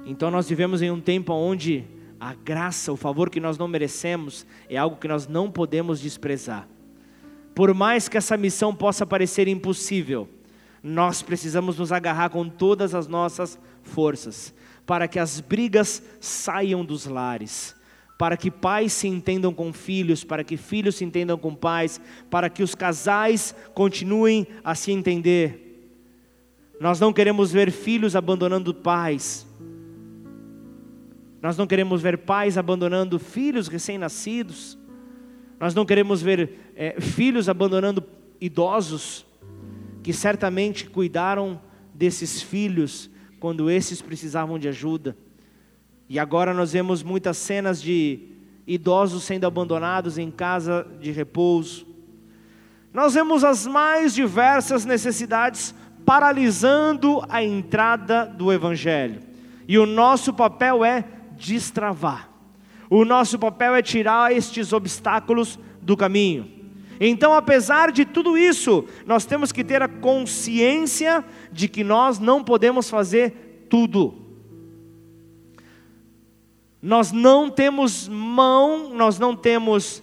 Então, 0.04 0.30
nós 0.30 0.48
vivemos 0.48 0.82
em 0.82 0.90
um 0.90 1.00
tempo 1.00 1.32
onde 1.32 1.84
a 2.18 2.34
graça, 2.34 2.92
o 2.92 2.96
favor 2.96 3.30
que 3.30 3.40
nós 3.40 3.56
não 3.58 3.68
merecemos, 3.68 4.46
é 4.68 4.76
algo 4.76 4.96
que 4.96 5.08
nós 5.08 5.26
não 5.26 5.50
podemos 5.50 6.00
desprezar. 6.00 6.68
Por 7.54 7.74
mais 7.74 8.08
que 8.08 8.16
essa 8.16 8.36
missão 8.36 8.74
possa 8.74 9.06
parecer 9.06 9.48
impossível, 9.48 10.28
nós 10.82 11.22
precisamos 11.22 11.78
nos 11.78 11.92
agarrar 11.92 12.30
com 12.30 12.48
todas 12.48 12.94
as 12.94 13.06
nossas 13.06 13.58
forças, 13.82 14.54
para 14.86 15.06
que 15.06 15.18
as 15.18 15.40
brigas 15.40 16.02
saiam 16.20 16.84
dos 16.84 17.06
lares, 17.06 17.74
para 18.20 18.36
que 18.36 18.50
pais 18.50 18.92
se 18.92 19.08
entendam 19.08 19.50
com 19.50 19.72
filhos, 19.72 20.22
para 20.22 20.44
que 20.44 20.58
filhos 20.58 20.96
se 20.96 21.06
entendam 21.06 21.38
com 21.38 21.54
pais, 21.54 21.98
para 22.28 22.50
que 22.50 22.62
os 22.62 22.74
casais 22.74 23.54
continuem 23.72 24.46
a 24.62 24.74
se 24.74 24.92
entender. 24.92 25.88
Nós 26.78 27.00
não 27.00 27.14
queremos 27.14 27.50
ver 27.50 27.70
filhos 27.70 28.14
abandonando 28.14 28.74
pais, 28.74 29.46
nós 31.40 31.56
não 31.56 31.66
queremos 31.66 32.02
ver 32.02 32.18
pais 32.18 32.58
abandonando 32.58 33.18
filhos 33.18 33.68
recém-nascidos, 33.68 34.76
nós 35.58 35.74
não 35.74 35.86
queremos 35.86 36.20
ver 36.20 36.74
é, 36.76 37.00
filhos 37.00 37.48
abandonando 37.48 38.04
idosos 38.38 39.24
que 40.02 40.12
certamente 40.12 40.90
cuidaram 40.90 41.58
desses 41.94 42.42
filhos 42.42 43.08
quando 43.38 43.70
esses 43.70 44.02
precisavam 44.02 44.58
de 44.58 44.68
ajuda. 44.68 45.16
E 46.10 46.18
agora 46.18 46.52
nós 46.52 46.72
vemos 46.72 47.04
muitas 47.04 47.36
cenas 47.36 47.80
de 47.80 48.18
idosos 48.66 49.22
sendo 49.22 49.46
abandonados 49.46 50.18
em 50.18 50.28
casa 50.28 50.84
de 51.00 51.12
repouso. 51.12 51.86
Nós 52.92 53.14
vemos 53.14 53.44
as 53.44 53.64
mais 53.64 54.12
diversas 54.12 54.84
necessidades 54.84 55.72
paralisando 56.04 57.22
a 57.28 57.44
entrada 57.44 58.26
do 58.26 58.52
Evangelho. 58.52 59.20
E 59.68 59.78
o 59.78 59.86
nosso 59.86 60.34
papel 60.34 60.84
é 60.84 61.04
destravar. 61.36 62.28
O 62.90 63.04
nosso 63.04 63.38
papel 63.38 63.76
é 63.76 63.80
tirar 63.80 64.32
estes 64.36 64.72
obstáculos 64.72 65.60
do 65.80 65.96
caminho. 65.96 66.50
Então, 66.98 67.32
apesar 67.32 67.92
de 67.92 68.04
tudo 68.04 68.36
isso, 68.36 68.84
nós 69.06 69.24
temos 69.24 69.52
que 69.52 69.62
ter 69.62 69.80
a 69.80 69.86
consciência 69.86 71.24
de 71.52 71.68
que 71.68 71.84
nós 71.84 72.18
não 72.18 72.42
podemos 72.42 72.90
fazer 72.90 73.66
tudo. 73.70 74.19
Nós 76.82 77.12
não 77.12 77.50
temos 77.50 78.08
mão, 78.08 78.94
nós 78.94 79.18
não 79.18 79.36
temos 79.36 80.02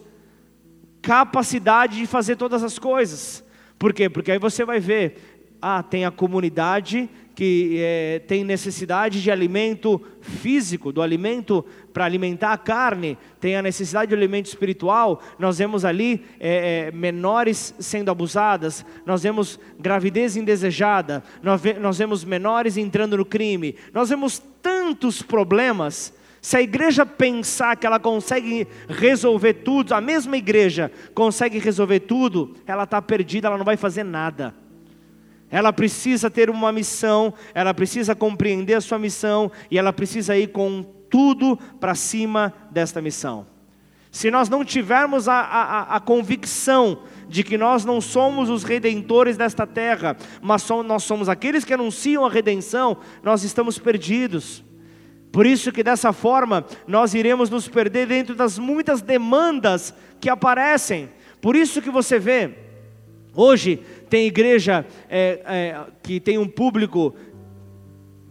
capacidade 1.01 1.97
de 1.97 2.05
fazer 2.05 2.36
todas 2.36 2.63
as 2.63 2.78
coisas. 2.78 3.43
Por 3.80 3.93
quê? 3.93 4.09
Porque 4.09 4.32
aí 4.32 4.39
você 4.39 4.65
vai 4.65 4.80
ver, 4.80 5.47
ah, 5.61 5.82
tem 5.82 6.05
a 6.05 6.11
comunidade 6.11 7.09
que 7.38 7.78
é, 7.80 8.19
tem 8.25 8.43
necessidade 8.43 9.21
de 9.21 9.30
alimento 9.30 10.01
físico, 10.21 10.91
do 10.91 11.03
alimento 11.03 11.63
para 11.93 12.03
alimentar 12.03 12.51
a 12.51 12.57
carne, 12.57 13.15
tem 13.39 13.55
a 13.55 13.61
necessidade 13.61 14.09
de 14.09 14.15
alimento 14.15 14.47
espiritual. 14.47 15.21
Nós 15.38 15.59
vemos 15.59 15.86
ali 15.86 16.25
é, 16.39 16.88
é, 16.88 16.91
menores 16.91 17.75
sendo 17.78 18.09
abusadas, 18.09 18.84
nós 19.05 19.21
vemos 19.21 19.59
gravidez 19.80 20.36
indesejada, 20.36 21.23
nós, 21.43 21.61
ve 21.61 21.75
nós 21.75 21.99
vemos 21.99 22.25
menores 22.25 22.75
entrando 22.75 23.15
no 23.15 23.25
crime, 23.25 23.75
nós 23.93 24.09
vemos 24.09 24.41
tantos 24.59 25.21
problemas. 25.21 26.16
Se 26.41 26.57
a 26.57 26.61
igreja 26.61 27.05
pensar 27.05 27.75
que 27.75 27.85
ela 27.85 27.99
consegue 27.99 28.67
resolver 28.88 29.53
tudo, 29.55 29.93
a 29.93 30.01
mesma 30.01 30.38
igreja 30.38 30.91
consegue 31.13 31.59
resolver 31.59 32.01
tudo, 32.01 32.55
ela 32.65 32.83
está 32.83 33.01
perdida, 33.01 33.47
ela 33.47 33.57
não 33.57 33.65
vai 33.65 33.77
fazer 33.77 34.03
nada. 34.03 34.53
Ela 35.49 35.71
precisa 35.71 36.29
ter 36.29 36.49
uma 36.49 36.71
missão, 36.71 37.33
ela 37.53 37.73
precisa 37.73 38.13
compreender 38.13 38.75
a 38.75 38.81
sua 38.81 38.99
missão 38.99 39.51
e 39.71 39.77
ela 39.77 39.93
precisa 39.93 40.38
ir 40.38 40.47
com 40.47 40.83
tudo 41.09 41.57
para 41.79 41.95
cima 41.95 42.53
desta 42.69 43.01
missão. 43.01 43.47
Se 44.11 44.31
nós 44.31 44.49
não 44.49 44.65
tivermos 44.65 45.27
a, 45.27 45.39
a, 45.39 45.95
a, 45.95 45.99
convicção 45.99 47.03
de 47.27 47.43
que 47.43 47.57
nós 47.57 47.85
não 47.85 48.01
somos 48.01 48.49
os 48.49 48.63
redentores 48.63 49.38
desta 49.38 49.67
terra, 49.67 50.17
mas 50.41 50.67
nós 50.85 51.03
somos 51.03 51.29
aqueles 51.29 51.63
que 51.63 51.73
anunciam 51.73 52.25
a 52.25 52.29
redenção, 52.29 52.97
nós 53.21 53.43
estamos 53.43 53.77
perdidos. 53.77 54.63
Por 55.32 55.45
isso 55.45 55.71
que 55.71 55.84
dessa 55.84 56.13
forma 56.13 56.65
nós 56.88 57.13
iremos 57.13 57.49
nos 57.49 57.67
perder 57.67 58.07
dentro 58.07 58.36
das 58.36 58.57
muitas 58.57 59.01
demandas 59.01 59.93
que 60.19 60.30
aparecem. 60.30 61.09
Por 61.41 61.55
isso 61.55 61.82
que 61.82 61.89
você 61.89 62.17
vê, 62.17 62.51
hoje 63.36 63.80
tem 64.09 64.25
igreja 64.25 64.86
é, 65.09 65.41
é, 65.45 65.80
que 66.01 66.19
tem 66.19 66.38
um 66.38 66.47
público, 66.47 67.13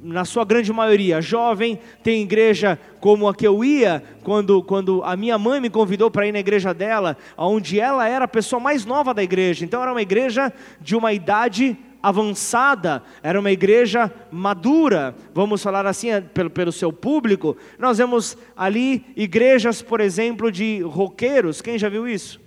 na 0.03 0.25
sua 0.25 0.45
grande 0.45 0.73
maioria, 0.73 1.21
jovem, 1.21 1.79
tem 2.03 2.23
igreja 2.23 2.79
como 3.01 3.29
a 3.29 3.35
que 3.35 3.47
eu 3.47 3.65
ia, 3.65 4.03
quando, 4.23 4.63
quando 4.63 5.03
a 5.05 5.17
minha 5.17 5.39
mãe 5.39 5.61
me 5.61 5.71
convidou 5.71 6.11
para 6.11 6.27
ir 6.27 6.33
na 6.33 6.39
igreja 6.39 6.73
dela, 6.73 7.17
onde 7.37 7.81
ela 7.81 8.09
era 8.09 8.25
a 8.25 8.29
pessoa 8.29 8.61
mais 8.61 8.85
nova 8.85 9.13
da 9.13 9.23
igreja, 9.23 9.65
então 9.65 9.83
era 9.83 9.93
uma 9.93 10.03
igreja 10.03 10.53
de 10.81 10.97
uma 10.97 11.13
idade 11.13 11.77
avançada, 12.07 13.03
era 13.21 13.41
uma 13.41 13.51
igreja 13.51 14.13
madura, 14.31 15.13
vamos 15.35 15.61
falar 15.61 15.85
assim, 15.87 16.11
é, 16.11 16.21
pelo, 16.21 16.49
pelo 16.49 16.71
seu 16.71 16.93
público. 16.93 17.57
Nós 17.81 17.99
vemos 17.99 18.39
ali 18.57 19.05
igrejas, 19.17 19.83
por 19.83 20.01
exemplo, 20.01 20.53
de 20.53 20.83
roqueiros, 20.83 21.61
quem 21.61 21.77
já 21.77 21.89
viu 21.89 22.07
isso? 22.07 22.41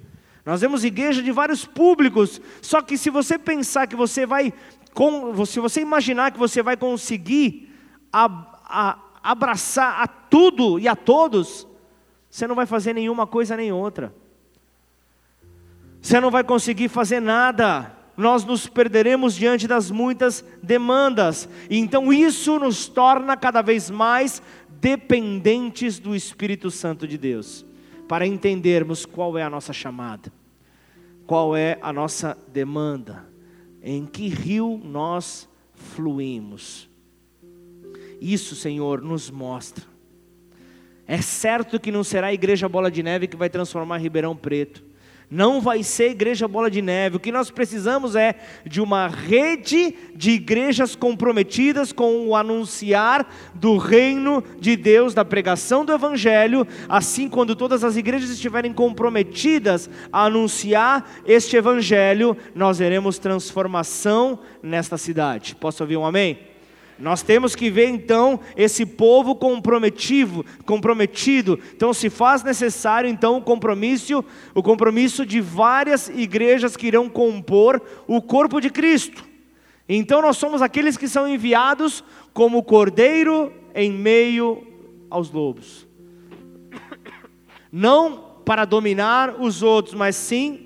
Nós 0.46 0.62
vemos 0.62 0.86
igreja 0.86 1.22
de 1.22 1.30
vários 1.34 1.66
públicos, 1.66 2.40
só 2.62 2.82
que 2.82 2.98
se 2.98 3.10
você 3.10 3.38
pensar 3.38 3.86
que 3.86 3.98
você 3.98 4.26
vai, 4.26 4.54
se 5.46 5.60
você 5.60 5.82
imaginar 5.82 6.32
que 6.32 6.40
você 6.40 6.64
vai 6.64 6.78
conseguir 6.78 7.70
abraçar 9.22 10.02
a 10.02 10.08
tudo 10.08 10.80
e 10.80 10.88
a 10.88 10.96
todos, 10.96 11.68
você 12.30 12.48
não 12.48 12.56
vai 12.56 12.66
fazer 12.66 12.94
nenhuma 12.94 13.28
coisa 13.28 13.58
nem 13.58 13.74
outra. 13.74 14.16
Você 16.02 16.18
não 16.22 16.32
vai 16.32 16.46
conseguir 16.46 16.88
fazer 16.88 17.20
nada. 17.20 17.99
Nós 18.20 18.46
nos 18.46 18.68
perderemos 18.68 19.34
diante 19.34 19.68
das 19.68 19.90
muitas 19.90 20.46
demandas. 20.62 21.50
E 21.70 21.78
então 21.78 22.14
isso 22.14 22.60
nos 22.60 22.88
torna 22.88 23.36
cada 23.36 23.62
vez 23.62 23.90
mais 23.90 24.42
dependentes 24.80 25.98
do 25.98 26.16
Espírito 26.16 26.70
Santo 26.70 27.08
de 27.08 27.18
Deus, 27.18 27.66
para 28.08 28.28
entendermos 28.28 29.06
qual 29.06 29.38
é 29.38 29.44
a 29.44 29.50
nossa 29.50 29.74
chamada 29.74 30.32
qual 31.30 31.56
é 31.56 31.78
a 31.80 31.94
nossa 31.94 32.36
demanda, 32.52 33.24
em 33.84 34.04
que 34.04 34.28
rio 34.30 34.82
nós 34.84 35.48
fluímos. 35.76 36.90
Isso, 38.20 38.56
Senhor, 38.56 39.00
nos 39.00 39.30
mostra. 39.30 39.86
É 41.06 41.22
certo 41.22 41.80
que 41.80 41.92
não 41.92 42.04
será 42.04 42.28
a 42.28 42.34
igreja 42.34 42.68
Bola 42.68 42.90
de 42.90 43.04
Neve 43.04 43.28
que 43.28 43.38
vai 43.38 43.48
transformar 43.48 44.00
Ribeirão 44.00 44.36
Preto. 44.36 44.84
Não 45.32 45.62
vai 45.62 45.84
ser 45.84 46.10
igreja 46.10 46.48
bola 46.48 46.72
de 46.72 46.82
neve. 46.82 47.18
O 47.18 47.20
que 47.20 47.32
nós 47.32 47.52
precisamos 47.52 48.16
é 48.16 48.34
de 48.66 48.82
uma 48.82 49.08
rede 49.08 49.94
de 50.16 50.32
igrejas 50.32 50.96
comprometidas 50.96 51.92
com 51.92 52.28
o 52.28 52.36
anunciar 52.36 53.32
do 53.54 53.78
reino 53.78 54.44
de 54.60 54.76
Deus, 54.76 55.14
da 55.14 55.24
pregação 55.24 55.86
do 55.86 55.94
evangelho. 55.94 56.68
Assim, 56.88 57.30
quando 57.30 57.56
todas 57.56 57.84
as 57.84 57.96
igrejas 57.96 58.32
estiverem 58.32 58.74
comprometidas 58.74 59.88
a 60.12 60.26
anunciar 60.26 61.08
este 61.28 61.56
evangelho, 61.56 62.36
nós 62.56 62.80
veremos 62.80 63.20
transformação 63.20 64.40
nesta 64.64 64.98
cidade. 64.98 65.56
Posso 65.56 65.84
ouvir 65.84 65.98
um 65.98 66.06
amém? 66.06 66.49
Nós 67.00 67.24
temos 67.24 67.56
que 67.56 67.70
ver 67.70 67.88
então 67.88 68.40
esse 68.58 68.86
povo 68.86 69.34
comprometido, 69.34 70.46
comprometido. 70.66 71.58
Então 71.74 71.94
se 71.94 72.10
faz 72.10 72.44
necessário 72.44 73.10
então 73.10 73.38
o 73.38 73.42
compromisso, 73.42 74.24
o 74.54 74.62
compromisso 74.62 75.26
de 75.26 75.40
várias 75.40 76.10
igrejas 76.10 76.76
que 76.76 76.88
irão 76.88 77.08
compor 77.08 77.82
o 78.06 78.22
corpo 78.22 78.60
de 78.60 78.70
Cristo. 78.70 79.24
Então 79.88 80.22
nós 80.22 80.38
somos 80.38 80.62
aqueles 80.62 80.98
que 80.98 81.08
são 81.08 81.28
enviados 81.28 82.04
como 82.34 82.62
cordeiro 82.62 83.54
em 83.74 83.92
meio 83.92 84.68
aos 85.10 85.32
lobos. 85.32 85.88
Não 87.72 88.26
para 88.46 88.66
dominar 88.66 89.40
os 89.40 89.64
outros, 89.64 89.96
mas 89.96 90.18
sim 90.18 90.66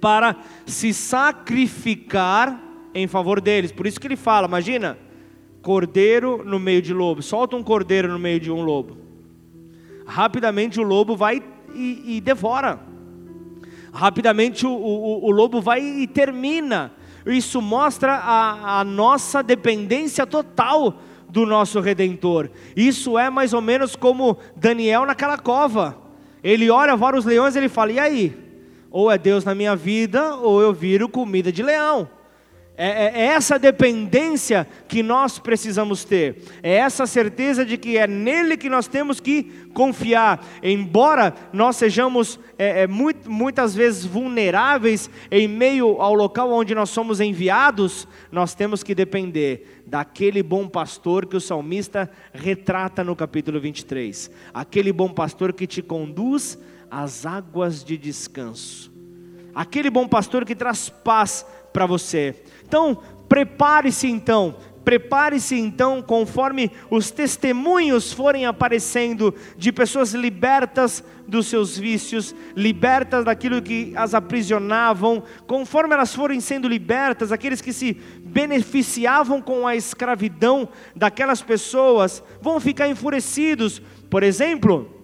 para 0.00 0.36
se 0.66 0.92
sacrificar 0.92 2.60
em 2.94 3.06
favor 3.06 3.40
deles. 3.40 3.72
Por 3.72 3.86
isso 3.86 3.98
que 3.98 4.06
ele 4.06 4.16
fala, 4.16 4.46
imagina, 4.46 4.98
cordeiro 5.62 6.42
no 6.44 6.58
meio 6.58 6.82
de 6.82 6.92
lobo. 6.92 7.22
Solta 7.22 7.56
um 7.56 7.62
cordeiro 7.62 8.08
no 8.08 8.18
meio 8.18 8.40
de 8.40 8.50
um 8.50 8.62
lobo. 8.62 8.96
Rapidamente 10.06 10.80
o 10.80 10.82
lobo 10.82 11.16
vai 11.16 11.42
e, 11.74 12.16
e 12.16 12.20
devora. 12.20 12.80
Rapidamente 13.92 14.66
o, 14.66 14.70
o, 14.70 15.26
o, 15.26 15.30
lobo 15.30 15.60
vai 15.60 15.80
e 15.80 16.06
termina. 16.06 16.92
Isso 17.26 17.60
mostra 17.60 18.14
a, 18.14 18.80
a 18.80 18.84
nossa 18.84 19.42
dependência 19.42 20.26
total 20.26 21.00
do 21.28 21.44
nosso 21.44 21.80
Redentor. 21.80 22.50
Isso 22.76 23.18
é 23.18 23.30
mais 23.30 23.52
ou 23.52 23.60
menos 23.60 23.94
como 23.94 24.38
Daniel 24.56 25.06
naquela 25.06 25.38
cova. 25.38 25.96
Ele 26.42 26.70
olha 26.70 26.96
vários 26.96 27.24
leões 27.24 27.54
e 27.54 27.58
ele 27.58 27.68
fala: 27.68 27.92
e 27.92 27.98
aí? 27.98 28.36
Ou 28.90 29.10
é 29.10 29.18
Deus 29.18 29.44
na 29.44 29.54
minha 29.54 29.76
vida, 29.76 30.34
ou 30.36 30.60
eu 30.60 30.72
viro 30.72 31.08
comida 31.08 31.52
de 31.52 31.62
leão. 31.62 32.08
É, 32.76 32.86
é, 32.86 33.20
é, 33.20 33.26
essa 33.26 33.58
dependência 33.58 34.66
que 34.88 35.02
nós 35.02 35.38
precisamos 35.38 36.02
ter, 36.02 36.42
é 36.62 36.76
essa 36.76 37.06
certeza 37.06 37.62
de 37.62 37.76
que 37.76 37.98
é 37.98 38.06
nele 38.06 38.56
que 38.56 38.70
nós 38.70 38.88
temos 38.88 39.20
que 39.20 39.42
confiar. 39.74 40.42
Embora 40.62 41.34
nós 41.52 41.76
sejamos 41.76 42.40
é, 42.56 42.82
é, 42.82 42.86
muito, 42.86 43.30
muitas 43.30 43.74
vezes 43.74 44.06
vulneráveis 44.06 45.10
em 45.30 45.46
meio 45.46 46.00
ao 46.00 46.14
local 46.14 46.50
onde 46.50 46.74
nós 46.74 46.88
somos 46.88 47.20
enviados, 47.20 48.08
nós 48.32 48.54
temos 48.54 48.82
que 48.82 48.94
depender 48.94 49.82
daquele 49.86 50.42
bom 50.42 50.66
pastor 50.66 51.26
que 51.26 51.36
o 51.36 51.40
salmista 51.40 52.10
retrata 52.32 53.04
no 53.04 53.14
capítulo 53.14 53.60
23. 53.60 54.30
Aquele 54.54 54.90
bom 54.90 55.10
pastor 55.10 55.52
que 55.52 55.66
te 55.66 55.82
conduz 55.82 56.58
às 56.90 57.26
águas 57.26 57.84
de 57.84 57.98
descanso. 57.98 58.90
Aquele 59.54 59.90
bom 59.90 60.08
pastor 60.08 60.46
que 60.46 60.54
traz 60.54 60.88
paz 60.88 61.44
para 61.72 61.86
você. 61.86 62.34
Então, 62.70 62.98
prepare-se 63.28 64.06
então, 64.06 64.54
prepare-se 64.84 65.58
então, 65.58 66.00
conforme 66.00 66.70
os 66.88 67.10
testemunhos 67.10 68.12
forem 68.12 68.46
aparecendo 68.46 69.34
de 69.58 69.72
pessoas 69.72 70.14
libertas 70.14 71.02
dos 71.26 71.48
seus 71.48 71.76
vícios, 71.76 72.32
libertas 72.54 73.24
daquilo 73.24 73.60
que 73.60 73.92
as 73.96 74.14
aprisionavam, 74.14 75.24
conforme 75.48 75.94
elas 75.94 76.14
forem 76.14 76.38
sendo 76.38 76.68
libertas, 76.68 77.32
aqueles 77.32 77.60
que 77.60 77.72
se 77.72 77.94
beneficiavam 78.20 79.42
com 79.42 79.66
a 79.66 79.74
escravidão 79.74 80.68
daquelas 80.94 81.42
pessoas 81.42 82.22
vão 82.40 82.60
ficar 82.60 82.86
enfurecidos. 82.86 83.82
Por 84.08 84.22
exemplo, 84.22 84.99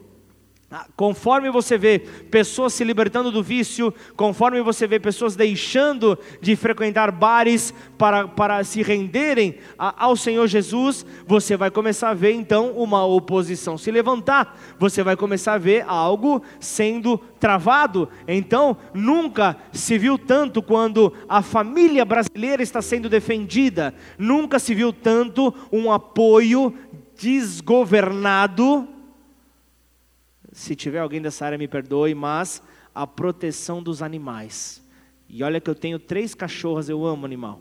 conforme 0.96 1.48
você 1.48 1.78
vê 1.78 1.98
pessoas 1.98 2.74
se 2.74 2.82
libertando 2.82 3.30
do 3.30 3.40
vício, 3.42 3.94
conforme 4.16 4.60
você 4.60 4.86
vê 4.86 4.98
pessoas 4.98 5.36
deixando 5.36 6.18
de 6.40 6.56
frequentar 6.56 7.12
bares 7.12 7.72
para, 7.96 8.26
para 8.26 8.64
se 8.64 8.82
renderem 8.82 9.58
ao 9.78 10.16
Senhor 10.16 10.46
Jesus, 10.48 11.06
você 11.24 11.56
vai 11.56 11.70
começar 11.70 12.10
a 12.10 12.14
ver 12.14 12.32
então 12.32 12.72
uma 12.72 13.04
oposição 13.04 13.78
se 13.78 13.92
levantar, 13.92 14.58
você 14.78 15.04
vai 15.04 15.16
começar 15.16 15.54
a 15.54 15.58
ver 15.58 15.84
algo 15.86 16.42
sendo 16.58 17.16
travado. 17.38 18.08
Então, 18.26 18.76
nunca 18.92 19.56
se 19.72 19.96
viu 19.96 20.18
tanto 20.18 20.60
quando 20.60 21.12
a 21.28 21.42
família 21.42 22.04
brasileira 22.04 22.62
está 22.62 22.82
sendo 22.82 23.08
defendida, 23.08 23.94
nunca 24.18 24.58
se 24.58 24.74
viu 24.74 24.92
tanto 24.92 25.54
um 25.70 25.92
apoio 25.92 26.74
desgovernado 27.16 28.95
se 30.56 30.74
tiver 30.74 31.00
alguém 31.00 31.20
dessa 31.20 31.44
área, 31.44 31.58
me 31.58 31.68
perdoe, 31.68 32.14
mas 32.14 32.62
a 32.94 33.06
proteção 33.06 33.82
dos 33.82 34.00
animais. 34.00 34.82
E 35.28 35.42
olha 35.42 35.60
que 35.60 35.68
eu 35.68 35.74
tenho 35.74 35.98
três 35.98 36.34
cachorras, 36.34 36.88
eu 36.88 37.04
amo 37.04 37.26
animal. 37.26 37.60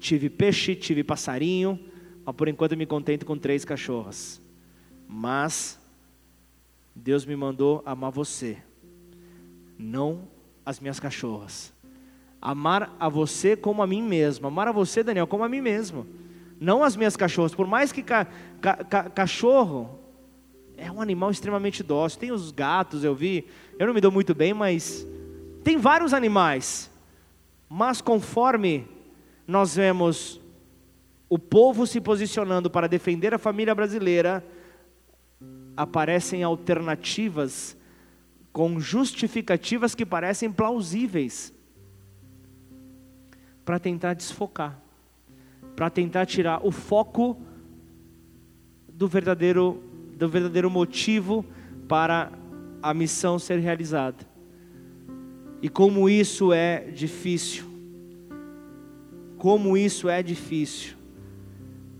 Tive 0.00 0.28
peixe, 0.28 0.74
tive 0.74 1.04
passarinho, 1.04 1.78
mas 2.24 2.34
por 2.34 2.48
enquanto 2.48 2.72
eu 2.72 2.78
me 2.78 2.86
contento 2.86 3.24
com 3.24 3.38
três 3.38 3.64
cachorras. 3.64 4.42
Mas 5.08 5.78
Deus 6.92 7.24
me 7.24 7.36
mandou 7.36 7.84
amar 7.86 8.10
você, 8.10 8.58
não 9.78 10.26
as 10.64 10.80
minhas 10.80 10.98
cachorras. 10.98 11.72
Amar 12.42 12.96
a 12.98 13.08
você 13.08 13.56
como 13.56 13.80
a 13.80 13.86
mim 13.86 14.02
mesmo. 14.02 14.48
Amar 14.48 14.66
a 14.66 14.72
você, 14.72 15.04
Daniel, 15.04 15.28
como 15.28 15.44
a 15.44 15.48
mim 15.48 15.60
mesmo. 15.60 16.04
Não 16.58 16.82
as 16.82 16.96
minhas 16.96 17.16
cachorras. 17.16 17.54
Por 17.54 17.68
mais 17.68 17.92
que 17.92 18.02
ca, 18.02 18.26
ca, 18.60 18.82
ca, 18.82 19.08
cachorro 19.08 20.04
é 20.76 20.90
um 20.90 21.00
animal 21.00 21.30
extremamente 21.30 21.82
dócil. 21.82 22.20
Tem 22.20 22.32
os 22.32 22.50
gatos, 22.50 23.02
eu 23.02 23.14
vi. 23.14 23.46
Eu 23.78 23.86
não 23.86 23.94
me 23.94 24.00
dou 24.00 24.12
muito 24.12 24.34
bem, 24.34 24.52
mas 24.52 25.06
tem 25.64 25.76
vários 25.76 26.12
animais. 26.12 26.90
Mas 27.68 28.00
conforme 28.00 28.86
nós 29.46 29.76
vemos 29.76 30.40
o 31.28 31.38
povo 31.38 31.86
se 31.86 32.00
posicionando 32.00 32.70
para 32.70 32.86
defender 32.86 33.34
a 33.34 33.38
família 33.38 33.74
brasileira, 33.74 34.44
aparecem 35.76 36.42
alternativas 36.42 37.76
com 38.52 38.80
justificativas 38.80 39.94
que 39.94 40.06
parecem 40.06 40.50
plausíveis 40.50 41.52
para 43.64 43.78
tentar 43.78 44.14
desfocar, 44.14 44.80
para 45.74 45.90
tentar 45.90 46.24
tirar 46.24 46.64
o 46.64 46.70
foco 46.70 47.36
do 48.88 49.08
verdadeiro 49.08 49.82
do 50.16 50.28
verdadeiro 50.28 50.70
motivo 50.70 51.44
para 51.86 52.32
a 52.82 52.94
missão 52.94 53.38
ser 53.38 53.58
realizada. 53.58 54.26
E 55.60 55.68
como 55.68 56.08
isso 56.08 56.52
é 56.52 56.90
difícil. 56.90 57.64
Como 59.36 59.76
isso 59.76 60.08
é 60.08 60.22
difícil. 60.22 60.96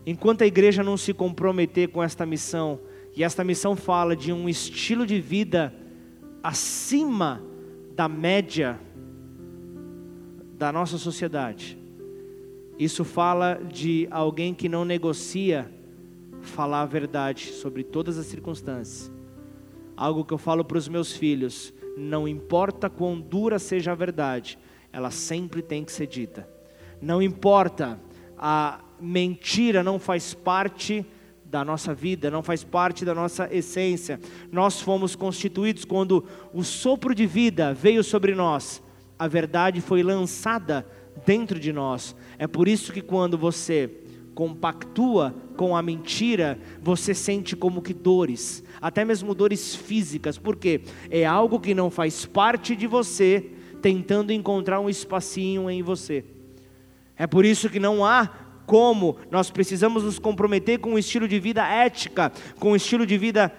Enquanto 0.06 0.42
a 0.42 0.46
igreja 0.46 0.82
não 0.82 0.96
se 0.96 1.12
comprometer 1.12 1.88
com 1.88 2.02
esta 2.02 2.24
missão, 2.24 2.80
e 3.14 3.24
esta 3.24 3.42
missão 3.42 3.74
fala 3.74 4.14
de 4.14 4.32
um 4.32 4.48
estilo 4.48 5.06
de 5.06 5.20
vida 5.20 5.74
acima 6.42 7.42
da 7.94 8.08
média 8.08 8.78
da 10.56 10.70
nossa 10.70 10.98
sociedade. 10.98 11.78
Isso 12.78 13.04
fala 13.04 13.60
de 13.72 14.06
alguém 14.10 14.52
que 14.52 14.68
não 14.68 14.84
negocia 14.84 15.70
falar 16.49 16.82
a 16.82 16.86
verdade 16.86 17.53
sobre 17.53 17.82
todas 17.82 18.18
as 18.18 18.26
circunstâncias. 18.26 19.11
Algo 19.97 20.24
que 20.24 20.34
eu 20.34 20.38
falo 20.38 20.64
para 20.64 20.78
os 20.78 20.88
meus 20.88 21.12
filhos: 21.12 21.72
não 21.97 22.26
importa 22.26 22.90
quão 22.90 23.20
dura 23.20 23.59
seja 23.59 23.92
a 23.92 23.94
verdade, 23.94 24.59
ela 24.92 25.11
sempre 25.11 25.62
tem 25.62 25.84
que 25.84 25.92
ser 25.92 26.07
dita. 26.07 26.49
Não 27.01 27.22
importa, 27.22 28.01
a 28.38 28.80
mentira 29.01 29.82
não 29.82 29.99
faz 29.99 30.34
parte 30.34 31.05
da 31.44 31.64
nossa 31.64 31.94
vida, 31.94 32.30
não 32.30 32.42
faz 32.42 32.64
parte 32.64 33.05
da 33.05 33.14
nossa 33.14 33.49
essência. 33.55 34.20
Nós 34.51 34.80
fomos 34.80 35.14
constituídos 35.14 35.84
quando 35.84 36.24
o 36.53 36.62
sopro 36.62 37.14
de 37.14 37.26
vida 37.26 37.72
veio 37.72 38.03
sobre 38.03 38.34
nós, 38.34 38.82
a 39.18 39.28
verdade 39.28 39.80
foi 39.80 40.03
lançada 40.03 40.86
dentro 41.24 41.59
de 41.59 41.72
nós. 41.72 42.14
É 42.38 42.47
por 42.47 42.68
isso 42.68 42.92
que 42.92 43.01
quando 43.01 43.38
você 43.38 43.90
compactua 44.37 45.34
com 45.57 45.74
a 45.74 45.80
mentira, 45.80 46.59
você 46.82 47.14
sente 47.14 47.57
como 47.57 47.80
que 47.80 47.95
dores, 47.95 48.62
até 48.82 49.03
mesmo 49.03 49.34
dores 49.34 49.74
físicas, 49.74 50.37
porque 50.37 50.82
é 51.11 51.24
algo 51.24 51.59
que 51.59 51.74
não 51.74 51.91
faz 51.91 52.26
parte 52.26 52.76
de 52.76 52.87
você, 52.87 53.51
tentando 53.80 54.34
encontrar 54.34 54.78
um 54.78 54.91
espacinho 54.91 55.70
em 55.70 55.82
você. 55.82 56.22
É 57.16 57.26
por 57.26 57.47
isso 57.47 57.70
que 57.70 57.80
não 57.80 58.05
há 58.05 58.26
como 58.66 59.16
nós 59.30 59.51
precisamos 59.51 60.05
nos 60.05 60.18
comprometer 60.18 60.80
com 60.80 60.91
um 60.91 60.99
estilo 60.99 61.26
de 61.26 61.41
vida 61.41 61.66
ética, 61.66 62.30
com 62.61 62.72
um 62.72 62.76
estilo 62.76 63.07
de 63.07 63.16
vida 63.16 63.51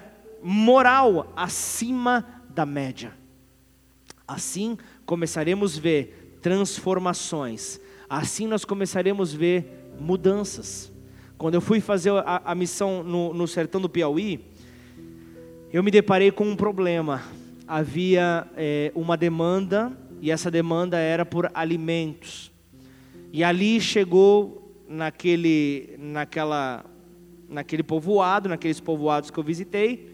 moral 0.44 1.34
acima 1.36 2.44
da 2.52 2.68
média. 2.68 3.14
Assim 4.28 4.78
começaremos 5.08 5.76
a 5.76 5.82
ver 5.82 6.38
transformações, 6.40 7.80
assim 8.08 8.46
nós 8.46 8.64
começaremos 8.64 9.34
a 9.34 9.38
ver 9.38 9.77
mudanças. 10.00 10.92
Quando 11.38 11.54
eu 11.54 11.62
fui 11.62 11.80
fazer 11.80 12.12
a, 12.12 12.42
a 12.46 12.56
missão 12.56 13.04
no, 13.04 13.34
no 13.34 13.48
sertão 13.48 13.80
do 13.80 13.90
Piauí, 13.90 14.44
eu 15.72 15.84
me 15.84 15.92
deparei 15.92 16.32
com 16.32 16.46
um 16.46 16.56
problema. 16.56 17.22
Havia 17.68 18.48
é, 18.56 18.92
uma 18.96 19.18
demanda, 19.18 19.92
e 20.22 20.32
essa 20.32 20.50
demanda 20.50 20.98
era 20.98 21.26
por 21.26 21.52
alimentos. 21.54 22.52
E 23.32 23.44
ali 23.44 23.80
chegou 23.82 24.74
naquele, 24.88 25.96
naquela, 26.00 26.86
naquele 27.50 27.84
povoado, 27.84 28.50
naqueles 28.50 28.80
povoados 28.80 29.30
que 29.30 29.38
eu 29.38 29.44
visitei, 29.44 30.10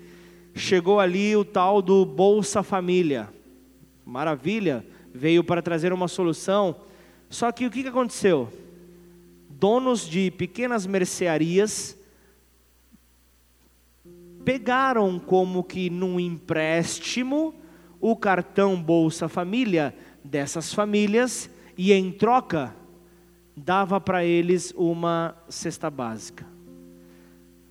chegou 0.55 0.99
ali 0.99 1.35
o 1.35 1.45
tal 1.45 1.81
do 1.81 2.05
Bolsa 2.05 2.63
Família. 2.63 3.29
Maravilha, 4.05 4.85
veio 5.13 5.43
para 5.43 5.61
trazer 5.61 5.93
uma 5.93 6.07
solução. 6.07 6.75
Só 7.29 7.51
que 7.51 7.65
o 7.65 7.71
que 7.71 7.87
aconteceu? 7.87 8.49
Donos 9.63 10.09
de 10.09 10.29
pequenas 10.29 10.85
mercearias 10.85 11.97
pegaram 14.43 15.17
como 15.17 15.63
que 15.63 15.89
num 15.89 16.19
empréstimo 16.19 17.55
o 17.97 18.13
cartão 18.13 18.83
Bolsa 18.83 19.29
Família 19.29 19.95
dessas 20.21 20.73
famílias 20.73 21.49
e 21.77 21.93
em 21.93 22.11
troca 22.11 22.75
dava 23.55 24.01
para 24.01 24.25
eles 24.25 24.73
uma 24.75 25.33
cesta 25.47 25.89
básica. 25.89 26.45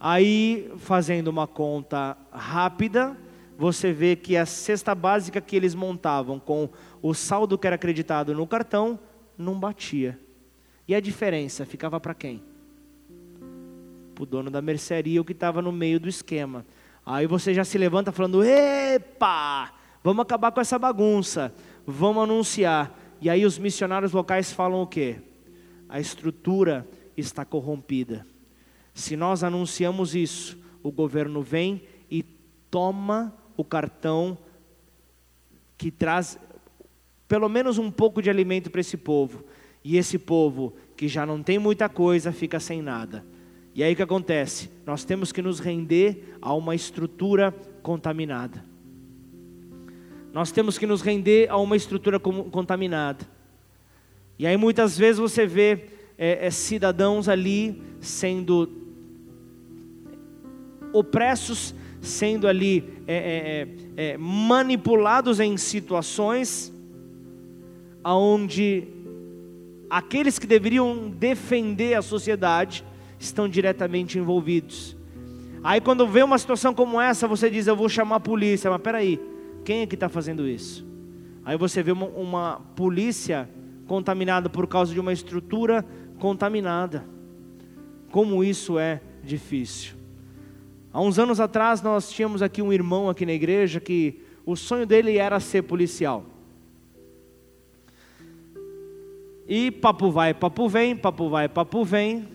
Aí, 0.00 0.72
fazendo 0.78 1.28
uma 1.28 1.46
conta 1.46 2.16
rápida, 2.30 3.14
você 3.58 3.92
vê 3.92 4.16
que 4.16 4.34
a 4.34 4.46
cesta 4.46 4.94
básica 4.94 5.42
que 5.42 5.54
eles 5.54 5.74
montavam 5.74 6.40
com 6.40 6.70
o 7.02 7.12
saldo 7.12 7.58
que 7.58 7.66
era 7.66 7.76
acreditado 7.76 8.32
no 8.32 8.46
cartão 8.46 8.98
não 9.36 9.60
batia. 9.60 10.18
E 10.86 10.94
a 10.94 11.00
diferença 11.00 11.64
ficava 11.64 12.00
para 12.00 12.14
quem? 12.14 12.42
Para 14.14 14.22
o 14.22 14.26
dono 14.26 14.50
da 14.50 14.60
mercearia, 14.60 15.20
o 15.20 15.24
que 15.24 15.32
estava 15.32 15.62
no 15.62 15.72
meio 15.72 16.00
do 16.00 16.08
esquema. 16.08 16.66
Aí 17.04 17.26
você 17.26 17.54
já 17.54 17.64
se 17.64 17.78
levanta 17.78 18.12
falando: 18.12 18.42
epa, 18.44 19.72
vamos 20.02 20.22
acabar 20.22 20.52
com 20.52 20.60
essa 20.60 20.78
bagunça, 20.78 21.54
vamos 21.86 22.22
anunciar. 22.24 22.98
E 23.20 23.30
aí 23.30 23.46
os 23.46 23.58
missionários 23.58 24.12
locais 24.12 24.52
falam 24.52 24.82
o 24.82 24.86
quê? 24.86 25.16
A 25.88 26.00
estrutura 26.00 26.86
está 27.16 27.44
corrompida. 27.44 28.26
Se 28.94 29.16
nós 29.16 29.44
anunciamos 29.44 30.14
isso, 30.14 30.58
o 30.82 30.90
governo 30.90 31.42
vem 31.42 31.82
e 32.10 32.22
toma 32.70 33.34
o 33.56 33.64
cartão 33.64 34.36
que 35.78 35.90
traz 35.90 36.38
pelo 37.26 37.48
menos 37.48 37.78
um 37.78 37.90
pouco 37.90 38.20
de 38.20 38.28
alimento 38.28 38.70
para 38.70 38.80
esse 38.80 38.96
povo. 38.96 39.44
E 39.84 39.96
esse 39.96 40.18
povo 40.18 40.74
que 40.96 41.08
já 41.08 41.26
não 41.26 41.42
tem 41.42 41.58
muita 41.58 41.88
coisa 41.88 42.32
fica 42.32 42.60
sem 42.60 42.80
nada. 42.80 43.24
E 43.74 43.82
aí 43.82 43.92
o 43.92 43.96
que 43.96 44.02
acontece? 44.02 44.70
Nós 44.86 45.04
temos 45.04 45.32
que 45.32 45.40
nos 45.40 45.58
render 45.58 46.36
a 46.40 46.54
uma 46.54 46.74
estrutura 46.74 47.54
contaminada. 47.82 48.64
Nós 50.32 50.50
temos 50.50 50.78
que 50.78 50.86
nos 50.86 51.02
render 51.02 51.50
a 51.50 51.56
uma 51.56 51.76
estrutura 51.76 52.18
contaminada. 52.18 53.26
E 54.38 54.46
aí 54.46 54.56
muitas 54.56 54.96
vezes 54.96 55.18
você 55.18 55.46
vê 55.46 55.86
é, 56.16 56.46
é, 56.46 56.50
cidadãos 56.50 57.28
ali 57.28 57.82
sendo 58.00 58.70
opressos, 60.92 61.74
sendo 62.00 62.46
ali 62.46 62.84
é, 63.06 63.14
é, 63.16 64.04
é, 64.04 64.12
é 64.12 64.18
manipulados 64.18 65.40
em 65.40 65.56
situações 65.56 66.72
aonde 68.04 68.88
aqueles 69.92 70.38
que 70.38 70.46
deveriam 70.46 71.10
defender 71.10 71.92
a 71.92 72.00
sociedade 72.00 72.82
estão 73.18 73.46
diretamente 73.46 74.18
envolvidos. 74.18 74.96
Aí 75.62 75.82
quando 75.82 76.08
vê 76.08 76.22
uma 76.22 76.38
situação 76.38 76.72
como 76.72 76.98
essa, 76.98 77.28
você 77.28 77.50
diz: 77.50 77.66
Eu 77.66 77.76
vou 77.76 77.90
chamar 77.90 78.16
a 78.16 78.20
polícia. 78.20 78.70
Mas 78.70 78.80
peraí, 78.80 79.20
quem 79.66 79.82
é 79.82 79.86
que 79.86 79.94
está 79.94 80.08
fazendo 80.08 80.48
isso? 80.48 80.86
Aí 81.44 81.58
você 81.58 81.82
vê 81.82 81.92
uma, 81.92 82.06
uma 82.06 82.60
polícia 82.74 83.48
contaminada 83.86 84.48
por 84.48 84.66
causa 84.66 84.94
de 84.94 84.98
uma 84.98 85.12
estrutura 85.12 85.84
contaminada. 86.18 87.04
Como 88.10 88.42
isso 88.42 88.78
é 88.78 89.02
difícil. 89.22 89.94
Há 90.90 91.02
uns 91.02 91.18
anos 91.18 91.38
atrás 91.38 91.82
nós 91.82 92.10
tínhamos 92.10 92.40
aqui 92.40 92.62
um 92.62 92.72
irmão 92.72 93.10
aqui 93.10 93.26
na 93.26 93.32
igreja 93.32 93.78
que 93.78 94.22
o 94.46 94.56
sonho 94.56 94.86
dele 94.86 95.18
era 95.18 95.38
ser 95.38 95.62
policial. 95.62 96.31
E 99.46 99.70
papo 99.70 100.10
vai, 100.10 100.32
papo 100.32 100.68
vem, 100.68 100.96
papo 100.96 101.28
vai, 101.28 101.48
papo 101.48 101.84
vem. 101.84 102.28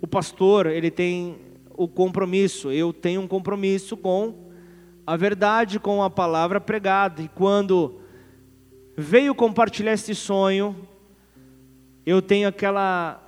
O 0.00 0.06
pastor, 0.06 0.66
ele 0.66 0.90
tem 0.90 1.36
o 1.76 1.86
compromisso, 1.86 2.70
eu 2.72 2.92
tenho 2.92 3.20
um 3.20 3.28
compromisso 3.28 3.96
com 3.96 4.46
a 5.06 5.16
verdade, 5.16 5.78
com 5.78 6.02
a 6.02 6.10
palavra 6.10 6.60
pregada. 6.60 7.22
E 7.22 7.28
quando 7.28 8.00
veio 8.96 9.34
compartilhar 9.34 9.92
esse 9.92 10.14
sonho, 10.14 10.76
eu 12.04 12.20
tenho 12.20 12.48
aquela 12.48 13.22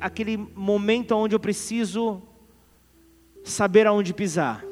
aquele 0.00 0.36
momento 0.36 1.12
onde 1.12 1.34
eu 1.34 1.40
preciso 1.40 2.22
saber 3.42 3.86
aonde 3.86 4.14
pisar. 4.14 4.64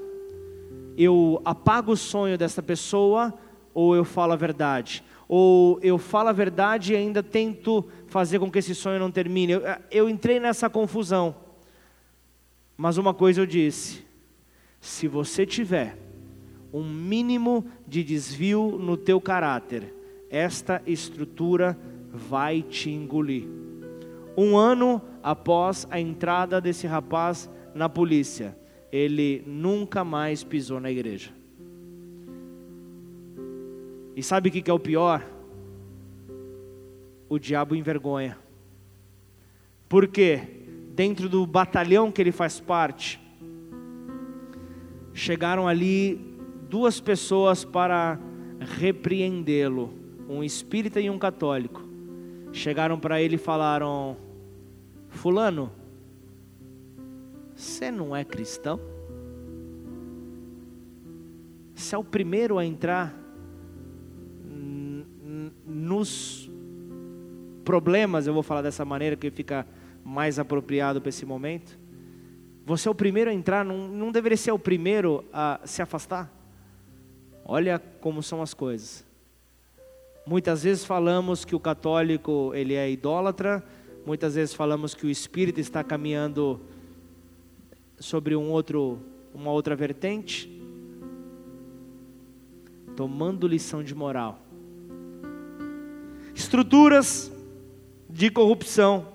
Eu 0.97 1.41
apago 1.45 1.93
o 1.93 1.97
sonho 1.97 2.39
dessa 2.39 2.63
pessoa 2.63 3.35
ou 3.79 3.95
eu 3.95 4.05
falo 4.05 4.33
a 4.33 4.37
verdade? 4.37 5.05
Ou 5.29 5.79
eu 5.81 5.99
falo 5.99 6.31
a 6.31 6.33
verdade 6.33 6.93
e 6.93 6.97
ainda 6.97 7.23
tento 7.23 7.89
fazer 8.09 8.41
com 8.41 8.51
que 8.51 8.59
esse 8.59 8.75
sonho 8.75 8.99
não 8.99 9.09
termine? 9.09 9.53
Eu, 9.53 9.63
eu 9.89 10.09
entrei 10.09 10.41
nessa 10.41 10.69
confusão. 10.69 11.33
Mas 12.77 12.99
uma 12.99 13.15
coisa 13.15 13.41
eu 13.41 13.47
disse: 13.47 14.05
se 14.81 15.07
você 15.07 15.47
tiver 15.47 15.97
um 16.73 16.83
mínimo 16.83 17.65
de 17.87 18.03
desvio 18.03 18.77
no 18.81 18.97
teu 18.97 19.21
caráter, 19.21 19.95
esta 20.29 20.83
estrutura 20.85 21.79
vai 22.13 22.63
te 22.63 22.91
engolir. 22.91 23.47
Um 24.37 24.57
ano 24.57 25.01
após 25.23 25.87
a 25.89 26.01
entrada 26.01 26.61
desse 26.61 26.89
rapaz 26.89 27.49
na 27.73 27.89
polícia, 27.89 28.59
ele 28.91 29.45
nunca 29.47 30.03
mais 30.03 30.43
pisou 30.43 30.81
na 30.81 30.91
igreja. 30.91 31.38
E 34.19 34.23
sabe 34.25 34.49
o 34.49 34.53
que 34.53 34.69
é 34.69 34.75
o 34.75 34.81
pior? 34.81 35.25
O 37.29 37.39
diabo 37.39 37.77
envergonha. 37.77 38.37
Porque 39.89 40.43
dentro 40.93 41.29
do 41.29 41.47
batalhão 41.47 42.11
que 42.11 42.21
ele 42.21 42.33
faz 42.33 42.59
parte, 42.59 43.21
chegaram 45.15 45.69
ali 45.69 46.17
duas 46.69 46.99
pessoas 46.99 47.65
para 47.65 48.19
repreendê-lo, 48.59 49.95
um 50.29 50.43
espírita 50.43 51.01
e 51.01 51.09
um 51.09 51.17
católico. 51.17 51.81
Chegaram 52.53 52.99
para 52.99 53.23
ele 53.23 53.37
e 53.37 53.39
falaram: 53.39 54.17
Fulano, 55.11 55.71
você 57.55 57.89
não 57.89 58.17
é 58.17 58.25
cristão? 58.25 58.81
Você 61.73 61.95
é 61.95 61.99
o 61.99 62.03
primeiro 62.03 62.59
a 62.59 62.67
entrar 62.67 63.28
nos 65.89 66.51
problemas, 67.65 68.27
eu 68.27 68.35
vou 68.35 68.43
falar 68.43 68.63
dessa 68.63 68.85
maneira 68.85 69.17
que 69.17 69.31
fica 69.31 69.67
mais 70.05 70.39
apropriado 70.39 71.01
para 71.01 71.09
esse 71.09 71.25
momento. 71.25 71.79
Você 72.67 72.89
é 72.89 72.91
o 72.91 72.95
primeiro 72.95 73.31
a 73.31 73.33
entrar, 73.33 73.65
não, 73.65 73.89
não 73.89 74.13
deveria 74.13 74.37
ser 74.37 74.53
o 74.53 74.59
primeiro 74.59 75.25
a 75.33 75.61
se 75.65 75.81
afastar? 75.81 76.31
Olha 77.45 77.79
como 77.79 78.23
são 78.23 78.43
as 78.43 78.53
coisas. 78.53 79.05
Muitas 80.27 80.63
vezes 80.63 80.85
falamos 80.85 81.47
que 81.47 81.57
o 81.57 81.61
católico 81.61 82.53
ele 82.55 82.75
é 82.75 82.91
idólatra, 82.91 83.65
muitas 84.05 84.35
vezes 84.35 84.55
falamos 84.55 84.95
que 84.95 85.07
o 85.07 85.11
espírito 85.11 85.59
está 85.59 85.83
caminhando 85.83 86.61
sobre 87.99 88.37
um 88.37 88.51
outro, 88.51 88.99
uma 89.35 89.51
outra 89.51 89.75
vertente, 89.75 90.51
tomando 92.95 93.49
lição 93.49 93.83
de 93.83 93.95
moral 93.95 94.48
estruturas 96.49 97.31
de 98.09 98.31
corrupção 98.31 99.09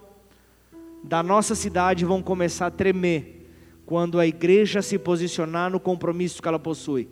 da 1.04 1.24
nossa 1.24 1.56
cidade 1.56 2.06
vão 2.06 2.22
começar 2.22 2.68
a 2.68 2.72
tremer 2.72 3.50
quando 3.88 4.20
a 4.20 4.28
igreja 4.28 4.84
se 4.84 5.00
posicionar 5.00 5.72
no 5.72 5.80
compromisso 5.80 6.40
que 6.40 6.48
ela 6.48 6.60
possui. 6.60 7.10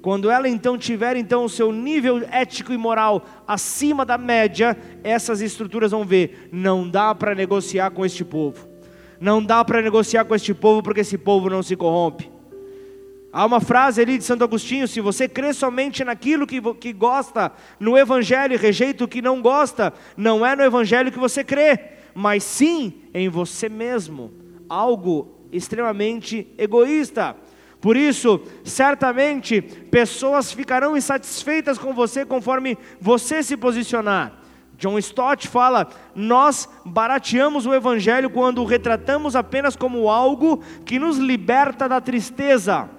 Quando 0.00 0.30
ela 0.30 0.48
então 0.48 0.78
tiver 0.78 1.16
então 1.16 1.44
o 1.44 1.50
seu 1.50 1.70
nível 1.70 2.26
ético 2.30 2.72
e 2.72 2.78
moral 2.78 3.22
acima 3.46 4.06
da 4.06 4.16
média, 4.16 4.74
essas 5.04 5.42
estruturas 5.42 5.90
vão 5.90 6.02
ver, 6.02 6.48
não 6.50 6.88
dá 6.88 7.14
para 7.14 7.34
negociar 7.34 7.90
com 7.90 8.06
este 8.06 8.24
povo. 8.24 8.66
Não 9.20 9.44
dá 9.44 9.62
para 9.62 9.82
negociar 9.82 10.24
com 10.24 10.34
este 10.34 10.54
povo 10.54 10.82
porque 10.82 11.00
esse 11.00 11.18
povo 11.18 11.50
não 11.50 11.62
se 11.62 11.76
corrompe. 11.76 12.37
Há 13.38 13.46
uma 13.46 13.60
frase 13.60 14.02
ali 14.02 14.18
de 14.18 14.24
Santo 14.24 14.42
Agostinho: 14.42 14.88
se 14.88 15.00
você 15.00 15.28
crê 15.28 15.52
somente 15.52 16.02
naquilo 16.02 16.44
que, 16.44 16.60
que 16.74 16.92
gosta 16.92 17.52
no 17.78 17.96
Evangelho 17.96 18.54
e 18.54 18.56
rejeita 18.56 19.04
o 19.04 19.06
que 19.06 19.22
não 19.22 19.40
gosta, 19.40 19.94
não 20.16 20.44
é 20.44 20.56
no 20.56 20.64
Evangelho 20.64 21.12
que 21.12 21.20
você 21.20 21.44
crê, 21.44 21.78
mas 22.12 22.42
sim 22.42 22.94
em 23.14 23.28
você 23.28 23.68
mesmo. 23.68 24.32
Algo 24.68 25.46
extremamente 25.52 26.52
egoísta. 26.58 27.36
Por 27.80 27.96
isso, 27.96 28.42
certamente, 28.64 29.62
pessoas 29.62 30.50
ficarão 30.50 30.96
insatisfeitas 30.96 31.78
com 31.78 31.94
você 31.94 32.26
conforme 32.26 32.76
você 33.00 33.40
se 33.40 33.56
posicionar. 33.56 34.32
John 34.76 34.98
Stott 34.98 35.46
fala: 35.46 35.86
nós 36.12 36.68
barateamos 36.84 37.66
o 37.66 37.72
Evangelho 37.72 38.30
quando 38.30 38.62
o 38.62 38.66
retratamos 38.66 39.36
apenas 39.36 39.76
como 39.76 40.08
algo 40.08 40.60
que 40.84 40.98
nos 40.98 41.18
liberta 41.18 41.88
da 41.88 42.00
tristeza, 42.00 42.97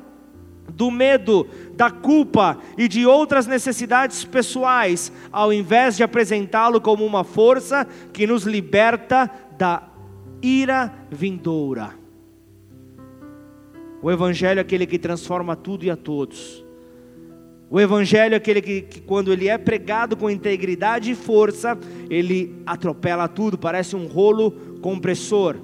do 0.74 0.90
medo, 0.92 1.48
da 1.76 1.90
culpa 1.90 2.58
e 2.78 2.88
de 2.88 3.06
outras 3.06 3.48
necessidades 3.48 4.24
pessoais, 4.24 5.12
ao 5.32 5.52
invés 5.52 5.98
de 5.98 6.04
apresentá-lo 6.04 6.82
como 6.82 7.06
uma 7.06 7.24
força 7.24 7.88
que 8.14 8.28
nos 8.28 8.44
liberta 8.44 9.30
da 9.58 9.84
ira 10.42 10.94
vindoura. 11.12 11.94
O 14.02 14.10
Evangelho 14.10 14.60
é 14.60 14.62
aquele 14.62 14.86
que 14.86 14.98
transforma 14.98 15.56
tudo 15.56 15.84
e 15.84 15.92
a 15.92 15.98
todos. 15.98 16.64
O 17.70 17.80
Evangelho 17.80 18.34
é 18.34 18.38
aquele 18.38 18.62
que, 18.62 18.82
que, 18.82 19.02
quando 19.02 19.32
ele 19.32 19.48
é 19.48 19.58
pregado 19.58 20.18
com 20.18 20.30
integridade 20.30 21.12
e 21.12 21.16
força, 21.16 21.78
ele 22.10 22.56
atropela 22.66 23.28
tudo, 23.28 23.58
parece 23.58 23.96
um 23.96 24.08
rolo 24.08 24.52
compressor. 24.82 25.58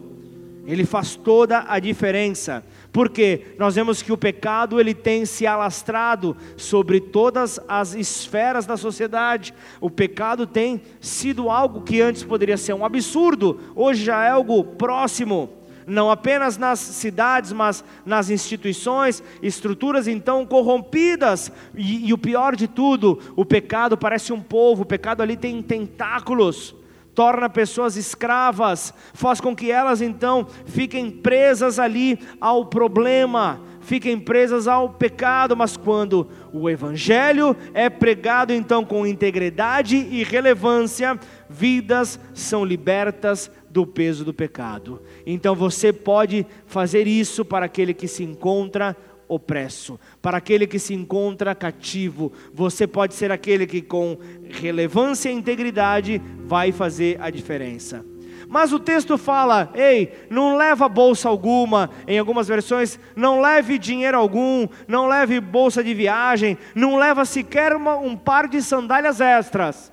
Ele 0.68 0.86
faz 0.86 1.16
toda 1.16 1.66
a 1.68 1.80
diferença. 1.80 2.64
Porque 2.96 3.48
nós 3.60 3.76
vemos 3.76 4.02
que 4.02 4.14
o 4.14 4.18
pecado 4.18 4.80
ele 4.80 4.94
tem 4.94 5.26
se 5.26 5.46
alastrado 5.46 6.34
sobre 6.56 7.02
todas 7.02 7.60
as 7.68 7.94
esferas 7.94 8.66
da 8.66 8.78
sociedade. 8.78 9.54
O 9.82 9.90
pecado 9.90 10.48
tem 10.48 10.82
sido 11.02 11.50
algo 11.50 11.82
que 11.82 12.00
antes 12.00 12.24
poderia 12.24 12.56
ser 12.56 12.72
um 12.72 12.86
absurdo, 12.86 13.60
hoje 13.76 14.06
já 14.06 14.24
é 14.24 14.30
algo 14.30 14.64
próximo 14.64 15.50
não 15.86 16.10
apenas 16.10 16.58
nas 16.58 16.80
cidades, 16.80 17.52
mas 17.52 17.84
nas 18.04 18.32
instituições, 18.32 19.22
estruturas 19.40 20.08
então 20.08 20.44
corrompidas. 20.44 21.52
E, 21.76 22.08
e, 22.08 22.14
o 22.14 22.18
pior 22.18 22.56
de 22.56 22.68
tudo, 22.68 23.20
o 23.36 23.46
pecado 23.46 23.96
parece 23.96 24.34
um 24.34 24.42
povo, 24.42 24.82
o 24.82 24.86
pecado 24.86 25.22
ali 25.22 25.38
tem 25.38 25.62
tentáculos, 25.62 26.74
torna 27.16 27.50
pessoas 27.50 27.96
escravas, 27.96 28.94
faz 29.14 29.40
com 29.40 29.56
que 29.56 29.72
elas 29.72 30.02
então 30.02 30.46
fiquem 30.66 31.10
presas 31.10 31.80
ali 31.80 32.20
ao 32.40 32.66
problema, 32.66 33.62
fiquem 33.80 34.20
presas 34.20 34.68
ao 34.68 34.90
pecado, 34.90 35.56
mas 35.56 35.78
quando 35.78 36.28
o 36.52 36.70
Evangelho 36.70 37.56
é 37.74 37.90
pregado 37.90 38.52
então 38.52 38.84
com 38.84 39.08
integridade 39.08 39.96
e 39.96 40.24
relevância, 40.24 41.18
vidas 41.50 42.20
são 42.34 42.66
libertas 42.66 43.50
do 43.70 43.88
peso 43.88 44.26
do 44.26 44.34
pecado. 44.34 45.02
Então 45.26 45.56
você 45.56 45.94
pode 45.94 46.46
fazer 46.66 47.08
isso 47.08 47.46
para 47.46 47.66
aquele 47.66 47.94
que 47.94 48.08
se 48.08 48.24
encontra 48.24 48.96
opresso, 49.28 50.00
para 50.22 50.38
aquele 50.38 50.68
que 50.68 50.80
se 50.80 50.94
encontra 50.94 51.56
cativo. 51.56 52.32
Você 52.54 52.86
pode 52.88 53.14
ser 53.14 53.32
aquele 53.32 53.66
que, 53.66 53.82
com 53.82 54.18
relevância 54.50 55.30
e 55.30 55.34
integridade, 55.34 56.22
vai 56.46 56.72
fazer 56.72 57.18
a 57.22 57.30
diferença. 57.30 58.06
Mas 58.48 58.72
o 58.72 58.80
texto 58.80 59.18
fala: 59.18 59.72
ei, 59.74 60.28
não 60.30 60.56
leva 60.56 60.88
bolsa 60.88 61.28
alguma, 61.28 61.90
em 62.08 62.20
algumas 62.20 62.48
versões, 62.48 63.00
não 63.16 63.42
leve 63.42 63.78
dinheiro 63.78 64.18
algum, 64.18 64.68
não 64.88 65.08
leve 65.08 65.40
bolsa 65.40 65.84
de 65.84 65.94
viagem, 65.94 66.58
não 66.74 66.98
leva 66.98 67.26
sequer 67.26 67.76
uma, 67.76 67.98
um 67.98 68.16
par 68.16 68.48
de 68.48 68.62
sandálias 68.62 69.20
extras. 69.20 69.92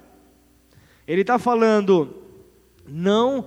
Ele 1.07 1.23
está 1.23 1.39
falando, 1.39 2.17
não 2.87 3.47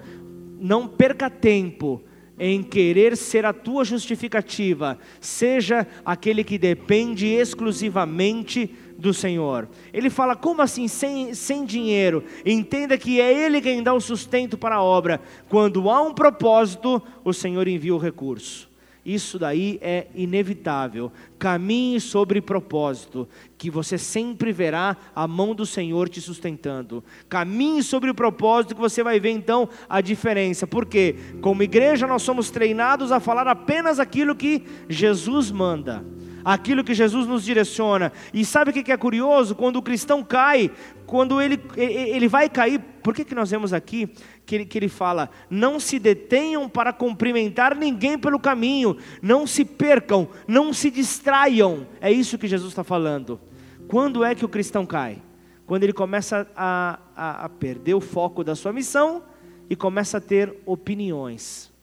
não 0.57 0.87
perca 0.87 1.29
tempo 1.29 2.01
em 2.37 2.61
querer 2.61 3.15
ser 3.15 3.45
a 3.45 3.53
tua 3.53 3.85
justificativa, 3.85 4.97
seja 5.19 5.87
aquele 6.05 6.43
que 6.43 6.57
depende 6.57 7.27
exclusivamente 7.27 8.73
do 8.97 9.13
Senhor. 9.13 9.67
Ele 9.93 10.09
fala, 10.09 10.35
como 10.35 10.61
assim, 10.61 10.87
sem, 10.87 11.33
sem 11.33 11.65
dinheiro? 11.65 12.23
Entenda 12.45 12.97
que 12.97 13.19
é 13.19 13.33
Ele 13.33 13.61
quem 13.61 13.83
dá 13.83 13.93
o 13.93 14.01
sustento 14.01 14.57
para 14.57 14.75
a 14.75 14.83
obra. 14.83 15.21
Quando 15.49 15.89
há 15.89 16.01
um 16.01 16.13
propósito, 16.13 17.01
o 17.23 17.33
Senhor 17.33 17.67
envia 17.67 17.95
o 17.95 17.99
recurso. 17.99 18.69
Isso 19.05 19.37
daí 19.37 19.77
é 19.83 20.07
inevitável. 20.15 21.11
Caminhe 21.37 22.01
sobre 22.01 22.41
propósito, 22.41 23.29
que 23.55 23.69
você 23.69 23.99
sempre 23.99 24.51
verá 24.51 24.97
a 25.15 25.27
mão 25.27 25.53
do 25.53 25.65
Senhor 25.65 26.09
te 26.09 26.19
sustentando. 26.19 27.03
Caminhe 27.29 27.83
sobre 27.83 28.09
o 28.09 28.15
propósito, 28.15 28.73
que 28.73 28.81
você 28.81 29.03
vai 29.03 29.19
ver 29.19 29.29
então 29.29 29.69
a 29.87 30.01
diferença. 30.01 30.65
Porque, 30.65 31.15
como 31.39 31.61
igreja, 31.61 32.07
nós 32.07 32.23
somos 32.23 32.49
treinados 32.49 33.11
a 33.11 33.19
falar 33.19 33.47
apenas 33.47 33.99
aquilo 33.99 34.35
que 34.35 34.63
Jesus 34.89 35.51
manda 35.51 36.03
aquilo 36.45 36.83
que 36.83 36.93
Jesus 36.93 37.25
nos 37.25 37.43
direciona. 37.43 38.13
E 38.31 38.45
sabe 38.45 38.69
o 38.69 38.73
que 38.73 38.91
é 38.91 38.97
curioso? 38.97 39.55
Quando 39.55 39.77
o 39.77 39.81
cristão 39.81 40.23
cai, 40.23 40.69
quando 41.07 41.41
ele, 41.41 41.59
ele 41.75 42.27
vai 42.27 42.47
cair, 42.47 42.79
por 43.01 43.15
que, 43.15 43.25
que 43.25 43.33
nós 43.33 43.49
vemos 43.49 43.73
aqui 43.73 44.07
que 44.45 44.55
ele, 44.55 44.65
que 44.65 44.77
ele 44.77 44.89
fala: 44.89 45.29
não 45.49 45.79
se 45.79 45.99
detenham 45.99 46.69
para 46.69 46.93
cumprimentar 46.93 47.75
ninguém 47.75 48.17
pelo 48.17 48.39
caminho, 48.39 48.97
não 49.21 49.47
se 49.47 49.65
percam, 49.65 50.27
não 50.47 50.73
se 50.73 50.91
distraiam. 50.91 51.87
É 51.99 52.11
isso 52.11 52.37
que 52.37 52.47
Jesus 52.47 52.71
está 52.71 52.83
falando. 52.83 53.39
Quando 53.87 54.23
é 54.23 54.33
que 54.35 54.45
o 54.45 54.49
cristão 54.49 54.85
cai? 54.85 55.21
Quando 55.65 55.83
ele 55.83 55.93
começa 55.93 56.47
a, 56.55 56.99
a, 57.15 57.45
a 57.45 57.49
perder 57.49 57.95
o 57.95 58.01
foco 58.01 58.43
da 58.43 58.55
sua 58.55 58.71
missão 58.71 59.23
e 59.69 59.75
começa 59.75 60.17
a 60.17 60.21
ter 60.21 60.55
opiniões. 60.65 61.73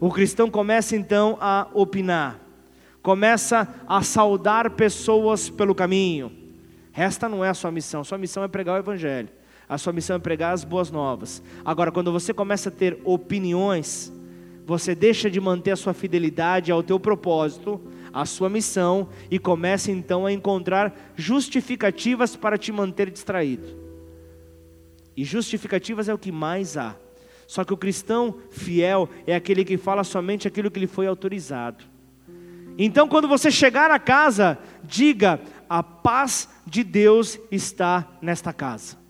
O 0.00 0.10
cristão 0.10 0.48
começa 0.48 0.94
então 0.94 1.36
a 1.40 1.66
opinar 1.74 2.48
começa 3.08 3.66
a 3.86 4.02
saudar 4.02 4.70
pessoas 4.72 5.48
pelo 5.48 5.74
caminho. 5.74 6.30
Esta 6.92 7.26
não 7.26 7.42
é 7.42 7.48
a 7.48 7.54
sua 7.54 7.70
missão, 7.70 8.04
sua 8.04 8.18
missão 8.18 8.44
é 8.44 8.48
pregar 8.48 8.74
o 8.74 8.78
Evangelho, 8.78 9.30
a 9.68 9.76
sua 9.76 9.92
missão 9.92 10.16
é 10.16 10.18
pregar 10.18 10.54
as 10.54 10.64
boas 10.64 10.90
novas. 10.90 11.42
Agora, 11.64 11.92
quando 11.92 12.10
você 12.10 12.32
começa 12.32 12.70
a 12.70 12.72
ter 12.72 12.98
opiniões, 13.04 14.12
você 14.64 14.94
deixa 14.94 15.30
de 15.30 15.40
manter 15.40 15.72
a 15.72 15.76
sua 15.76 15.92
fidelidade 15.92 16.72
ao 16.72 16.82
teu 16.82 16.98
propósito, 16.98 17.80
à 18.12 18.24
sua 18.24 18.48
missão, 18.48 19.08
e 19.30 19.38
começa 19.38 19.90
então 19.90 20.24
a 20.24 20.32
encontrar 20.32 21.12
justificativas 21.16 22.34
para 22.34 22.56
te 22.56 22.72
manter 22.72 23.10
distraído. 23.10 23.66
E 25.16 25.24
justificativas 25.24 26.08
é 26.08 26.14
o 26.14 26.18
que 26.18 26.32
mais 26.32 26.76
há. 26.76 26.96
Só 27.46 27.64
que 27.64 27.72
o 27.72 27.78
cristão 27.78 28.36
fiel 28.50 29.08
é 29.26 29.34
aquele 29.34 29.64
que 29.64 29.76
fala 29.76 30.04
somente 30.04 30.46
aquilo 30.46 30.70
que 30.70 30.80
lhe 30.80 30.86
foi 30.86 31.06
autorizado. 31.06 31.84
Então, 32.76 33.08
quando 33.08 33.26
você 33.26 33.50
chegar 33.50 33.90
a 33.90 33.98
casa, 33.98 34.58
diga: 34.84 35.40
a 35.68 35.82
paz 35.82 36.48
de 36.66 36.84
Deus 36.84 37.38
está 37.50 38.06
nesta 38.22 38.52
casa. 38.52 39.07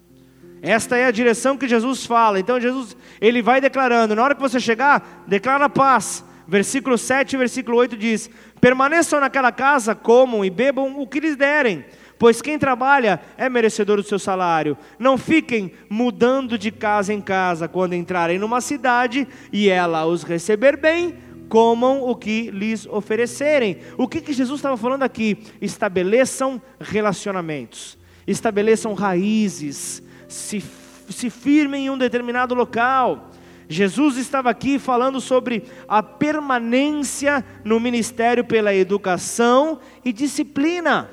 Esta 0.62 0.96
é 0.96 1.04
a 1.04 1.10
direção 1.10 1.56
que 1.56 1.68
Jesus 1.68 2.04
fala. 2.04 2.40
Então, 2.40 2.60
Jesus, 2.60 2.96
ele 3.20 3.42
vai 3.42 3.60
declarando: 3.60 4.14
na 4.14 4.22
hora 4.22 4.34
que 4.34 4.40
você 4.40 4.58
chegar, 4.60 5.24
declara 5.26 5.68
paz. 5.68 6.24
Versículo 6.50 6.96
7 6.96 7.34
e 7.34 7.36
versículo 7.36 7.76
8 7.76 7.96
diz: 7.96 8.30
Permaneçam 8.60 9.20
naquela 9.20 9.52
casa, 9.52 9.94
comam 9.94 10.44
e 10.44 10.48
bebam 10.48 10.98
o 10.98 11.06
que 11.06 11.20
lhes 11.20 11.36
derem, 11.36 11.84
pois 12.18 12.40
quem 12.40 12.58
trabalha 12.58 13.20
é 13.36 13.50
merecedor 13.50 13.98
do 13.98 14.02
seu 14.02 14.18
salário. 14.18 14.76
Não 14.98 15.18
fiquem 15.18 15.72
mudando 15.90 16.56
de 16.56 16.70
casa 16.70 17.12
em 17.12 17.20
casa 17.20 17.68
quando 17.68 17.92
entrarem 17.92 18.38
numa 18.38 18.62
cidade 18.62 19.28
e 19.52 19.68
ela 19.68 20.06
os 20.06 20.22
receber 20.22 20.78
bem 20.78 21.16
comam 21.48 22.02
o 22.02 22.14
que 22.14 22.50
lhes 22.50 22.86
oferecerem. 22.86 23.78
O 23.96 24.06
que, 24.06 24.20
que 24.20 24.32
Jesus 24.32 24.58
estava 24.58 24.76
falando 24.76 25.02
aqui? 25.02 25.38
Estabeleçam 25.60 26.60
relacionamentos, 26.80 27.98
estabeleçam 28.26 28.94
raízes, 28.94 30.02
se, 30.28 30.62
se 31.08 31.30
firmem 31.30 31.86
em 31.86 31.90
um 31.90 31.98
determinado 31.98 32.54
local. 32.54 33.30
Jesus 33.68 34.16
estava 34.16 34.48
aqui 34.48 34.78
falando 34.78 35.20
sobre 35.20 35.64
a 35.86 36.02
permanência 36.02 37.44
no 37.64 37.78
ministério 37.78 38.44
pela 38.44 38.74
educação 38.74 39.80
e 40.04 40.12
disciplina. 40.12 41.10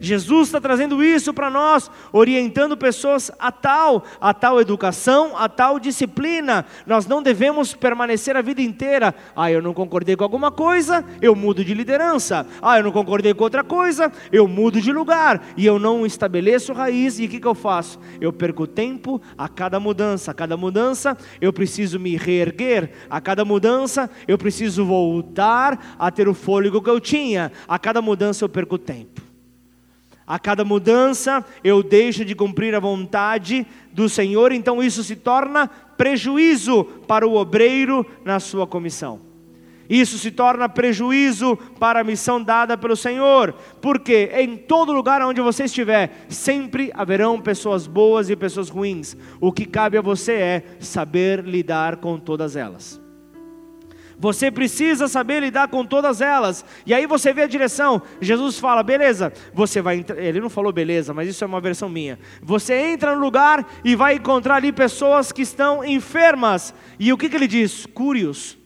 Jesus 0.00 0.48
está 0.48 0.60
trazendo 0.60 1.02
isso 1.02 1.32
para 1.32 1.50
nós, 1.50 1.90
orientando 2.12 2.76
pessoas 2.76 3.30
a 3.38 3.50
tal, 3.50 4.04
a 4.20 4.32
tal 4.34 4.60
educação, 4.60 5.36
a 5.36 5.48
tal 5.48 5.78
disciplina. 5.78 6.64
Nós 6.86 7.06
não 7.06 7.22
devemos 7.22 7.74
permanecer 7.74 8.36
a 8.36 8.42
vida 8.42 8.62
inteira. 8.62 9.14
Ah, 9.34 9.50
eu 9.50 9.62
não 9.62 9.74
concordei 9.74 10.16
com 10.16 10.24
alguma 10.24 10.50
coisa, 10.50 11.04
eu 11.20 11.34
mudo 11.34 11.64
de 11.64 11.74
liderança. 11.74 12.46
Ah, 12.60 12.78
eu 12.78 12.84
não 12.84 12.92
concordei 12.92 13.34
com 13.34 13.44
outra 13.44 13.64
coisa, 13.64 14.12
eu 14.32 14.46
mudo 14.46 14.80
de 14.80 14.92
lugar. 14.92 15.42
E 15.56 15.66
eu 15.66 15.78
não 15.78 16.06
estabeleço 16.06 16.72
raiz. 16.72 17.18
E 17.18 17.26
o 17.26 17.28
que, 17.28 17.40
que 17.40 17.46
eu 17.46 17.54
faço? 17.54 17.98
Eu 18.20 18.32
perco 18.32 18.66
tempo 18.66 19.20
a 19.36 19.48
cada 19.48 19.78
mudança. 19.80 20.30
A 20.30 20.34
cada 20.34 20.56
mudança 20.56 21.16
eu 21.40 21.52
preciso 21.52 21.98
me 21.98 22.16
reerguer. 22.16 22.90
A 23.08 23.20
cada 23.20 23.44
mudança 23.44 24.10
eu 24.26 24.38
preciso 24.38 24.84
voltar 24.84 25.96
a 25.98 26.10
ter 26.10 26.28
o 26.28 26.34
fôlego 26.34 26.82
que 26.82 26.90
eu 26.90 27.00
tinha. 27.00 27.52
A 27.66 27.78
cada 27.78 28.00
mudança 28.02 28.44
eu 28.44 28.48
perco 28.48 28.78
tempo. 28.78 29.25
A 30.26 30.38
cada 30.38 30.64
mudança 30.64 31.44
eu 31.62 31.82
deixo 31.82 32.24
de 32.24 32.34
cumprir 32.34 32.74
a 32.74 32.80
vontade 32.80 33.64
do 33.92 34.08
Senhor, 34.08 34.50
então 34.50 34.82
isso 34.82 35.04
se 35.04 35.14
torna 35.14 35.68
prejuízo 35.68 36.84
para 37.06 37.26
o 37.26 37.36
obreiro 37.36 38.04
na 38.24 38.40
sua 38.40 38.66
comissão. 38.66 39.20
Isso 39.88 40.18
se 40.18 40.32
torna 40.32 40.68
prejuízo 40.68 41.56
para 41.78 42.00
a 42.00 42.04
missão 42.04 42.42
dada 42.42 42.76
pelo 42.76 42.96
Senhor, 42.96 43.54
porque 43.80 44.30
em 44.34 44.56
todo 44.56 44.92
lugar 44.92 45.22
onde 45.22 45.40
você 45.40 45.64
estiver, 45.64 46.26
sempre 46.28 46.90
haverão 46.92 47.40
pessoas 47.40 47.86
boas 47.86 48.28
e 48.28 48.34
pessoas 48.34 48.68
ruins. 48.68 49.16
O 49.40 49.52
que 49.52 49.64
cabe 49.64 49.96
a 49.96 50.02
você 50.02 50.32
é 50.32 50.62
saber 50.80 51.44
lidar 51.44 51.98
com 51.98 52.18
todas 52.18 52.56
elas. 52.56 53.05
Você 54.18 54.50
precisa 54.50 55.08
saber 55.08 55.40
lidar 55.40 55.68
com 55.68 55.84
todas 55.84 56.20
elas. 56.20 56.64
E 56.86 56.94
aí 56.94 57.06
você 57.06 57.32
vê 57.32 57.42
a 57.42 57.46
direção. 57.46 58.00
Jesus 58.20 58.58
fala: 58.58 58.82
beleza, 58.82 59.32
você 59.52 59.82
vai. 59.82 60.04
Ele 60.16 60.40
não 60.40 60.48
falou 60.48 60.72
beleza, 60.72 61.12
mas 61.12 61.28
isso 61.28 61.44
é 61.44 61.46
uma 61.46 61.60
versão 61.60 61.88
minha. 61.88 62.18
Você 62.42 62.74
entra 62.74 63.14
no 63.14 63.20
lugar 63.20 63.66
e 63.84 63.94
vai 63.94 64.14
encontrar 64.14 64.56
ali 64.56 64.72
pessoas 64.72 65.32
que 65.32 65.42
estão 65.42 65.84
enfermas. 65.84 66.74
E 66.98 67.12
o 67.12 67.18
que, 67.18 67.28
que 67.28 67.36
ele 67.36 67.46
diz? 67.46 67.84
Cúrios. 67.86 68.56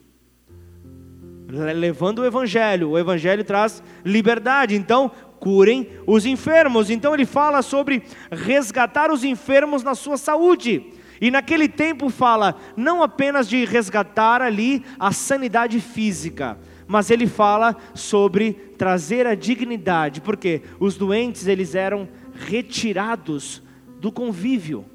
Levando 1.48 2.20
o 2.20 2.24
evangelho. 2.24 2.90
O 2.90 2.98
evangelho 2.98 3.42
traz 3.42 3.82
liberdade. 4.04 4.76
Então, 4.76 5.10
curem 5.40 5.88
os 6.06 6.26
enfermos. 6.26 6.90
Então 6.90 7.12
ele 7.12 7.26
fala 7.26 7.62
sobre 7.62 8.04
resgatar 8.30 9.10
os 9.10 9.24
enfermos 9.24 9.82
na 9.82 9.96
sua 9.96 10.16
saúde. 10.16 10.99
E 11.20 11.30
naquele 11.30 11.68
tempo 11.68 12.08
fala 12.08 12.56
não 12.76 13.02
apenas 13.02 13.48
de 13.48 13.64
resgatar 13.64 14.40
ali 14.40 14.82
a 14.98 15.12
sanidade 15.12 15.78
física, 15.78 16.58
mas 16.86 17.10
ele 17.10 17.26
fala 17.26 17.76
sobre 17.94 18.54
trazer 18.78 19.26
a 19.26 19.34
dignidade, 19.34 20.20
porque 20.22 20.62
os 20.78 20.96
doentes 20.96 21.46
eles 21.46 21.74
eram 21.74 22.08
retirados 22.34 23.62
do 24.00 24.10
convívio. 24.10 24.86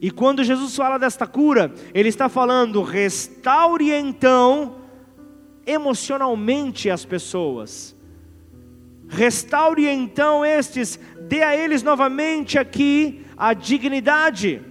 E 0.00 0.10
quando 0.12 0.44
Jesus 0.44 0.76
fala 0.76 0.98
desta 0.98 1.26
cura, 1.26 1.74
ele 1.92 2.08
está 2.08 2.28
falando 2.28 2.82
restaure 2.82 3.90
então 3.90 4.76
emocionalmente 5.66 6.88
as 6.88 7.04
pessoas. 7.04 7.96
Restaure 9.08 9.88
então 9.88 10.44
estes, 10.44 10.98
dê 11.22 11.42
a 11.42 11.56
eles 11.56 11.82
novamente 11.82 12.56
aqui 12.56 13.26
a 13.36 13.52
dignidade 13.52 14.62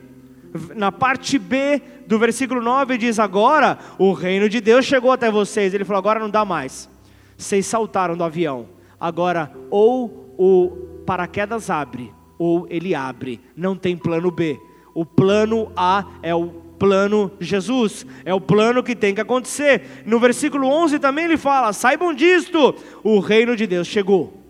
na 0.76 0.92
parte 0.92 1.38
B 1.38 1.82
do 2.06 2.18
versículo 2.20 2.62
9 2.62 2.98
diz: 2.98 3.20
Agora 3.20 3.78
o 3.98 4.14
reino 4.14 4.50
de 4.50 4.62
Deus 4.62 4.86
chegou 4.86 5.12
até 5.12 5.30
vocês. 5.30 5.74
Ele 5.74 5.86
falou: 5.86 6.00
Agora 6.00 6.20
não 6.20 6.30
dá 6.30 6.44
mais. 6.44 6.90
Vocês 7.38 7.66
saltaram 7.66 8.18
do 8.18 8.24
avião. 8.24 8.68
Agora, 9.00 9.52
ou 9.70 10.34
o 10.38 11.04
paraquedas 11.06 11.70
abre, 11.70 12.12
ou 12.38 12.68
ele 12.70 12.96
abre. 12.96 13.40
Não 13.56 13.76
tem 13.76 13.96
plano 13.96 14.32
B. 14.32 14.60
O 14.94 15.06
plano 15.06 15.72
A 15.76 16.06
é 16.24 16.34
o 16.34 16.48
plano 16.80 17.32
Jesus, 17.40 18.06
é 18.26 18.34
o 18.34 18.42
plano 18.42 18.84
que 18.84 18.96
tem 18.96 19.14
que 19.14 19.22
acontecer. 19.22 20.04
No 20.06 20.20
versículo 20.20 20.68
11 20.68 21.00
também 21.00 21.26
ele 21.26 21.38
fala: 21.38 21.74
Saibam 21.74 22.14
disto, 22.14 22.76
o 23.04 23.20
reino 23.20 23.56
de 23.56 23.68
Deus 23.68 23.88
chegou 23.88 24.47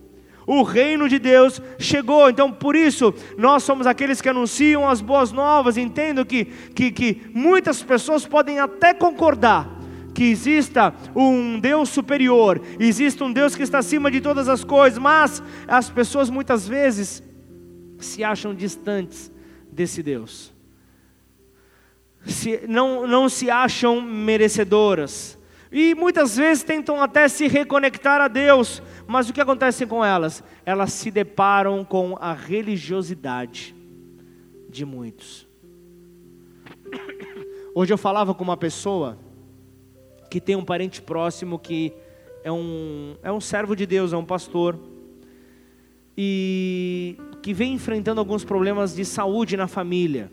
o 0.48 0.64
reino 0.64 1.10
de 1.10 1.20
Deus 1.20 1.62
chegou. 1.78 2.30
Então, 2.30 2.50
por 2.50 2.74
isso, 2.74 3.14
nós 3.38 3.64
somos 3.64 3.86
aqueles 3.86 4.22
que 4.22 4.30
anunciam 4.30 4.88
as 4.89 5.02
boas 5.02 5.34
novas. 5.34 5.76
Entendo 5.76 6.26
que, 6.26 6.45
que, 6.45 6.89
que 6.89 7.22
muitas 7.34 7.84
pessoas 7.84 8.26
podem 8.26 8.58
até 8.58 8.93
concordar 8.93 9.78
que 10.14 10.24
exista 10.24 10.95
um 11.16 11.60
Deus 11.60 11.89
superior, 11.89 12.60
existe 12.80 13.22
um 13.22 13.32
Deus 13.32 13.56
que 13.56 13.62
está 13.62 13.78
acima 13.78 14.10
de 14.10 14.20
todas 14.20 14.50
as 14.50 14.64
coisas, 14.64 14.98
mas 14.98 15.43
as 15.68 15.91
pessoas 15.91 16.28
muitas 16.28 16.68
vezes 16.68 17.22
se 18.00 18.24
acham 18.24 18.56
distantes 18.56 19.32
desse 19.72 20.02
Deus. 20.02 20.52
Se, 22.26 22.62
não, 22.68 23.06
não 23.06 23.30
se 23.30 23.52
acham 23.52 24.02
merecedoras 24.02 25.36
e 25.78 25.93
muitas 25.93 26.36
vezes 26.36 26.63
tentam 26.63 26.99
até 26.99 27.28
se 27.28 27.47
reconectar 27.47 28.19
a 28.19 28.28
Deus, 28.28 28.82
mas 29.05 29.30
o 29.30 29.34
que 29.34 29.39
acontece 29.39 29.86
com 29.86 30.03
elas? 30.03 30.43
Elas 30.65 30.91
se 30.91 31.11
deparam 31.11 31.86
com 31.86 32.17
a 32.19 32.34
religiosidade 32.34 33.75
de 34.67 34.84
muitos. 34.84 35.47
Hoje 37.75 37.93
eu 37.93 37.97
falava 37.97 38.34
com 38.34 38.43
uma 38.43 38.57
pessoa 38.57 39.19
que 40.32 40.41
tem 40.41 40.55
um 40.55 40.65
parente 40.65 40.99
próximo 40.99 41.59
que 41.59 41.93
é 42.43 42.51
um, 42.51 43.15
é 43.21 43.32
um 43.32 43.39
servo 43.39 43.75
de 43.75 43.86
Deus, 43.86 44.13
é 44.13 44.17
um 44.17 44.25
pastor, 44.25 44.80
e 46.17 47.17
que 47.43 47.53
vem 47.53 47.73
enfrentando 47.73 48.19
alguns 48.19 48.43
problemas 48.43 48.95
de 48.95 49.05
saúde 49.05 49.55
na 49.55 49.67
família. 49.67 50.32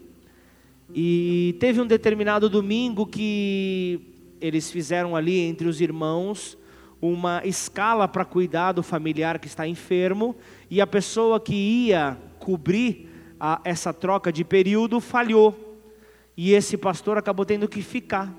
E 0.94 1.54
teve 1.60 1.82
um 1.82 1.86
determinado 1.86 2.48
domingo 2.48 3.04
que 3.04 4.13
eles 4.44 4.70
fizeram 4.70 5.16
ali 5.16 5.38
entre 5.38 5.66
os 5.66 5.80
irmãos 5.80 6.58
uma 7.00 7.40
escala 7.46 8.06
para 8.06 8.26
cuidar 8.26 8.72
do 8.72 8.82
familiar 8.82 9.38
que 9.38 9.46
está 9.46 9.66
enfermo, 9.66 10.36
e 10.70 10.82
a 10.82 10.86
pessoa 10.86 11.40
que 11.40 11.54
ia 11.54 12.18
cobrir 12.38 13.08
a, 13.40 13.58
essa 13.64 13.90
troca 13.90 14.30
de 14.30 14.44
período 14.44 15.00
falhou, 15.00 15.80
e 16.36 16.52
esse 16.52 16.76
pastor 16.76 17.16
acabou 17.16 17.46
tendo 17.46 17.66
que 17.66 17.80
ficar. 17.80 18.34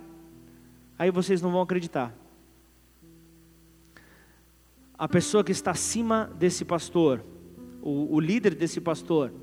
Aí 0.98 1.10
vocês 1.10 1.42
não 1.42 1.52
vão 1.52 1.62
acreditar. 1.62 2.14
A 4.96 5.08
pessoa 5.08 5.44
que 5.44 5.52
está 5.52 5.72
acima 5.72 6.32
desse 6.38 6.64
pastor, 6.64 7.26
o, 7.82 8.16
o 8.16 8.20
líder 8.20 8.54
desse 8.54 8.80
pastor, 8.80 9.34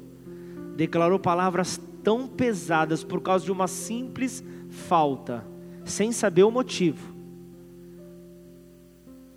declarou 0.76 1.18
palavras 1.18 1.80
tão 2.04 2.28
pesadas 2.28 3.02
por 3.02 3.20
causa 3.20 3.44
de 3.44 3.50
uma 3.50 3.66
simples 3.66 4.44
falta 4.70 5.51
sem 5.84 6.12
saber 6.12 6.44
o 6.44 6.50
motivo. 6.50 7.12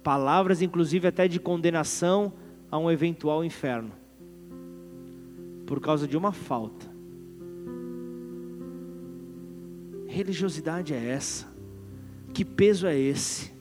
Palavras, 0.03 0.61
inclusive, 0.61 1.07
até 1.07 1.27
de 1.27 1.39
condenação 1.39 2.33
a 2.69 2.77
um 2.77 2.91
eventual 2.91 3.43
inferno, 3.43 3.91
por 5.65 5.79
causa 5.79 6.07
de 6.07 6.15
uma 6.15 6.31
falta. 6.31 6.93
Religiosidade 10.07 10.93
é 10.93 11.05
essa? 11.09 11.47
Que 12.33 12.45
peso 12.45 12.85
é 12.85 12.97
esse? 12.97 13.51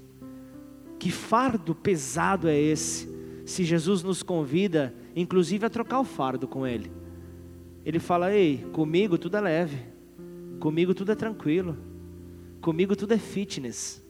Que 0.98 1.10
fardo 1.10 1.74
pesado 1.74 2.48
é 2.48 2.58
esse? 2.58 3.08
Se 3.44 3.64
Jesus 3.64 4.02
nos 4.02 4.22
convida, 4.22 4.94
inclusive, 5.14 5.66
a 5.66 5.70
trocar 5.70 6.00
o 6.00 6.04
fardo 6.04 6.46
com 6.46 6.66
Ele. 6.66 6.90
Ele 7.84 7.98
fala: 7.98 8.32
Ei, 8.32 8.64
comigo 8.72 9.18
tudo 9.18 9.36
é 9.36 9.40
leve, 9.40 9.78
comigo 10.58 10.94
tudo 10.94 11.12
é 11.12 11.14
tranquilo. 11.14 11.76
Comigo 12.64 12.96
tudo 12.96 13.12
é 13.12 13.18
fitness. 13.18 14.02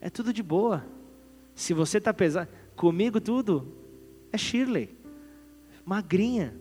É 0.00 0.08
tudo 0.08 0.32
de 0.32 0.42
boa. 0.42 0.82
Se 1.54 1.74
você 1.74 1.98
está 1.98 2.14
pesado, 2.14 2.48
comigo 2.74 3.20
tudo 3.20 3.70
é 4.32 4.38
Shirley. 4.38 4.96
Magrinha. 5.84 6.54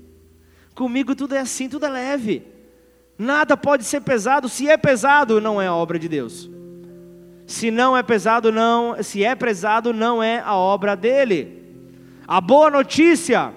Comigo 0.76 1.16
tudo 1.16 1.34
é 1.34 1.40
assim, 1.40 1.70
tudo 1.70 1.86
é 1.86 1.90
leve. 1.90 2.46
Nada 3.18 3.56
pode 3.56 3.86
ser 3.86 4.02
pesado. 4.02 4.50
Se 4.50 4.70
é 4.70 4.76
pesado, 4.76 5.40
não 5.40 5.62
é 5.62 5.68
a 5.68 5.74
obra 5.74 5.98
de 5.98 6.10
Deus. 6.10 6.50
Se 7.48 7.72
não 7.72 7.96
é 7.96 8.04
pesado, 8.04 8.52
não, 8.52 9.02
se 9.02 9.24
é 9.24 9.34
pesado, 9.34 9.94
não 9.94 10.22
é 10.22 10.42
a 10.42 10.54
obra 10.58 10.98
dele. 10.98 11.64
A 12.28 12.42
boa 12.42 12.70
notícia 12.70 13.54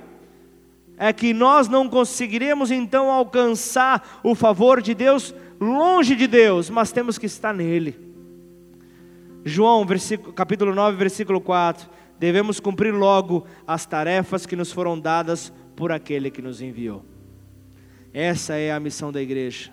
é 0.97 1.13
que 1.13 1.35
nós 1.35 1.67
não 1.67 1.89
conseguiremos 1.89 2.71
então 2.71 3.11
alcançar 3.11 4.21
o 4.23 4.33
favor 4.37 4.81
de 4.81 4.95
Deus 4.95 5.35
longe 5.65 6.15
de 6.15 6.27
Deus, 6.27 6.71
mas 6.71 6.93
temos 6.93 7.19
que 7.19 7.27
estar 7.27 7.53
nele. 7.53 7.97
João, 9.45 9.87
capítulo 10.35 10.75
9, 10.75 10.97
versículo 10.97 11.41
4. 11.41 11.89
Devemos 12.19 12.61
cumprir 12.61 12.95
logo 12.95 13.47
as 13.67 13.85
tarefas 13.85 14.47
que 14.47 14.57
nos 14.57 14.73
foram 14.73 14.99
dadas 14.99 15.53
por 15.77 15.93
aquele 15.93 16.31
que 16.31 16.41
nos 16.41 16.61
enviou. 16.61 17.05
Essa 18.13 18.55
é 18.55 18.73
a 18.73 18.81
missão 18.81 19.11
da 19.11 19.21
igreja. 19.21 19.73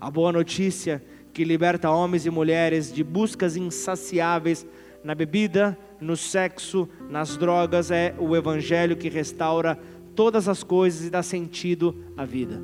A 0.00 0.10
boa 0.10 0.32
notícia 0.32 1.02
que 1.32 1.44
liberta 1.44 1.90
homens 1.90 2.24
e 2.24 2.30
mulheres 2.30 2.92
de 2.92 3.04
buscas 3.04 3.56
insaciáveis 3.56 4.66
na 5.02 5.14
bebida, 5.14 5.76
no 6.00 6.16
sexo, 6.16 6.88
nas 7.08 7.36
drogas, 7.36 7.90
é 7.90 8.14
o 8.18 8.36
Evangelho 8.36 8.96
que 8.96 9.08
restaura 9.08 9.78
todas 10.14 10.48
as 10.48 10.62
coisas 10.62 11.06
e 11.06 11.10
dá 11.10 11.22
sentido 11.22 11.94
à 12.16 12.24
vida. 12.24 12.60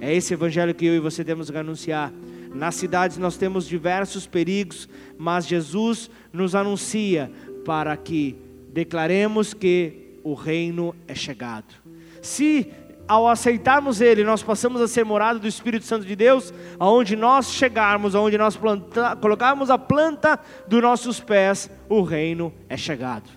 É 0.00 0.14
esse 0.14 0.34
Evangelho 0.34 0.74
que 0.74 0.86
eu 0.86 0.94
e 0.94 1.00
você 1.00 1.24
temos 1.24 1.50
que 1.50 1.56
anunciar. 1.56 2.12
Nas 2.54 2.74
cidades 2.76 3.16
nós 3.16 3.36
temos 3.36 3.66
diversos 3.66 4.26
perigos, 4.26 4.88
mas 5.18 5.46
Jesus 5.46 6.10
nos 6.32 6.54
anuncia 6.54 7.30
para 7.64 7.96
que 7.96 8.36
declaremos 8.72 9.54
que 9.54 10.18
o 10.22 10.34
reino 10.34 10.94
é 11.06 11.14
chegado. 11.14 11.74
Se 12.22 12.70
ao 13.06 13.28
aceitarmos 13.28 14.00
Ele, 14.00 14.24
nós 14.24 14.42
passamos 14.42 14.80
a 14.80 14.88
ser 14.88 15.04
morada 15.04 15.38
do 15.38 15.46
Espírito 15.46 15.84
Santo 15.84 16.06
de 16.06 16.16
Deus, 16.16 16.52
aonde 16.78 17.16
nós 17.16 17.52
chegarmos, 17.52 18.14
aonde 18.14 18.38
nós 18.38 18.56
planta, 18.56 19.14
colocarmos 19.16 19.70
a 19.70 19.76
planta 19.76 20.38
dos 20.66 20.80
nossos 20.80 21.20
pés, 21.20 21.70
o 21.88 22.02
reino 22.02 22.52
é 22.68 22.76
chegado. 22.76 23.28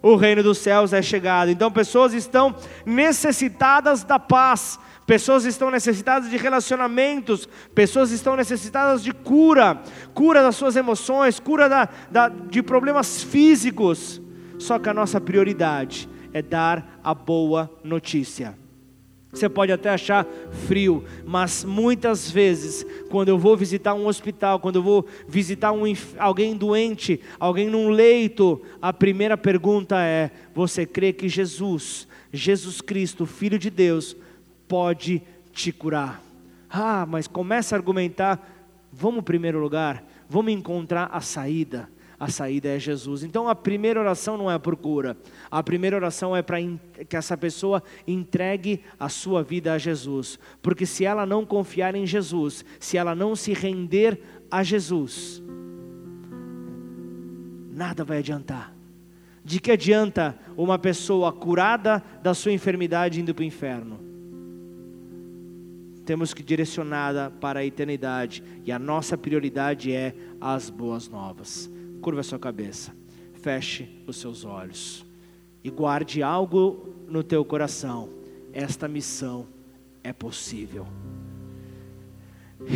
O 0.00 0.16
reino 0.16 0.42
dos 0.42 0.58
céus 0.58 0.92
é 0.92 1.00
chegado. 1.00 1.50
Então, 1.50 1.70
pessoas 1.70 2.12
estão 2.12 2.54
necessitadas 2.84 4.02
da 4.02 4.18
paz, 4.18 4.78
pessoas 5.06 5.44
estão 5.44 5.70
necessitadas 5.70 6.30
de 6.30 6.36
relacionamentos, 6.36 7.48
pessoas 7.74 8.10
estão 8.10 8.36
necessitadas 8.36 9.02
de 9.02 9.12
cura, 9.12 9.82
cura 10.14 10.42
das 10.42 10.56
suas 10.56 10.76
emoções, 10.76 11.40
cura 11.40 11.68
da, 11.68 11.88
da, 12.10 12.28
de 12.28 12.62
problemas 12.62 13.22
físicos. 13.22 14.20
Só 14.58 14.78
que 14.78 14.88
a 14.88 14.94
nossa 14.94 15.20
prioridade 15.20 16.08
é 16.32 16.40
dar 16.40 17.00
a 17.02 17.14
boa 17.14 17.70
notícia. 17.82 18.56
Você 19.32 19.48
pode 19.48 19.72
até 19.72 19.88
achar 19.88 20.26
frio, 20.66 21.04
mas 21.24 21.64
muitas 21.64 22.30
vezes, 22.30 22.84
quando 23.10 23.30
eu 23.30 23.38
vou 23.38 23.56
visitar 23.56 23.94
um 23.94 24.06
hospital, 24.06 24.60
quando 24.60 24.76
eu 24.76 24.82
vou 24.82 25.06
visitar 25.26 25.72
um, 25.72 25.84
alguém 26.18 26.54
doente, 26.54 27.18
alguém 27.40 27.70
num 27.70 27.88
leito, 27.88 28.60
a 28.80 28.92
primeira 28.92 29.38
pergunta 29.38 29.96
é: 29.98 30.30
Você 30.54 30.84
crê 30.84 31.14
que 31.14 31.30
Jesus, 31.30 32.06
Jesus 32.30 32.82
Cristo, 32.82 33.24
Filho 33.24 33.58
de 33.58 33.70
Deus, 33.70 34.14
pode 34.72 35.20
te 35.52 35.70
curar? 35.70 36.22
Ah, 36.70 37.04
mas 37.04 37.26
começa 37.26 37.74
a 37.74 37.78
argumentar. 37.78 38.40
Vamos, 38.90 39.22
primeiro 39.22 39.60
lugar, 39.60 40.02
vamos 40.30 40.50
encontrar 40.50 41.10
a 41.12 41.20
saída 41.20 41.90
a 42.22 42.28
saída 42.28 42.68
é 42.68 42.78
Jesus. 42.78 43.24
Então 43.24 43.48
a 43.48 43.54
primeira 43.54 43.98
oração 43.98 44.36
não 44.36 44.48
é 44.48 44.56
por 44.56 44.76
cura, 44.76 45.16
a 45.50 45.60
primeira 45.60 45.96
oração 45.96 46.36
é 46.36 46.40
para 46.40 46.58
que 47.08 47.16
essa 47.16 47.36
pessoa 47.36 47.82
entregue 48.06 48.80
a 48.96 49.08
sua 49.08 49.42
vida 49.42 49.72
a 49.72 49.78
Jesus, 49.78 50.38
porque 50.62 50.86
se 50.86 51.04
ela 51.04 51.26
não 51.26 51.44
confiar 51.44 51.96
em 51.96 52.06
Jesus, 52.06 52.64
se 52.78 52.96
ela 52.96 53.12
não 53.12 53.34
se 53.34 53.52
render 53.52 54.22
a 54.48 54.62
Jesus, 54.62 55.42
nada 57.72 58.04
vai 58.04 58.18
adiantar. 58.18 58.72
De 59.44 59.58
que 59.58 59.72
adianta 59.72 60.38
uma 60.56 60.78
pessoa 60.78 61.32
curada 61.32 62.00
da 62.22 62.34
sua 62.34 62.52
enfermidade 62.52 63.20
indo 63.20 63.34
para 63.34 63.42
o 63.42 63.46
inferno? 63.46 64.11
Temos 66.04 66.34
que 66.34 66.42
direcioná-la 66.42 67.30
para 67.30 67.60
a 67.60 67.64
eternidade 67.64 68.42
e 68.64 68.72
a 68.72 68.78
nossa 68.78 69.16
prioridade 69.16 69.92
é 69.92 70.14
as 70.40 70.68
boas 70.68 71.08
novas. 71.08 71.70
Curva 72.00 72.20
a 72.20 72.24
sua 72.24 72.38
cabeça, 72.38 72.94
feche 73.40 74.02
os 74.06 74.16
seus 74.16 74.44
olhos 74.44 75.06
e 75.62 75.70
guarde 75.70 76.22
algo 76.22 76.94
no 77.08 77.22
teu 77.22 77.44
coração. 77.44 78.08
Esta 78.52 78.88
missão 78.88 79.46
é 80.02 80.12
possível. 80.12 80.86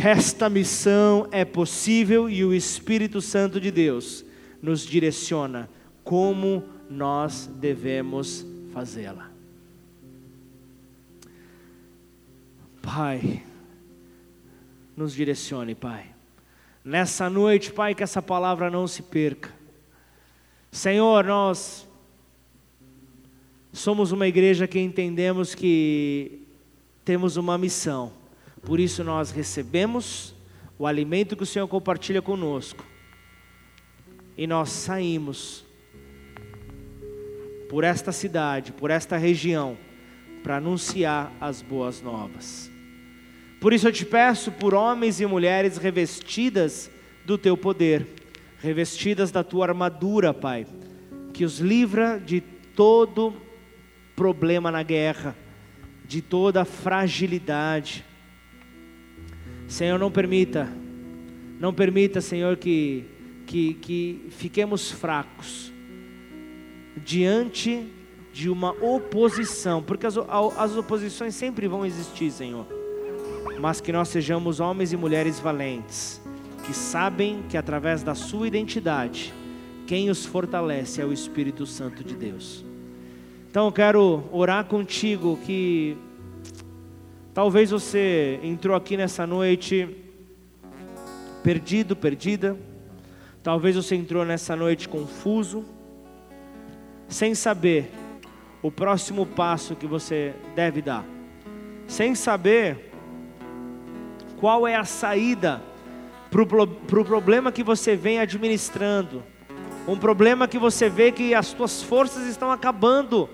Esta 0.03 0.49
missão 0.49 1.27
é 1.31 1.45
possível 1.45 2.29
e 2.29 2.43
o 2.43 2.53
Espírito 2.53 3.21
Santo 3.21 3.59
de 3.59 3.71
Deus 3.71 4.25
nos 4.61 4.81
direciona 4.81 5.69
como 6.03 6.63
nós 6.89 7.49
devemos 7.59 8.45
fazê-la. 8.73 9.36
Pai, 12.87 13.43
nos 14.95 15.13
direcione, 15.13 15.75
Pai. 15.75 16.05
Nessa 16.85 17.29
noite, 17.29 17.69
Pai, 17.69 17.93
que 17.93 18.01
essa 18.01 18.21
palavra 18.21 18.71
não 18.71 18.87
se 18.87 19.03
perca. 19.03 19.53
Senhor, 20.71 21.25
nós 21.25 21.85
somos 23.73 24.13
uma 24.13 24.25
igreja 24.25 24.69
que 24.69 24.79
entendemos 24.79 25.53
que 25.53 26.47
temos 27.03 27.35
uma 27.35 27.57
missão. 27.57 28.13
Por 28.65 28.79
isso 28.79 29.03
nós 29.03 29.31
recebemos 29.31 30.33
o 30.79 30.87
alimento 30.87 31.35
que 31.35 31.43
o 31.43 31.45
Senhor 31.45 31.67
compartilha 31.67 32.21
conosco. 32.21 32.85
E 34.37 34.47
nós 34.47 34.69
saímos 34.69 35.65
por 37.69 37.83
esta 37.83 38.13
cidade, 38.13 38.71
por 38.71 38.89
esta 38.89 39.17
região, 39.17 39.77
para 40.41 40.55
anunciar 40.55 41.33
as 41.41 41.61
boas 41.61 42.01
novas. 42.01 42.76
Por 43.59 43.73
isso 43.73 43.87
eu 43.87 43.91
te 43.91 44.05
peço 44.05 44.51
por 44.51 44.73
homens 44.73 45.19
e 45.19 45.25
mulheres 45.25 45.77
revestidas 45.77 46.91
do 47.25 47.37
teu 47.37 47.57
poder, 47.57 48.07
revestidas 48.59 49.31
da 49.31 49.43
tua 49.43 49.67
armadura, 49.67 50.33
Pai, 50.33 50.67
que 51.33 51.43
os 51.43 51.59
livra 51.59 52.19
de 52.19 52.39
todo 52.39 53.33
problema 54.15 54.71
na 54.71 54.83
guerra, 54.83 55.35
de 56.05 56.21
toda 56.21 56.65
fragilidade. 56.65 58.05
Senhor, 59.67 59.97
não 59.97 60.11
permita, 60.11 60.69
não 61.59 61.73
permita, 61.73 62.21
Senhor, 62.21 62.57
que, 62.57 63.05
que, 63.47 63.73
que 63.73 64.27
fiquemos 64.29 64.91
fracos 64.91 65.73
diante 67.03 67.87
de 68.31 68.49
uma 68.49 68.71
oposição, 68.83 69.81
porque 69.81 70.05
as, 70.05 70.15
as 70.57 70.77
oposições 70.77 71.33
sempre 71.33 71.67
vão 71.67 71.83
existir, 71.83 72.29
Senhor 72.29 72.86
mas 73.59 73.81
que 73.81 73.91
nós 73.91 74.09
sejamos 74.09 74.59
homens 74.59 74.93
e 74.93 74.97
mulheres 74.97 75.39
valentes, 75.39 76.21
que 76.65 76.73
sabem 76.73 77.43
que 77.49 77.57
através 77.57 78.03
da 78.03 78.13
sua 78.13 78.47
identidade, 78.47 79.33
quem 79.85 80.09
os 80.09 80.25
fortalece 80.25 81.01
é 81.01 81.05
o 81.05 81.13
Espírito 81.13 81.65
Santo 81.65 82.03
de 82.03 82.15
Deus. 82.15 82.63
Então 83.49 83.65
eu 83.65 83.71
quero 83.71 84.23
orar 84.31 84.65
contigo 84.65 85.39
que 85.45 85.97
talvez 87.33 87.71
você 87.71 88.39
entrou 88.43 88.75
aqui 88.75 88.97
nessa 88.97 89.25
noite 89.25 89.87
perdido, 91.41 91.95
perdida. 91.95 92.57
Talvez 93.41 93.77
você 93.77 93.95
entrou 93.95 94.25
nessa 94.25 94.55
noite 94.55 94.89
confuso, 94.89 95.63
sem 97.07 97.33
saber 97.33 97.89
o 98.61 98.69
próximo 98.69 99.25
passo 99.25 99.73
que 99.73 99.87
você 99.87 100.33
deve 100.53 100.81
dar, 100.81 101.05
sem 101.87 102.13
saber 102.13 102.86
qual 104.39 104.67
é 104.67 104.75
a 104.75 104.85
saída 104.85 105.61
para 106.29 106.41
o 107.01 107.05
problema 107.05 107.51
que 107.51 107.63
você 107.63 107.95
vem 107.95 108.19
administrando. 108.19 109.23
Um 109.87 109.97
problema 109.97 110.47
que 110.47 110.59
você 110.59 110.89
vê 110.89 111.11
que 111.11 111.33
as 111.33 111.47
suas 111.47 111.81
forças 111.81 112.27
estão 112.27 112.51
acabando 112.51 113.29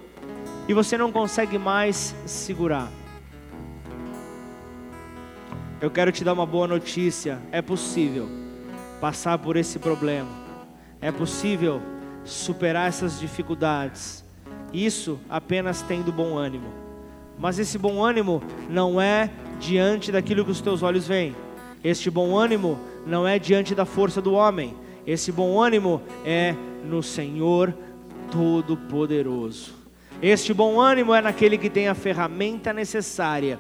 e 0.68 0.74
você 0.74 0.98
não 0.98 1.12
consegue 1.12 1.58
mais 1.58 2.16
segurar. 2.26 2.90
Eu 5.82 5.90
quero 5.90 6.12
te 6.12 6.24
dar 6.24 6.34
uma 6.34 6.46
boa 6.46 6.68
notícia: 6.68 7.42
é 7.52 7.62
possível 7.62 8.30
passar 9.02 9.38
por 9.40 9.58
esse 9.58 9.80
problema, 9.80 10.30
é 11.02 11.12
possível 11.12 11.82
superar 12.24 12.88
essas 12.88 13.20
dificuldades. 13.20 14.24
Isso 14.72 15.20
apenas 15.30 15.82
tendo 15.82 16.12
bom 16.12 16.38
ânimo. 16.38 16.83
Mas 17.44 17.60
esse 17.60 17.78
bom 17.78 18.02
ânimo 18.02 18.42
não 18.70 19.02
é 19.02 19.30
diante 19.60 20.14
daquilo 20.14 20.46
que 20.46 20.52
os 20.52 20.62
teus 20.62 20.82
olhos 20.82 21.06
veem. 21.06 21.36
Este 21.84 22.10
bom 22.10 22.38
ânimo 22.38 22.80
não 23.06 23.28
é 23.28 23.38
diante 23.38 23.76
da 23.76 23.84
força 23.84 24.22
do 24.22 24.32
homem. 24.32 24.74
Esse 25.06 25.30
bom 25.30 25.62
ânimo 25.62 26.02
é 26.24 26.56
no 26.86 27.04
Senhor 27.04 27.76
Todo-Poderoso. 28.32 29.74
Este 30.22 30.54
bom 30.54 30.80
ânimo 30.80 31.14
é 31.14 31.22
naquele 31.22 31.58
que 31.58 31.70
tem 31.70 31.90
a 31.90 31.94
ferramenta 31.94 32.72
necessária 32.72 33.60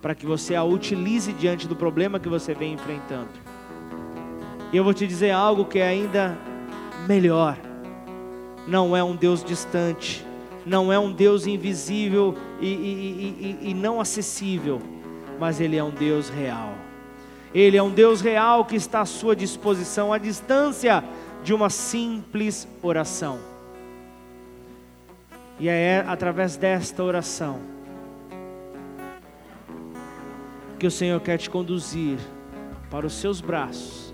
para 0.00 0.14
que 0.14 0.24
você 0.24 0.54
a 0.54 0.62
utilize 0.62 1.32
diante 1.32 1.66
do 1.66 1.74
problema 1.74 2.20
que 2.20 2.28
você 2.28 2.54
vem 2.54 2.74
enfrentando. 2.74 3.30
E 4.72 4.76
eu 4.76 4.84
vou 4.84 4.94
te 4.94 5.08
dizer 5.08 5.32
algo 5.32 5.64
que 5.64 5.80
é 5.80 5.88
ainda 5.88 6.38
melhor. 7.08 7.58
Não 8.68 8.96
é 8.96 9.02
um 9.02 9.16
Deus 9.16 9.42
distante, 9.42 10.24
não 10.66 10.92
é 10.92 10.98
um 10.98 11.12
Deus 11.12 11.46
invisível 11.46 12.34
e, 12.60 12.66
e, 12.66 13.58
e, 13.62 13.70
e 13.70 13.74
não 13.74 14.00
acessível 14.00 14.80
mas 15.38 15.60
Ele 15.60 15.76
é 15.76 15.84
um 15.84 15.90
Deus 15.90 16.28
real. 16.28 16.74
Ele 17.54 17.76
é 17.76 17.82
um 17.82 17.90
Deus 17.90 18.20
real 18.20 18.64
que 18.64 18.76
está 18.76 19.00
à 19.00 19.06
sua 19.06 19.36
disposição, 19.36 20.12
à 20.12 20.18
distância 20.18 21.04
de 21.42 21.54
uma 21.54 21.70
simples 21.70 22.66
oração. 22.82 23.38
E 25.58 25.68
é 25.68 26.04
através 26.06 26.56
desta 26.56 27.02
oração 27.02 27.60
que 30.78 30.86
o 30.86 30.90
Senhor 30.90 31.20
quer 31.20 31.38
te 31.38 31.48
conduzir 31.48 32.18
para 32.90 33.06
os 33.06 33.14
seus 33.14 33.40
braços. 33.40 34.12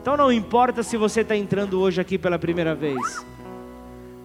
Então 0.00 0.16
não 0.16 0.32
importa 0.32 0.82
se 0.82 0.96
você 0.96 1.20
está 1.20 1.36
entrando 1.36 1.80
hoje 1.80 2.00
aqui 2.00 2.18
pela 2.18 2.38
primeira 2.38 2.74
vez, 2.74 3.24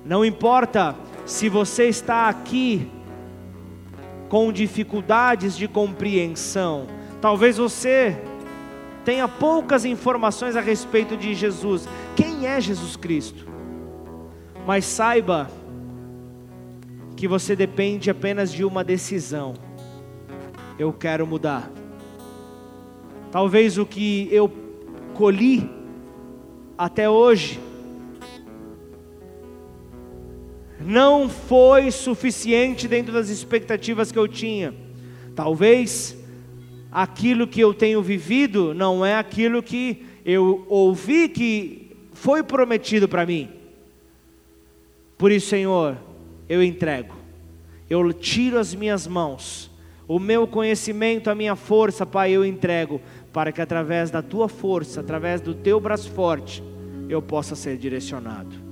Não 0.04 0.24
importa 0.24 0.96
se 1.28 1.50
você 1.50 1.90
está 1.90 2.30
aqui 2.30 2.90
com 4.30 4.52
dificuldades 4.52 5.58
de 5.58 5.68
compreensão, 5.68 6.88
talvez 7.20 7.58
você 7.58 8.18
tenha 9.04 9.28
poucas 9.28 9.84
informações 9.84 10.56
a 10.56 10.62
respeito 10.62 11.18
de 11.18 11.36
Jesus. 11.36 11.88
Quem 12.16 12.48
é 12.48 12.62
Jesus 12.62 12.96
Cristo? 12.96 13.46
Mas 14.66 14.86
saiba 14.86 15.52
que 17.18 17.28
você 17.28 17.58
depende 17.58 18.10
apenas 18.10 18.52
de 18.52 18.64
uma 18.64 18.82
decisão. 18.82 19.54
Eu 20.80 20.94
quero 20.94 21.28
mudar. 21.28 21.70
Talvez 23.32 23.78
o 23.78 23.86
que 23.86 24.30
eu 24.32 24.50
colhi 25.14 25.70
até 26.78 27.10
hoje 27.10 27.67
não 30.80 31.28
foi 31.30 31.92
suficiente 31.92 32.88
dentro 32.88 33.12
das 33.12 33.30
expectativas 33.30 34.12
que 34.12 34.20
eu 34.20 34.28
tinha. 34.28 34.74
Talvez 35.36 36.16
aquilo 36.92 37.48
que 37.48 37.60
eu 37.60 37.74
tenho 37.74 38.02
vivido 38.02 38.74
não 38.74 39.06
é 39.06 39.16
aquilo 39.16 39.62
que 39.62 40.06
eu 40.26 40.66
ouvi 40.68 41.30
que 41.30 41.96
foi 42.14 42.44
prometido 42.44 43.08
para 43.08 43.26
mim. 43.26 43.50
Por 45.18 45.32
isso, 45.32 45.48
Senhor, 45.48 45.98
eu 46.48 46.62
entrego, 46.62 47.16
eu 47.90 48.14
tiro 48.14 48.60
as 48.60 48.76
minhas 48.76 49.08
mãos, 49.08 49.72
o 50.08 50.20
meu 50.20 50.48
conhecimento, 50.48 51.30
a 51.30 51.36
minha 51.36 51.56
força, 51.56 52.06
Pai, 52.06 52.32
eu 52.32 52.46
entrego, 52.46 53.02
para 53.34 53.52
que 53.52 53.62
através 53.62 54.10
da 54.10 54.22
tua 54.22 54.48
força, 54.48 55.02
através 55.02 55.42
do 55.42 55.54
teu 55.54 55.80
braço 55.80 56.10
forte, 56.12 56.64
eu 57.10 57.22
possa 57.22 57.56
ser 57.56 57.78
direcionado. 57.78 58.67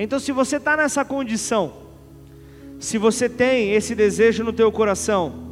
Então, 0.00 0.20
se 0.20 0.30
você 0.30 0.58
está 0.58 0.76
nessa 0.76 1.04
condição, 1.04 1.72
se 2.78 2.96
você 2.96 3.28
tem 3.28 3.72
esse 3.72 3.96
desejo 3.96 4.44
no 4.44 4.52
teu 4.52 4.70
coração, 4.70 5.48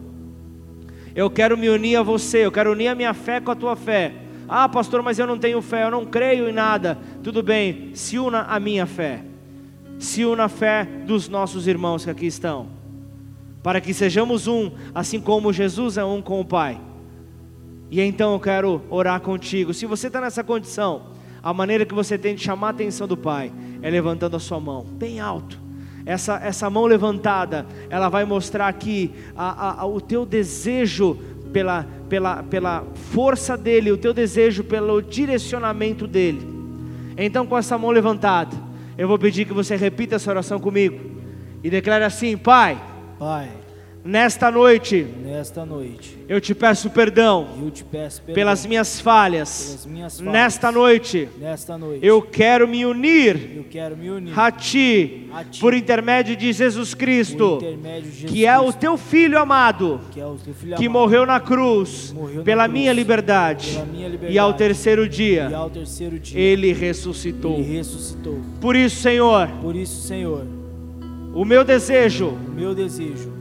eu 1.16 1.28
quero 1.28 1.59
me 1.59 1.68
unir 1.68 1.97
a 1.97 2.02
você, 2.02 2.47
eu 2.47 2.52
quero 2.52 2.70
unir 2.70 2.86
a 2.86 2.94
minha 2.94 3.12
fé 3.12 3.40
com 3.40 3.51
a 3.51 3.56
tua 3.56 3.74
fé. 3.74 4.12
Ah, 4.48 4.68
pastor, 4.68 5.02
mas 5.02 5.18
eu 5.18 5.27
não 5.27 5.36
tenho 5.36 5.60
fé, 5.60 5.82
eu 5.82 5.90
não 5.90 6.06
creio 6.06 6.48
em 6.48 6.52
nada. 6.52 6.97
Tudo 7.24 7.43
bem, 7.43 7.90
se 7.94 8.20
una 8.20 8.43
a 8.43 8.60
minha 8.60 8.86
fé, 8.86 9.24
se 9.98 10.24
una 10.24 10.44
a 10.44 10.48
fé 10.48 10.85
dos 10.85 11.28
nossos 11.28 11.66
irmãos 11.66 12.05
que 12.05 12.10
aqui 12.10 12.27
estão, 12.27 12.68
para 13.64 13.81
que 13.81 13.93
sejamos 13.93 14.47
um, 14.47 14.70
assim 14.94 15.20
como 15.20 15.52
Jesus 15.52 15.98
é 15.98 16.05
um 16.05 16.23
com 16.23 16.40
o 16.40 16.44
Pai. 16.44 16.81
E 17.90 18.01
então 18.01 18.35
eu 18.35 18.39
quero 18.39 18.81
orar 18.90 19.20
contigo. 19.20 19.74
Se 19.74 19.86
você 19.86 20.06
está 20.06 20.20
nessa 20.20 20.44
condição, 20.44 21.15
a 21.47 21.55
maneira 21.55 21.86
que 21.86 21.94
você 21.94 22.18
tem 22.18 22.35
de 22.35 22.43
chamar 22.43 22.66
a 22.66 22.70
atenção 22.70 23.06
do 23.06 23.16
Pai 23.16 23.52
é 23.81 23.89
levantando 23.89 24.35
a 24.35 24.40
sua 24.40 24.59
mão 24.59 24.85
bem 24.85 25.20
alto. 25.20 25.60
Essa, 26.05 26.40
essa 26.43 26.68
mão 26.68 26.86
levantada, 26.86 27.64
ela 27.89 28.09
vai 28.09 28.24
mostrar 28.24 28.66
aqui 28.66 29.12
a, 29.36 29.82
a, 29.82 29.86
o 29.86 30.01
teu 30.01 30.27
desejo 30.27 31.16
pela, 31.52 31.86
pela, 32.09 32.43
pela 32.43 32.85
força 33.12 33.56
dele, 33.56 33.93
o 33.93 33.97
teu 33.97 34.12
desejo 34.12 34.64
pelo 34.64 35.01
direcionamento 35.01 36.09
dele. 36.09 36.44
Então, 37.16 37.47
com 37.47 37.56
essa 37.56 37.78
mão 37.78 37.93
levantada, 37.93 38.56
eu 38.98 39.06
vou 39.06 39.16
pedir 39.16 39.44
que 39.44 39.55
você 39.55 39.77
repita 39.77 40.16
essa 40.16 40.28
oração 40.28 40.59
comigo 40.59 40.98
e 41.62 41.70
declare 41.70 42.02
assim: 42.02 42.36
Pai, 42.36 42.77
Pai 43.20 43.48
Nesta 44.06 44.52
noite, 44.52 45.04
nesta 45.20 45.66
noite, 45.66 46.16
eu 46.28 46.40
te 46.40 46.54
peço 46.54 46.88
perdão, 46.90 47.48
te 47.74 47.82
peço 47.82 48.22
perdão 48.22 48.34
pelas 48.36 48.64
minhas 48.64 49.00
falhas. 49.00 49.66
pelas 49.66 49.86
minhas 49.86 50.20
falhas. 50.20 50.32
Nesta 50.32 50.70
noite, 50.70 51.28
Nesta 51.40 51.76
noite, 51.76 52.06
eu 52.06 52.22
quero 52.22 52.68
me 52.68 52.86
unir 52.86 53.66
quero 53.68 53.96
me 53.96 54.08
unir 54.08 54.38
a 54.38 54.52
ti, 54.52 55.28
A 55.32 55.42
ti. 55.42 55.58
por 55.58 55.74
intermédio 55.74 56.36
de 56.36 56.52
Jesus 56.52 56.94
Cristo, 56.94 57.58
intermédio 57.60 58.10
de 58.12 58.16
Jesus 58.16 58.30
que 58.30 58.46
é 58.46 58.56
o 58.56 58.62
Cristo, 58.66 58.78
teu 58.78 58.96
filho 58.96 59.40
amado, 59.40 60.00
que 60.12 60.20
é 60.20 60.26
o 60.26 60.36
teu 60.36 60.54
filho 60.54 60.76
que 60.76 60.86
amado, 60.86 60.92
morreu 61.00 61.26
na 61.26 61.40
cruz 61.40 62.12
morreu 62.12 62.36
na 62.36 62.42
pela 62.44 62.62
cruz, 62.62 62.72
minha 62.78 62.92
liberdade, 62.92 63.72
pela 63.72 63.86
minha 63.86 64.08
liberdade, 64.08 64.32
e 64.34 64.38
ao 64.38 64.54
terceiro 64.54 65.08
dia 65.08 65.56
ao 65.56 65.68
terceiro 65.68 66.16
dia 66.16 66.38
ele 66.38 66.72
ressuscitou. 66.72 67.54
ele 67.54 67.76
ressuscitou. 67.76 68.40
Por 68.60 68.76
isso, 68.76 69.02
Senhor, 69.02 69.48
Por 69.60 69.74
isso, 69.74 70.06
Senhor, 70.06 70.46
o 71.34 71.44
meu 71.44 71.64
desejo 71.64 72.28
o 72.28 72.54
meu 72.54 72.72
desejo 72.72 73.35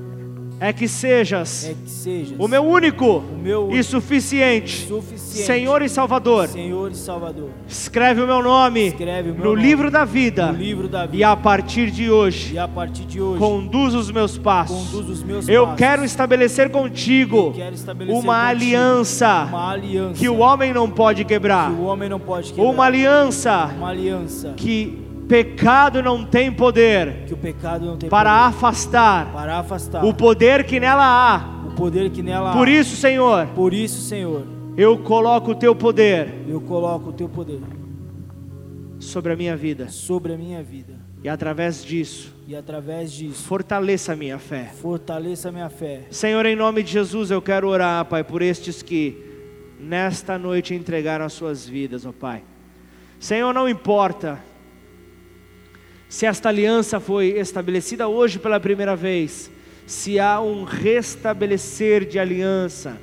é 0.60 0.72
que 0.72 0.88
sejas 0.88 1.65
é 1.65 1.73
que 1.73 1.90
sejas 1.90 2.36
o 2.40 2.48
meu 2.48 2.64
único 2.64 3.18
o 3.18 3.38
meu 3.38 3.72
e 3.72 3.84
suficiente 3.84 4.88
suficiente 4.88 5.45
Senhor 5.45 5.82
e 5.82 5.90
Salvador. 5.90 6.48
Senhor 6.48 6.91
e 6.91 6.95
Salvador. 6.95 7.49
Escreve 7.68 8.22
o 8.22 8.26
meu 8.26 8.41
nome 8.41 8.90
o 9.32 9.34
meu 9.34 9.34
no 9.34 9.44
nome 9.56 9.61
livro 9.61 9.91
da 9.91 10.06
vida 10.06 10.52
no 10.52 10.57
livro 10.57 10.88
da 10.88 11.06
vida. 11.06 11.18
e 11.18 11.23
a 11.23 11.36
partir 11.36 11.91
de 11.91 12.10
hoje 12.10 12.57
partir 12.73 13.03
de 13.06 13.22
hoje, 13.22 13.40
conduz 13.40 13.94
os 13.94 14.10
meus 14.10 14.38
passos. 14.38 14.94
os 14.94 15.23
meus 15.23 15.48
Eu 15.48 15.65
passos. 15.65 15.77
quero 15.80 16.06
estabelecer 16.06 16.69
contigo 16.69 17.53
estabelecer 17.73 18.15
uma 18.15 18.48
contigo 18.48 18.65
aliança 18.65 19.45
uma 19.49 19.72
aliança 19.72 20.19
que 20.19 20.30
o 20.30 20.38
homem 20.38 20.73
não 20.73 20.90
pode 20.90 21.26
quebrar, 21.26 21.69
que 21.72 21.82
não 22.10 22.19
pode 22.19 22.53
quebrar. 22.53 22.69
uma 22.72 22.86
aliança 22.86 23.72
uma 23.77 23.90
aliança 23.90 24.53
que 24.56 25.05
pecado 25.27 26.02
não 26.02 26.26
tem 26.26 26.52
poder 26.52 27.26
que 27.26 27.34
o 27.34 27.38
pecado 27.38 27.85
não 27.85 27.97
tem 27.97 28.10
para 28.10 28.30
poder 28.30 28.56
afastar 28.56 29.31
para 29.31 29.57
afastar 29.60 30.06
o 30.06 30.14
poder 30.14 30.64
que 30.65 30.80
nela 30.80 31.03
há. 31.03 31.68
o 31.68 31.72
poder 31.72 32.10
que 32.10 32.22
nela 32.22 32.53
Por 32.53 32.68
há. 32.68 32.72
isso, 32.72 32.95
Senhor, 32.95 33.47
Por 33.47 33.73
isso, 33.73 34.02
Senhor, 34.02 34.45
eu 34.77 34.97
coloco 34.99 35.52
o 35.52 35.56
teu 35.56 35.76
poder 35.76 36.34
o 36.47 37.11
teu 37.14 37.27
poder 37.30 37.60
sobre 38.99 39.34
a 39.34 39.35
minha 39.35 39.56
vida 39.57 39.88
sobre 39.89 40.34
a 40.34 40.38
minha 40.38 40.61
vida 40.64 40.93
e 41.23 41.30
através 41.30 41.84
disso 41.84 42.34
e 42.47 42.56
através 42.56 43.11
disso 43.11 43.43
fortaleça 43.43 44.14
a 44.14 44.15
minha 44.15 44.38
fé. 44.38 44.72
fortaleça 44.80 45.49
a 45.49 45.52
minha 45.52 45.69
fé. 45.69 46.02
Senhor, 46.11 46.45
em 46.45 46.56
nome 46.56 46.84
de 46.84 46.91
Jesus, 46.91 47.31
eu 47.31 47.41
quero 47.41 47.68
orar, 47.68 48.06
Pai, 48.06 48.23
por 48.23 48.43
estes 48.43 48.84
que 48.84 49.18
nesta 49.80 50.38
noite 50.38 50.76
entregaram 50.76 51.26
as 51.26 51.34
suas 51.34 51.68
vidas, 51.68 52.06
ó 52.06 52.11
Pai. 52.11 52.43
Senhor, 53.19 53.52
não 53.53 53.68
importa 53.68 54.39
se 56.07 56.26
esta 56.26 56.49
aliança 56.49 56.99
foi 56.99 57.38
estabelecida 57.38 58.07
hoje 58.07 58.40
pela 58.40 58.60
primeira 58.60 58.95
vez, 58.95 59.52
se 59.86 60.19
há 60.19 60.40
um 60.40 60.64
restabelecer 60.64 62.06
de 62.06 62.19
aliança. 62.19 62.98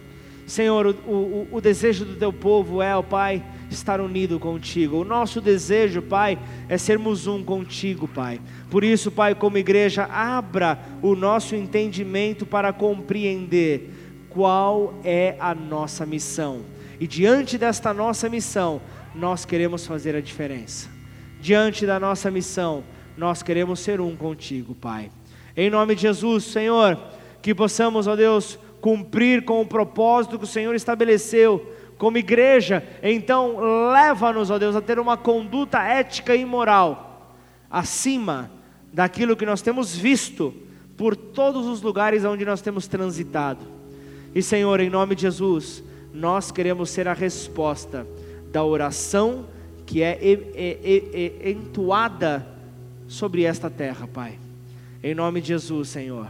Senhor, 0.46 0.86
o, 0.86 1.10
o, 1.10 1.48
o 1.52 1.60
desejo 1.60 2.04
do 2.04 2.16
teu 2.16 2.32
povo 2.32 2.82
é, 2.82 2.94
ó 2.96 3.02
Pai, 3.02 3.42
estar 3.70 4.00
unido 4.00 4.38
contigo. 4.38 4.98
O 4.98 5.04
nosso 5.04 5.40
desejo, 5.40 6.02
Pai, 6.02 6.38
é 6.68 6.76
sermos 6.76 7.26
um 7.26 7.42
contigo, 7.42 8.06
Pai. 8.06 8.40
Por 8.70 8.84
isso, 8.84 9.10
Pai, 9.10 9.34
como 9.34 9.58
igreja, 9.58 10.04
abra 10.04 10.78
o 11.00 11.14
nosso 11.14 11.54
entendimento 11.54 12.44
para 12.44 12.72
compreender 12.72 13.90
qual 14.28 14.94
é 15.04 15.36
a 15.38 15.54
nossa 15.54 16.04
missão. 16.04 16.62
E 17.00 17.06
diante 17.06 17.56
desta 17.56 17.92
nossa 17.92 18.28
missão, 18.28 18.80
nós 19.14 19.44
queremos 19.44 19.86
fazer 19.86 20.14
a 20.14 20.20
diferença. 20.20 20.91
Diante 21.42 21.84
da 21.84 21.98
nossa 21.98 22.30
missão, 22.30 22.84
nós 23.16 23.42
queremos 23.42 23.80
ser 23.80 24.00
um 24.00 24.14
contigo, 24.14 24.76
Pai. 24.76 25.10
Em 25.56 25.68
nome 25.68 25.96
de 25.96 26.02
Jesus, 26.02 26.44
Senhor, 26.44 26.96
que 27.42 27.52
possamos, 27.52 28.06
ó 28.06 28.14
Deus, 28.14 28.56
cumprir 28.80 29.44
com 29.44 29.60
o 29.60 29.66
propósito 29.66 30.38
que 30.38 30.44
o 30.44 30.46
Senhor 30.46 30.72
estabeleceu 30.72 31.74
como 31.98 32.16
igreja. 32.16 32.86
Então, 33.02 33.56
leva-nos, 33.92 34.52
ó 34.52 34.58
Deus, 34.58 34.76
a 34.76 34.80
ter 34.80 35.00
uma 35.00 35.16
conduta 35.16 35.82
ética 35.82 36.36
e 36.36 36.44
moral 36.44 37.34
acima 37.68 38.48
daquilo 38.92 39.34
que 39.34 39.44
nós 39.44 39.60
temos 39.60 39.96
visto 39.96 40.54
por 40.96 41.16
todos 41.16 41.66
os 41.66 41.82
lugares 41.82 42.24
onde 42.24 42.44
nós 42.44 42.62
temos 42.62 42.86
transitado. 42.86 43.66
E, 44.32 44.40
Senhor, 44.44 44.78
em 44.78 44.88
nome 44.88 45.16
de 45.16 45.22
Jesus, 45.22 45.82
nós 46.14 46.52
queremos 46.52 46.88
ser 46.88 47.08
a 47.08 47.12
resposta 47.12 48.06
da 48.52 48.62
oração 48.62 49.46
que 49.92 50.00
é 50.00 50.18
e- 50.22 50.78
e- 50.82 51.40
e- 51.44 51.52
entoada 51.52 52.46
sobre 53.06 53.42
esta 53.42 53.68
terra, 53.68 54.08
Pai. 54.08 54.38
Em 55.04 55.14
nome 55.14 55.42
de 55.42 55.48
Jesus, 55.48 55.90
Senhor. 55.90 56.28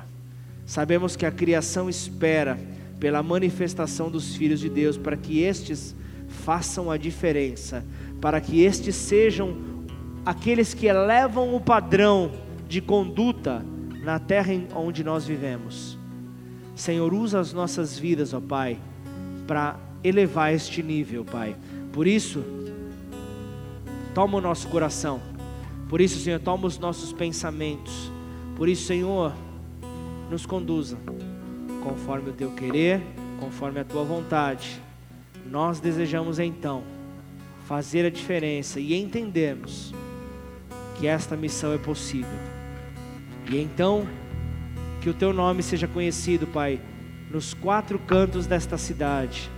Sabemos 0.66 1.14
que 1.14 1.24
a 1.24 1.30
criação 1.30 1.88
espera 1.88 2.58
pela 2.98 3.22
manifestação 3.22 4.10
dos 4.10 4.34
filhos 4.34 4.58
de 4.58 4.68
Deus, 4.68 4.96
para 4.96 5.16
que 5.16 5.42
estes 5.42 5.94
façam 6.28 6.90
a 6.90 6.96
diferença, 6.96 7.84
para 8.20 8.40
que 8.40 8.62
estes 8.62 8.96
sejam 8.96 9.56
aqueles 10.26 10.74
que 10.74 10.86
elevam 10.86 11.54
o 11.54 11.60
padrão 11.60 12.32
de 12.68 12.80
conduta 12.80 13.64
na 14.02 14.18
terra 14.18 14.54
onde 14.74 15.04
nós 15.04 15.24
vivemos. 15.24 15.96
Senhor, 16.74 17.14
usa 17.14 17.38
as 17.38 17.52
nossas 17.52 17.96
vidas, 17.96 18.34
ó 18.34 18.40
Pai, 18.40 18.76
para 19.46 19.78
elevar 20.02 20.52
este 20.52 20.82
nível, 20.82 21.24
Pai. 21.24 21.54
Por 21.92 22.08
isso, 22.08 22.42
toma 24.14 24.38
o 24.38 24.40
nosso 24.40 24.68
coração. 24.68 25.20
Por 25.88 26.00
isso, 26.00 26.18
Senhor, 26.18 26.40
toma 26.40 26.66
os 26.66 26.78
nossos 26.78 27.12
pensamentos. 27.12 28.10
Por 28.56 28.68
isso, 28.68 28.86
Senhor, 28.86 29.32
nos 30.30 30.46
conduza 30.46 30.96
conforme 31.82 32.30
o 32.30 32.32
teu 32.32 32.50
querer, 32.52 33.02
conforme 33.38 33.80
a 33.80 33.84
tua 33.84 34.04
vontade. 34.04 34.80
Nós 35.50 35.80
desejamos 35.80 36.38
então 36.38 36.82
fazer 37.66 38.06
a 38.06 38.10
diferença 38.10 38.80
e 38.80 38.94
entendemos 38.94 39.92
que 40.98 41.06
esta 41.06 41.36
missão 41.36 41.72
é 41.72 41.78
possível. 41.78 42.38
E 43.50 43.58
então, 43.58 44.06
que 45.00 45.10
o 45.10 45.14
teu 45.14 45.32
nome 45.32 45.62
seja 45.62 45.88
conhecido, 45.88 46.46
Pai, 46.46 46.80
nos 47.30 47.54
quatro 47.54 47.98
cantos 47.98 48.46
desta 48.46 48.78
cidade, 48.78 49.50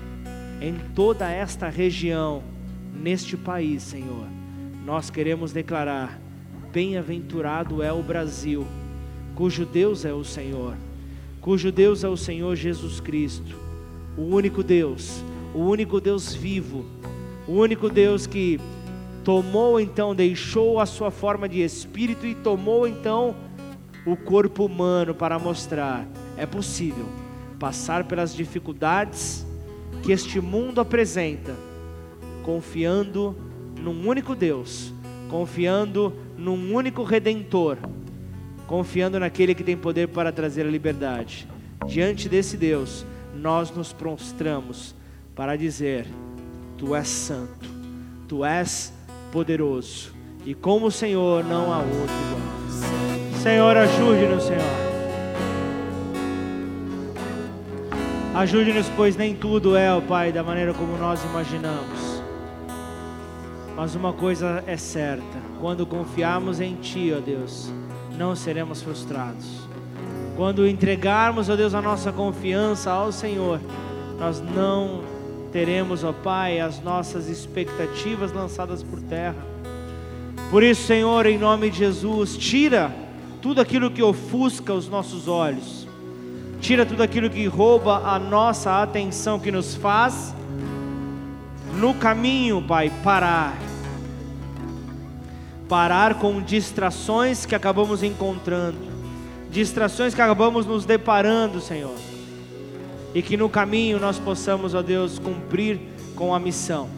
em 0.61 0.75
toda 0.95 1.31
esta 1.31 1.69
região, 1.69 2.43
neste 2.95 3.37
país, 3.37 3.83
Senhor. 3.83 4.27
Nós 4.85 5.09
queremos 5.09 5.51
declarar: 5.51 6.21
bem-aventurado 6.71 7.83
é 7.83 7.91
o 7.91 8.03
Brasil, 8.03 8.67
cujo 9.35 9.65
Deus 9.65 10.05
é 10.05 10.13
o 10.13 10.23
Senhor, 10.23 10.77
cujo 11.41 11.73
Deus 11.73 12.05
é 12.05 12.09
o 12.09 12.17
Senhor 12.17 12.55
Jesus 12.55 13.01
Cristo, 13.01 13.57
o 14.17 14.23
único 14.23 14.63
Deus, 14.63 15.23
o 15.55 15.61
único 15.61 16.01
Deus 16.03 16.35
vivo, 16.35 16.85
o 17.49 17.53
único 17.53 17.89
Deus 17.89 18.27
que 18.27 18.61
tomou 19.25 19.81
então, 19.81 20.15
deixou 20.15 20.79
a 20.79 20.85
sua 20.85 21.11
forma 21.11 21.49
de 21.49 21.63
espírito 21.63 22.27
e 22.27 22.35
tomou 22.35 22.87
então 22.87 23.35
o 24.05 24.15
corpo 24.15 24.67
humano 24.67 25.15
para 25.15 25.39
mostrar: 25.39 26.07
é 26.37 26.45
possível 26.45 27.07
passar 27.59 28.05
pelas 28.05 28.35
dificuldades 28.35 29.47
que 30.03 30.13
este 30.13 30.43
mundo 30.43 30.79
apresenta, 30.79 31.57
confiando 32.43 33.35
num 33.85 34.09
único 34.09 34.35
Deus, 34.35 34.93
confiando 35.29 36.13
num 36.39 36.75
único 36.75 37.03
redentor, 37.03 37.77
confiando 38.67 39.21
naquele 39.21 39.55
que 39.55 39.63
tem 39.63 39.77
poder 39.77 40.09
para 40.09 40.33
trazer 40.33 40.63
a 40.67 40.71
liberdade. 40.71 41.47
Diante 41.87 42.27
desse 42.27 42.57
Deus, 42.57 43.05
nós 43.37 43.71
nos 43.71 43.93
prostramos 43.93 44.95
para 45.37 45.55
dizer: 45.55 46.07
Tu 46.79 46.95
és 46.95 47.07
santo, 47.07 47.69
Tu 48.27 48.43
és 48.43 48.91
poderoso, 49.31 50.15
e 50.47 50.55
como 50.55 50.87
o 50.87 50.91
Senhor 50.91 51.45
não 51.45 51.71
há 51.71 51.79
outro 51.79 52.15
igual. 52.27 53.43
Senhor, 53.43 53.77
ajude-nos, 53.77 54.45
Senhor. 54.45 54.95
Ajude-nos, 58.35 58.89
pois 58.97 59.15
nem 59.15 59.35
tudo 59.35 59.77
é, 59.77 59.93
ó 59.93 60.01
Pai, 60.01 60.33
da 60.33 60.43
maneira 60.43 60.73
como 60.73 60.97
nós 60.97 61.23
imaginamos. 61.25 62.14
Mas 63.77 63.95
uma 63.95 64.13
coisa 64.13 64.63
é 64.67 64.77
certa: 64.77 65.39
quando 65.61 65.87
confiarmos 65.87 66.61
em 66.61 66.75
Ti, 66.77 67.13
ó 67.17 67.21
Deus, 67.21 67.73
não 68.17 68.35
seremos 68.37 68.83
frustrados. 68.83 69.65
Quando 70.37 70.67
entregarmos, 70.67 71.49
ó 71.49 71.57
Deus, 71.57 71.75
a 71.75 71.83
nossa 71.83 72.13
confiança 72.13 72.91
ao 72.91 73.13
Senhor, 73.13 73.61
nós 74.19 74.41
não 74.41 75.03
teremos, 75.53 76.03
ó 76.03 76.13
Pai, 76.13 76.61
as 76.61 76.83
nossas 76.83 77.29
expectativas 77.29 78.33
lançadas 78.33 78.83
por 78.83 79.01
terra. 79.01 79.55
Por 80.51 80.63
isso, 80.63 80.83
Senhor, 80.87 81.27
em 81.27 81.39
nome 81.39 81.71
de 81.71 81.79
Jesus, 81.79 82.37
tira 82.37 82.93
tudo 83.41 83.61
aquilo 83.61 83.91
que 83.91 84.03
ofusca 84.03 84.73
os 84.73 84.89
nossos 84.89 85.29
olhos, 85.29 85.87
tira 86.61 86.85
tudo 86.87 87.03
aquilo 87.03 87.29
que 87.31 87.47
rouba 87.47 87.99
a 87.99 88.19
nossa 88.19 88.83
atenção, 88.83 89.39
que 89.39 89.53
nos 89.53 89.75
faz, 89.75 90.35
no 91.79 91.95
caminho, 91.95 92.63
Pai, 92.63 92.93
parar. 93.03 93.57
Parar 95.69 96.15
com 96.19 96.41
distrações 96.43 97.47
que 97.47 97.55
acabamos 97.55 98.03
encontrando, 98.03 98.79
distrações 99.51 100.15
que 100.15 100.21
acabamos 100.21 100.67
nos 100.67 100.85
deparando, 100.85 101.61
Senhor 101.61 101.95
e 103.15 103.23
que 103.23 103.37
no 103.37 103.49
caminho 103.49 104.01
nós 104.01 104.19
possamos, 104.19 104.75
ó 104.75 104.83
Deus, 104.83 105.21
cumprir 105.21 105.81
com 106.17 106.35
a 106.35 106.41
missão. 106.41 106.91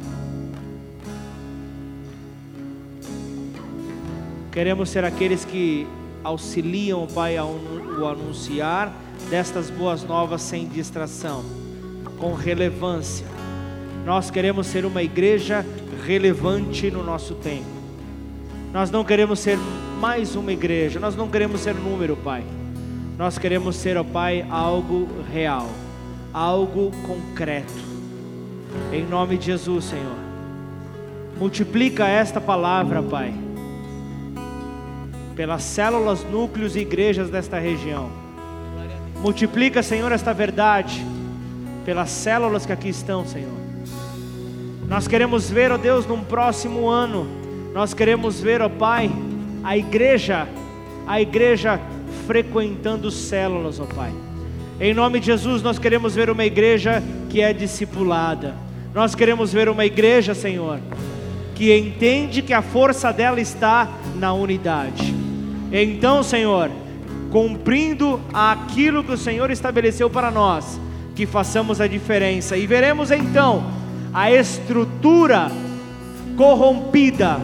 Queremos 4.51 4.89
ser 4.89 5.05
aqueles 5.05 5.45
que 5.45 5.87
auxiliam, 6.25 7.07
Pai, 7.07 7.37
o 7.39 8.07
anunciar 8.07 8.91
destas 9.29 9.69
boas 9.69 10.03
novas 10.03 10.41
sem 10.41 10.67
distração, 10.67 11.45
com 12.19 12.33
relevância. 12.33 13.36
Nós 14.07 14.31
queremos 14.31 14.67
ser 14.69 14.87
uma 14.87 15.03
igreja 15.03 15.67
relevante 16.07 16.91
no 16.91 17.05
nosso 17.05 17.35
tempo. 17.35 17.77
Nós 18.73 18.91
não 18.91 19.05
queremos 19.05 19.39
ser 19.39 19.59
mais 20.01 20.35
uma 20.35 20.53
igreja, 20.53 20.99
nós 20.99 21.15
não 21.15 21.29
queremos 21.29 21.61
ser 21.61 21.75
número, 21.75 22.17
Pai. 22.17 22.43
Nós 23.19 23.37
queremos 23.37 23.77
ser, 23.77 23.99
ó 23.99 24.05
Pai, 24.05 24.47
algo 24.49 25.07
real 25.31 25.69
algo 26.37 26.91
concreto. 27.07 27.73
Em 28.93 29.03
nome 29.07 29.39
de 29.39 29.47
Jesus, 29.47 29.87
Senhor. 29.87 30.19
Multiplica 31.39 32.07
esta 32.07 32.39
palavra, 32.39 33.03
Pai, 33.03 33.33
pelas 35.35 35.63
células, 35.63 36.23
núcleos 36.25 36.77
e 36.77 36.81
igrejas 36.81 37.31
desta 37.31 37.59
região. 37.59 38.11
Multiplica, 39.23 39.83
Senhor, 39.83 40.13
esta 40.13 40.35
verdade 40.35 41.03
pelas 41.87 42.11
células 42.11 42.67
que 42.67 42.73
aqui 42.73 42.91
estão, 42.91 43.25
Senhor. 43.25 43.66
Nós 44.89 45.09
queremos 45.09 45.51
ver, 45.51 45.73
ó 45.73 45.77
Deus, 45.77 46.07
num 46.07 46.23
próximo 46.23 46.89
ano, 46.89 47.27
nós 47.75 47.93
queremos 47.93 48.41
ver, 48.41 48.63
ó 48.63 48.69
Pai, 48.69 49.11
a 49.63 49.77
igreja, 49.77 50.47
a 51.07 51.21
igreja 51.21 51.81
frequentando 52.27 53.11
células, 53.11 53.81
ó 53.81 53.85
Pai 53.85 54.13
em 54.79 54.93
nome 54.93 55.21
de 55.21 55.27
Jesus, 55.27 55.63
nós 55.63 55.79
queremos 55.79 56.15
ver 56.15 56.29
uma 56.29 56.45
igreja 56.45 57.03
que 57.31 57.41
é 57.41 57.51
discipulada. 57.55 58.55
Nós 58.95 59.15
queremos 59.15 59.51
ver 59.51 59.71
uma 59.71 59.87
igreja, 59.87 60.35
Senhor, 60.35 60.81
que 61.55 61.75
entende 61.75 62.43
que 62.43 62.53
a 62.53 62.61
força 62.61 63.11
dela 63.11 63.41
está 63.41 63.89
na 64.17 64.35
unidade. 64.35 65.15
Então, 65.73 66.23
Senhor, 66.23 66.71
cumprindo 67.31 68.21
aquilo 68.35 69.03
que 69.03 69.13
o 69.13 69.17
Senhor 69.17 69.51
estabeleceu 69.51 70.11
para 70.11 70.31
nós, 70.31 70.79
que 71.15 71.25
façamos 71.25 71.81
a 71.81 71.87
diferença 71.87 72.55
e 72.59 72.67
veremos 72.67 73.11
então 73.11 73.65
a 74.17 74.31
estrutura 74.31 75.51
corrompida 76.39 77.39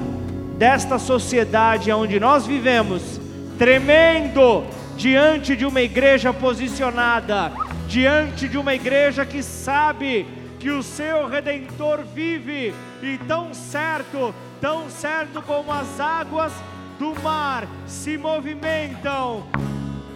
desta 0.56 0.98
sociedade 0.98 1.92
onde 1.92 2.18
nós 2.18 2.46
vivemos 2.46 3.20
tremendo 3.58 4.64
diante 4.96 5.54
de 5.54 5.66
uma 5.66 5.82
igreja 5.82 6.32
posicionada, 6.32 7.52
diante 7.86 8.48
de 8.48 8.56
uma 8.56 8.74
igreja 8.74 9.26
que 9.26 9.42
sabe 9.42 10.26
que 10.58 10.70
o 10.70 10.82
seu 10.82 11.28
redentor 11.28 12.04
vive, 12.14 12.72
e 13.02 13.18
tão 13.28 13.52
certo, 13.52 14.34
tão 14.58 14.88
certo 14.88 15.42
como 15.42 15.70
as 15.70 16.00
águas 16.00 16.54
do 16.98 17.14
mar 17.22 17.68
se 17.86 18.16
movimentam, 18.16 19.44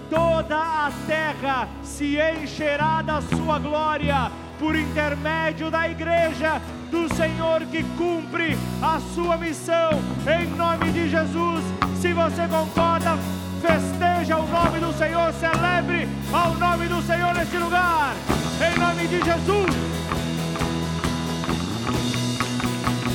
toda 0.09 0.57
a 0.57 0.91
terra 1.07 1.69
se 1.83 2.17
encherá 2.17 3.03
da 3.03 3.21
sua 3.21 3.59
glória 3.59 4.31
por 4.59 4.75
intermédio 4.75 5.71
da 5.71 5.89
igreja 5.89 6.61
do 6.91 7.13
Senhor 7.15 7.61
que 7.67 7.83
cumpre 7.97 8.57
a 8.83 9.01
sua 9.15 9.37
missão 9.37 9.91
em 10.27 10.47
nome 10.57 10.91
de 10.93 11.09
Jesus. 11.09 11.65
Se 12.01 12.13
você 12.13 12.47
concorda, 12.49 13.19
festeja 13.61 14.37
o 14.37 14.47
nome 14.47 14.79
do 14.79 14.93
Senhor, 14.93 15.33
celebre 15.35 16.09
ao 16.33 16.55
nome 16.55 16.89
do 16.89 17.03
Senhor 17.03 17.35
neste 17.35 17.57
lugar, 17.57 18.15
em 18.61 18.79
nome 18.79 19.07
de 19.09 19.25
Jesus. 19.25 19.77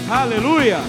Aleluia. 0.10 0.80